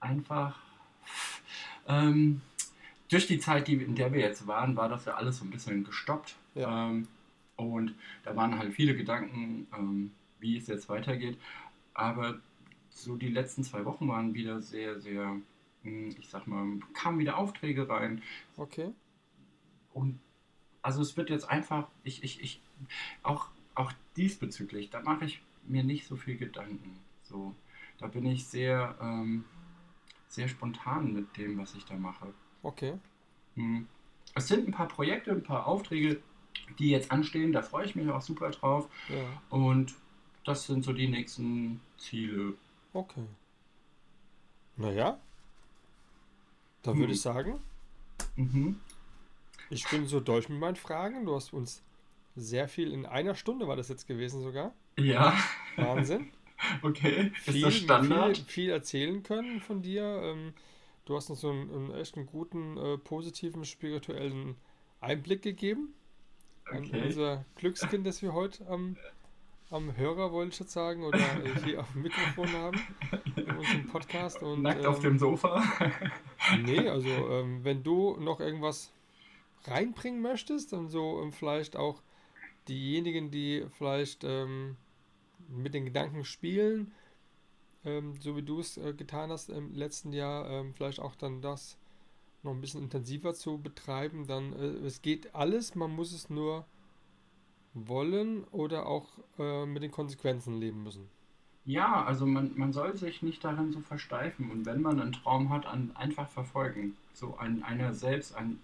einfach 0.01 0.59
ähm, 1.89 2.41
durch 3.09 3.26
die 3.26 3.39
Zeit, 3.39 3.68
die, 3.68 3.74
in 3.74 3.95
der 3.95 4.12
wir 4.12 4.20
jetzt 4.20 4.47
waren, 4.47 4.76
war 4.76 4.89
das 4.89 5.07
ja 5.07 5.14
alles 5.14 5.39
so 5.39 5.45
ein 5.45 5.51
bisschen 5.51 5.85
gestoppt. 5.85 6.37
Ja. 6.55 6.89
Ähm, 6.89 7.09
und 7.57 7.95
da 8.22 8.37
waren 8.37 8.57
halt 8.57 8.72
viele 8.72 8.95
Gedanken, 8.95 9.66
ähm, 9.76 10.12
wie 10.41 10.57
es 10.57 10.66
jetzt 10.66 10.89
weitergeht. 10.89 11.39
Aber 11.95 12.41
so 12.91 13.16
die 13.16 13.28
letzten 13.28 13.64
zwei 13.64 13.84
Wochen 13.84 14.09
waren 14.09 14.34
wieder 14.34 14.61
sehr, 14.61 15.01
sehr, 15.01 15.36
hm, 15.82 16.14
ich 16.18 16.28
sag 16.28 16.47
mal, 16.47 16.78
kamen 16.95 17.18
wieder 17.18 17.39
Aufträge 17.39 17.89
rein. 17.89 18.22
Okay. 18.57 18.91
Und 19.93 20.18
also 20.82 21.03
es 21.03 21.16
wird 21.16 21.30
jetzt 21.30 21.49
einfach, 21.49 21.89
ich, 22.05 22.22
ich, 22.22 22.41
ich, 22.41 22.61
auch, 23.22 23.49
auch 23.74 23.93
diesbezüglich, 24.16 24.91
da 24.91 25.01
mache 25.01 25.24
ich 25.24 25.43
mir 25.66 25.84
nicht 25.84 26.07
so 26.07 26.16
viel 26.16 26.36
Gedanken. 26.36 26.99
So, 27.22 27.55
da 27.99 28.07
bin 28.07 28.26
ich 28.26 28.47
sehr, 28.47 28.97
ähm, 29.01 29.45
sehr 30.28 30.49
spontan 30.49 31.12
mit 31.12 31.36
dem, 31.36 31.59
was 31.59 31.74
ich 31.74 31.84
da 31.84 31.95
mache. 31.95 32.32
Okay. 32.62 32.95
Hm. 33.55 33.86
Es 34.34 34.49
sind 34.49 34.68
ein 34.68 34.72
paar 34.72 34.89
Projekte, 34.89 35.32
ein 35.32 35.43
paar 35.43 35.66
Aufträge, 35.66 36.20
die 36.78 36.91
jetzt 36.91 37.11
anstehen. 37.11 37.53
Da 37.53 37.62
freue 37.62 37.86
ich 37.86 37.97
mich 37.97 38.09
auch 38.09 38.20
super 38.20 38.51
drauf. 38.51 38.89
Ja. 39.09 39.57
Und 39.57 39.95
das 40.49 40.66
sind 40.66 40.84
so 40.84 40.92
die 40.92 41.09
nächsten 41.09 41.80
Ziele. 41.96 42.55
Okay. 42.92 43.24
Naja, 44.76 45.18
dann 46.82 46.94
hm. 46.94 47.01
würde 47.01 47.12
ich 47.12 47.20
sagen, 47.20 47.61
mhm. 48.36 48.80
ich 49.70 49.88
bin 49.88 50.07
so 50.07 50.20
durch 50.20 50.49
mit 50.49 50.59
meinen 50.59 50.76
Fragen. 50.76 51.26
Du 51.26 51.34
hast 51.34 51.53
uns 51.53 51.82
sehr 52.36 52.68
viel 52.68 52.92
in 52.92 53.07
einer 53.07 53.34
Stunde 53.34 53.66
war 53.66 53.76
das 53.76 53.88
jetzt 53.88 54.07
gewesen 54.07 54.42
sogar. 54.42 54.72
Ja. 54.96 55.36
Wahnsinn. 55.76 56.30
okay. 56.82 57.32
Ist 57.34 57.53
viel, 57.53 57.62
das 57.62 57.74
Standard? 57.74 58.36
Viel, 58.36 58.46
viel 58.46 58.70
erzählen 58.70 59.22
können 59.22 59.61
von 59.61 59.82
dir. 59.82 60.03
Ähm, 60.03 60.55
Du 61.09 61.16
hast 61.16 61.30
uns 61.30 61.40
so 61.40 61.49
einen, 61.49 61.70
einen 61.74 61.94
echt 61.94 62.16
einen 62.16 62.26
guten, 62.26 62.76
äh, 62.76 62.99
positiven, 62.99 63.64
spirituellen 63.64 64.57
Einblick 65.01 65.40
gegeben. 65.40 65.94
Okay. 66.66 66.76
An 66.92 67.03
unser 67.03 67.44
Glückskind, 67.57 68.07
das 68.07 68.20
wir 68.20 68.34
heute 68.34 68.66
am, 68.68 68.99
am 69.70 69.96
Hörer, 69.96 70.32
wollte 70.32 70.52
ich 70.52 70.60
jetzt 70.60 70.72
sagen, 70.72 71.04
oder 71.04 71.18
hier 71.64 71.80
auf 71.80 71.92
dem 71.92 72.02
Mikrofon 72.02 72.52
haben 72.52 72.80
in 73.36 73.56
unserem 73.56 73.86
Podcast. 73.88 74.42
Und, 74.42 74.62
Nackt 74.62 74.84
ähm, 74.84 74.90
auf 74.90 75.00
dem 75.00 75.18
Sofa? 75.18 75.62
nee, 76.62 76.88
also 76.88 77.08
ähm, 77.08 77.64
wenn 77.64 77.82
du 77.82 78.16
noch 78.18 78.40
irgendwas 78.40 78.90
reinbringen 79.64 80.22
möchtest 80.22 80.72
und 80.72 80.88
so 80.88 81.20
ähm, 81.22 81.32
vielleicht 81.32 81.76
auch 81.76 82.02
diejenigen, 82.68 83.30
die 83.30 83.66
vielleicht 83.76 84.24
ähm, 84.24 84.76
mit 85.48 85.74
den 85.74 85.84
Gedanken 85.84 86.24
spielen, 86.24 86.92
ähm, 87.84 88.14
so 88.20 88.36
wie 88.36 88.42
du 88.42 88.60
es 88.60 88.76
äh, 88.78 88.94
getan 88.94 89.30
hast 89.30 89.50
im 89.50 89.74
letzten 89.74 90.12
Jahr, 90.12 90.48
ähm, 90.48 90.74
vielleicht 90.74 91.00
auch 91.00 91.14
dann 91.14 91.42
das 91.42 91.76
noch 92.42 92.52
ein 92.52 92.60
bisschen 92.60 92.82
intensiver 92.82 93.34
zu 93.34 93.58
betreiben, 93.58 94.26
dann 94.26 94.52
äh, 94.54 94.86
es 94.86 95.02
geht 95.02 95.34
alles, 95.34 95.74
man 95.74 95.90
muss 95.90 96.12
es 96.12 96.30
nur 96.30 96.66
wollen 97.87 98.45
oder 98.45 98.87
auch 98.87 99.07
äh, 99.39 99.66
mit 99.66 99.83
den 99.83 99.91
Konsequenzen 99.91 100.59
leben 100.59 100.83
müssen. 100.83 101.09
Ja, 101.64 102.05
also 102.05 102.24
man, 102.24 102.53
man 102.57 102.72
soll 102.72 102.97
sich 102.97 103.22
nicht 103.22 103.45
darin 103.45 103.72
so 103.72 103.81
versteifen 103.81 104.51
und 104.51 104.64
wenn 104.64 104.81
man 104.81 105.01
einen 105.01 105.12
Traum 105.12 105.51
hat, 105.51 105.66
an, 105.66 105.93
einfach 105.95 106.29
verfolgen. 106.29 106.97
So 107.12 107.37
ein, 107.37 107.62
einer 107.62 107.93
selbst, 107.93 108.35
ein, 108.35 108.59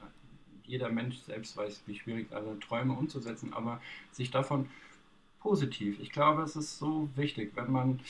jeder 0.64 0.88
Mensch 0.88 1.18
selbst 1.18 1.56
weiß, 1.56 1.82
wie 1.86 1.98
schwierig 1.98 2.32
also 2.32 2.54
Träume 2.54 2.94
umzusetzen, 2.94 3.52
aber 3.52 3.80
sich 4.10 4.30
davon 4.30 4.70
positiv. 5.40 6.00
Ich 6.00 6.10
glaube, 6.10 6.42
es 6.42 6.56
ist 6.56 6.78
so 6.78 7.08
wichtig, 7.14 7.52
wenn 7.54 7.70
man 7.70 8.00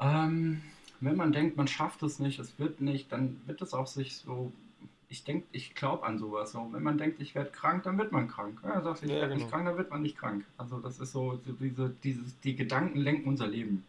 ähm, 0.00 0.62
wenn 1.00 1.16
man 1.16 1.32
denkt, 1.32 1.56
man 1.56 1.68
schafft 1.68 2.02
es 2.02 2.18
nicht, 2.18 2.38
es 2.38 2.58
wird 2.58 2.80
nicht, 2.80 3.12
dann 3.12 3.40
wird 3.46 3.62
es 3.62 3.74
auch 3.74 3.86
sich 3.86 4.16
so. 4.16 4.52
Ich 5.10 5.24
denke, 5.24 5.46
ich 5.52 5.74
glaube 5.74 6.04
an 6.04 6.18
sowas. 6.18 6.52
So, 6.52 6.68
wenn 6.72 6.82
man 6.82 6.98
denkt, 6.98 7.20
ich 7.20 7.34
werde 7.34 7.50
krank, 7.50 7.82
dann 7.84 7.96
wird 7.96 8.12
man 8.12 8.28
krank. 8.28 8.60
Ja, 8.62 8.82
sagt, 8.82 9.02
ich 9.02 9.08
ja, 9.08 9.16
werde 9.16 9.28
genau. 9.28 9.38
nicht 9.40 9.50
krank, 9.50 9.64
dann 9.64 9.76
wird 9.78 9.90
man 9.90 10.02
nicht 10.02 10.18
krank. 10.18 10.44
Also 10.58 10.78
das 10.80 11.00
ist 11.00 11.12
so, 11.12 11.36
so 11.36 11.52
diese, 11.52 11.90
dieses, 12.02 12.38
die 12.40 12.54
Gedanken 12.54 12.98
lenken 12.98 13.28
unser 13.28 13.46
Leben. 13.46 13.84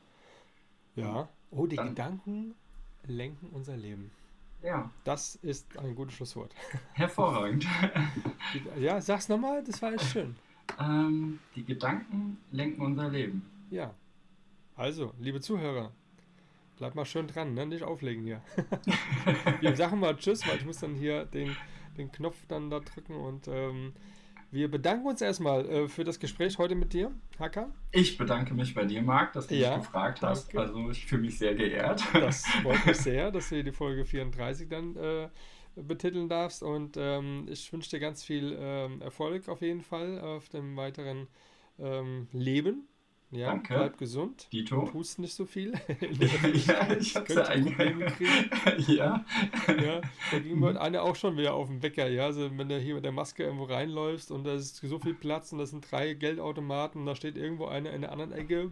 Ja. 0.96 1.28
Oh, 1.52 1.66
die 1.66 1.76
dann, 1.76 1.90
Gedanken 1.90 2.56
lenken 3.06 3.50
unser 3.52 3.76
Leben. 3.76 4.12
Ja. 4.62 4.90
Das 5.04 5.36
ist 5.36 5.78
ein 5.78 5.96
gutes 5.96 6.16
Schlusswort. 6.16 6.54
Hervorragend. 6.94 7.66
ja, 8.80 9.00
sag's 9.02 9.30
nochmal, 9.30 9.64
das 9.64 9.82
war 9.82 9.94
echt 9.94 10.06
schön. 10.06 10.36
Ähm, 10.80 11.40
die 11.56 11.66
Gedanken 11.66 12.38
lenken 12.52 12.82
unser 12.82 13.10
Leben. 13.10 13.50
Ja. 13.72 13.94
Also, 14.76 15.14
liebe 15.20 15.42
Zuhörer, 15.42 15.92
Bleib 16.80 16.96
mal 16.96 17.04
schön 17.04 17.28
dran, 17.28 17.54
ne? 17.54 17.66
nicht 17.66 17.84
auflegen 17.84 18.24
hier. 18.24 18.42
wir 19.60 19.76
sagen 19.76 20.00
mal 20.00 20.16
Tschüss, 20.16 20.48
weil 20.48 20.56
ich 20.56 20.66
muss 20.66 20.80
dann 20.80 20.96
hier 20.96 21.26
den, 21.26 21.54
den 21.98 22.10
Knopf 22.10 22.38
dann 22.48 22.70
da 22.70 22.80
drücken 22.80 23.16
und 23.16 23.50
ähm, 23.50 23.94
wir 24.50 24.72
bedanken 24.72 25.06
uns 25.06 25.22
erstmal 25.22 25.70
äh, 25.70 25.88
für 25.90 26.06
das 26.06 26.22
Gespräch 26.22 26.58
heute 26.58 26.76
mit 26.76 26.94
dir, 26.94 27.12
Hacker. 27.38 27.70
Ich 27.92 28.18
bedanke 28.18 28.54
mich 28.54 28.74
bei 28.74 28.86
dir, 28.86 29.02
Marc, 29.02 29.34
dass 29.34 29.48
du 29.48 29.56
ja, 29.56 29.76
mich 29.76 29.88
gefragt 29.88 30.24
danke. 30.24 30.40
hast. 30.40 30.58
Also 30.58 30.90
ich 30.90 31.06
fühle 31.06 31.24
mich 31.24 31.38
sehr 31.38 31.54
geehrt. 31.54 32.02
Das 32.14 32.46
freut 32.46 32.86
mich 32.86 32.98
sehr, 32.98 33.30
dass 33.30 33.50
du 33.50 33.62
die 33.62 33.74
Folge 33.74 34.06
34 34.06 34.70
dann 34.70 34.96
äh, 34.96 35.28
betiteln 35.76 36.30
darfst 36.30 36.64
und 36.64 36.96
ähm, 36.98 37.46
ich 37.50 37.74
wünsche 37.74 37.90
dir 37.90 38.00
ganz 38.00 38.24
viel 38.24 38.58
ähm, 38.58 39.02
Erfolg 39.02 39.50
auf 39.50 39.62
jeden 39.62 39.82
Fall 39.82 40.22
auf 40.22 40.48
dem 40.48 40.78
weiteren 40.78 41.28
ähm, 41.78 42.30
Leben 42.32 42.88
ja, 43.32 43.48
Danke. 43.48 43.76
bleib 43.76 43.98
gesund. 43.98 44.48
Dito. 44.52 44.92
Hust 44.94 45.20
nicht 45.20 45.34
so 45.34 45.46
viel. 45.46 45.74
ja, 46.68 46.92
ich 46.98 47.16
hab's 47.16 47.34
ja 47.34 47.44
eingehalten. 47.44 48.04
ja. 48.88 49.24
ja. 49.68 50.02
Da 50.32 50.40
ging 50.40 50.60
mir 50.60 50.80
einer 50.82 51.04
auch 51.04 51.16
schon 51.16 51.38
wieder 51.38 51.54
auf 51.54 51.68
den 51.68 51.84
Wecker, 51.84 52.08
ja. 52.08 52.26
Also 52.26 52.50
wenn 52.58 52.70
du 52.70 52.80
hier 52.80 52.96
mit 52.96 53.06
der 53.06 53.12
Maske 53.12 53.44
irgendwo 53.44 53.66
reinläufst 53.66 54.32
und 54.32 54.46
da 54.46 54.56
ist 54.56 54.78
so 54.78 55.00
viel 55.00 55.14
Platz 55.14 55.52
und 55.52 55.60
da 55.60 55.66
sind 55.68 55.90
drei 55.92 56.14
Geldautomaten 56.14 57.02
und 57.02 57.08
da 57.08 57.16
steht 57.16 57.38
irgendwo 57.38 57.66
einer 57.66 57.92
in 57.92 58.02
der 58.02 58.12
anderen 58.12 58.32
Ecke, 58.32 58.72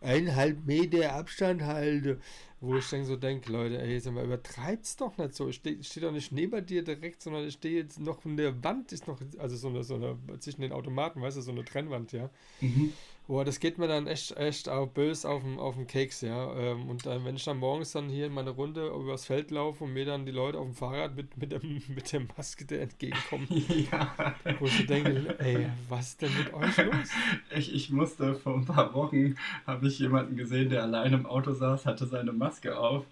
eineinhalb 0.00 0.64
Meter 0.64 1.14
Abstand 1.14 1.62
halte. 1.62 2.20
Wo 2.60 2.76
ich 2.76 2.88
dann 2.90 3.04
so 3.04 3.14
denke, 3.14 3.52
Leute, 3.52 3.80
ey, 3.80 4.00
sag 4.00 4.14
mal, 4.14 4.24
übertreibt's 4.24 4.96
doch 4.96 5.16
nicht 5.16 5.32
so. 5.34 5.48
Ich 5.48 5.56
stehe 5.56 5.82
steh 5.82 6.00
doch 6.00 6.10
nicht 6.10 6.32
neben 6.32 6.66
dir 6.66 6.82
direkt, 6.82 7.22
sondern 7.22 7.46
ich 7.46 7.54
stehe 7.54 7.82
jetzt 7.82 8.00
noch 8.00 8.24
in 8.24 8.36
der 8.36 8.64
Wand, 8.64 8.90
ist 8.90 9.06
noch, 9.06 9.20
also 9.38 9.56
so 9.56 9.68
eine, 9.68 9.84
so 9.84 9.94
eine, 9.94 10.18
zwischen 10.40 10.62
den 10.62 10.72
Automaten, 10.72 11.22
weißt 11.22 11.36
du, 11.36 11.40
so 11.40 11.52
eine 11.52 11.64
Trennwand, 11.64 12.10
ja. 12.10 12.30
Mhm. 12.60 12.92
Boah, 13.28 13.44
das 13.44 13.60
geht 13.60 13.76
mir 13.76 13.88
dann 13.88 14.06
echt, 14.06 14.34
echt 14.38 14.70
auch 14.70 14.88
böse 14.88 15.28
auf 15.28 15.42
den, 15.42 15.58
auf 15.58 15.74
den 15.74 15.86
Keks, 15.86 16.22
ja. 16.22 16.50
Ähm, 16.56 16.88
und 16.88 17.04
dann, 17.04 17.26
wenn 17.26 17.36
ich 17.36 17.44
dann 17.44 17.58
morgens 17.58 17.92
dann 17.92 18.08
hier 18.08 18.24
in 18.24 18.32
meine 18.32 18.48
Runde 18.48 18.88
übers 18.88 19.26
Feld 19.26 19.50
laufe 19.50 19.84
und 19.84 19.92
mir 19.92 20.06
dann 20.06 20.24
die 20.24 20.32
Leute 20.32 20.56
auf 20.56 20.64
dem 20.64 20.74
Fahrrad 20.74 21.14
mit, 21.14 21.36
mit, 21.36 21.52
dem, 21.52 21.82
mit 21.94 22.10
der 22.10 22.22
Maske 22.34 22.64
der 22.64 22.80
entgegenkommen, 22.80 23.46
ja. 23.92 24.34
wo 24.58 24.64
ich 24.64 24.86
denke, 24.86 25.38
ey, 25.40 25.66
was 25.90 26.08
ist 26.08 26.22
denn 26.22 26.30
mit 26.38 26.54
euch 26.54 26.76
los? 26.78 27.10
Ich, 27.54 27.74
ich 27.74 27.90
musste 27.90 28.34
vor 28.34 28.54
ein 28.54 28.64
paar 28.64 28.94
Wochen, 28.94 29.36
habe 29.66 29.88
ich 29.88 29.98
jemanden 29.98 30.36
gesehen, 30.36 30.70
der 30.70 30.84
allein 30.84 31.12
im 31.12 31.26
Auto 31.26 31.52
saß, 31.52 31.84
hatte 31.84 32.06
seine 32.06 32.32
Maske 32.32 32.78
auf 32.78 33.04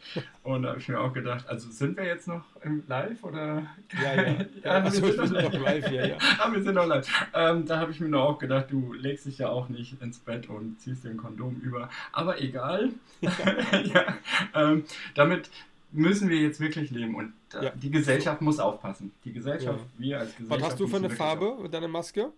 und 0.46 0.62
da 0.62 0.70
habe 0.70 0.78
ich 0.78 0.88
mir 0.88 1.00
auch 1.00 1.12
gedacht, 1.12 1.48
also 1.48 1.70
sind 1.70 1.96
wir 1.96 2.04
jetzt 2.04 2.28
noch 2.28 2.44
im 2.62 2.84
Live 2.86 3.24
oder? 3.24 3.66
Ja, 4.00 4.14
ja. 4.14 4.22
ja, 4.22 4.46
ja 4.62 4.70
also 4.70 5.02
wir 5.02 5.26
sind 5.26 5.32
noch 5.32 5.52
live, 5.52 5.90
ja, 5.90 6.06
ja. 6.06 6.16
ah, 6.38 6.52
wir 6.52 6.62
sind 6.62 6.74
noch 6.74 6.86
live. 6.86 7.28
Ähm, 7.34 7.66
da 7.66 7.80
habe 7.80 7.90
ich 7.90 7.98
mir 7.98 8.08
nur 8.08 8.22
auch 8.22 8.38
gedacht, 8.38 8.66
du 8.70 8.92
legst 8.92 9.26
dich 9.26 9.38
ja 9.38 9.48
auch 9.48 9.68
nicht 9.68 10.00
ins 10.00 10.20
Bett 10.20 10.48
und 10.48 10.80
ziehst 10.80 11.04
den 11.04 11.16
Kondom 11.16 11.56
über. 11.56 11.90
Aber 12.12 12.40
egal. 12.40 12.90
ja, 13.20 14.18
ähm, 14.54 14.84
damit 15.16 15.50
müssen 15.90 16.28
wir 16.28 16.38
jetzt 16.38 16.60
wirklich 16.60 16.90
leben 16.90 17.16
und 17.16 17.32
äh, 17.54 17.72
die 17.74 17.90
Gesellschaft 17.90 18.40
muss 18.40 18.60
aufpassen. 18.60 19.12
Die 19.24 19.32
Gesellschaft, 19.32 19.84
wir 19.98 20.20
als 20.20 20.36
Gesellschaft. 20.36 20.60
Was 20.60 20.70
hast 20.70 20.80
du 20.80 20.86
für 20.86 20.96
eine 20.96 21.10
Farbe 21.10 21.58
mit 21.60 21.74
deiner 21.74 21.88
Maske? 21.88 22.30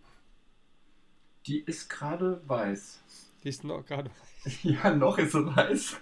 Die 1.47 1.61
ist 1.61 1.91
gerade 1.91 2.41
weiß. 2.47 3.03
Die 3.45 3.49
ist 3.49 3.65
noch 3.65 3.85
gerade 3.87 4.11
Ja, 4.63 4.91
noch 4.91 5.19
ist 5.19 5.33
sie 5.33 5.45
weiß. 5.45 5.97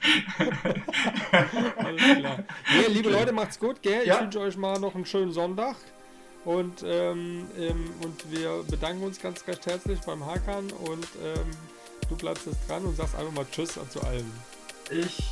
Alles 1.77 2.03
klar. 2.19 2.39
Nee, 2.73 2.93
liebe 2.93 3.11
Leute, 3.11 3.33
macht's 3.33 3.59
gut, 3.59 3.83
gell? 3.83 4.03
Ich 4.05 4.21
wünsche 4.21 4.41
euch 4.41 4.57
mal 4.57 4.79
noch 4.79 4.95
einen 4.95 5.07
schönen 5.07 5.33
Sonntag. 5.33 5.77
Und, 6.45 6.85
ähm, 6.87 7.49
ähm, 7.59 7.91
und 8.03 8.31
wir 8.31 8.63
bedanken 8.71 9.03
uns 9.03 9.21
ganz 9.21 9.47
recht 9.49 9.67
herzlich 9.67 9.99
beim 10.03 10.25
Hakan 10.25 10.71
und 10.71 11.09
ähm, 11.21 11.51
du 12.09 12.17
bleibst 12.17 12.47
jetzt 12.47 12.69
dran 12.69 12.85
und 12.85 12.97
sagst 12.97 13.17
einfach 13.17 13.33
mal 13.33 13.47
Tschüss 13.51 13.77
zu 13.91 14.01
allen. 14.01 14.31
Ich 14.89 15.25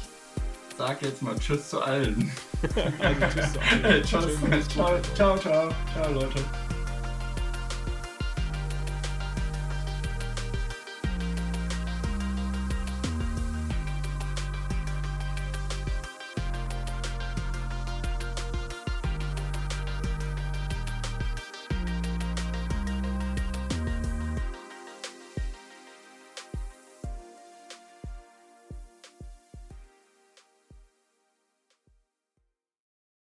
sag 0.77 1.01
jetzt 1.03 1.23
mal 1.23 1.39
Tschüss 1.39 1.69
zu 1.69 1.81
allen. 1.81 2.33
also 2.99 3.21
Tschüss 3.33 3.53
zu 3.53 3.61
allen. 3.61 4.03
Tschüss. 4.05 4.69
Ciao, 4.69 5.01
ciao, 5.15 5.39
ciao, 5.39 5.71
ciao, 5.95 6.13
Leute. 6.13 6.45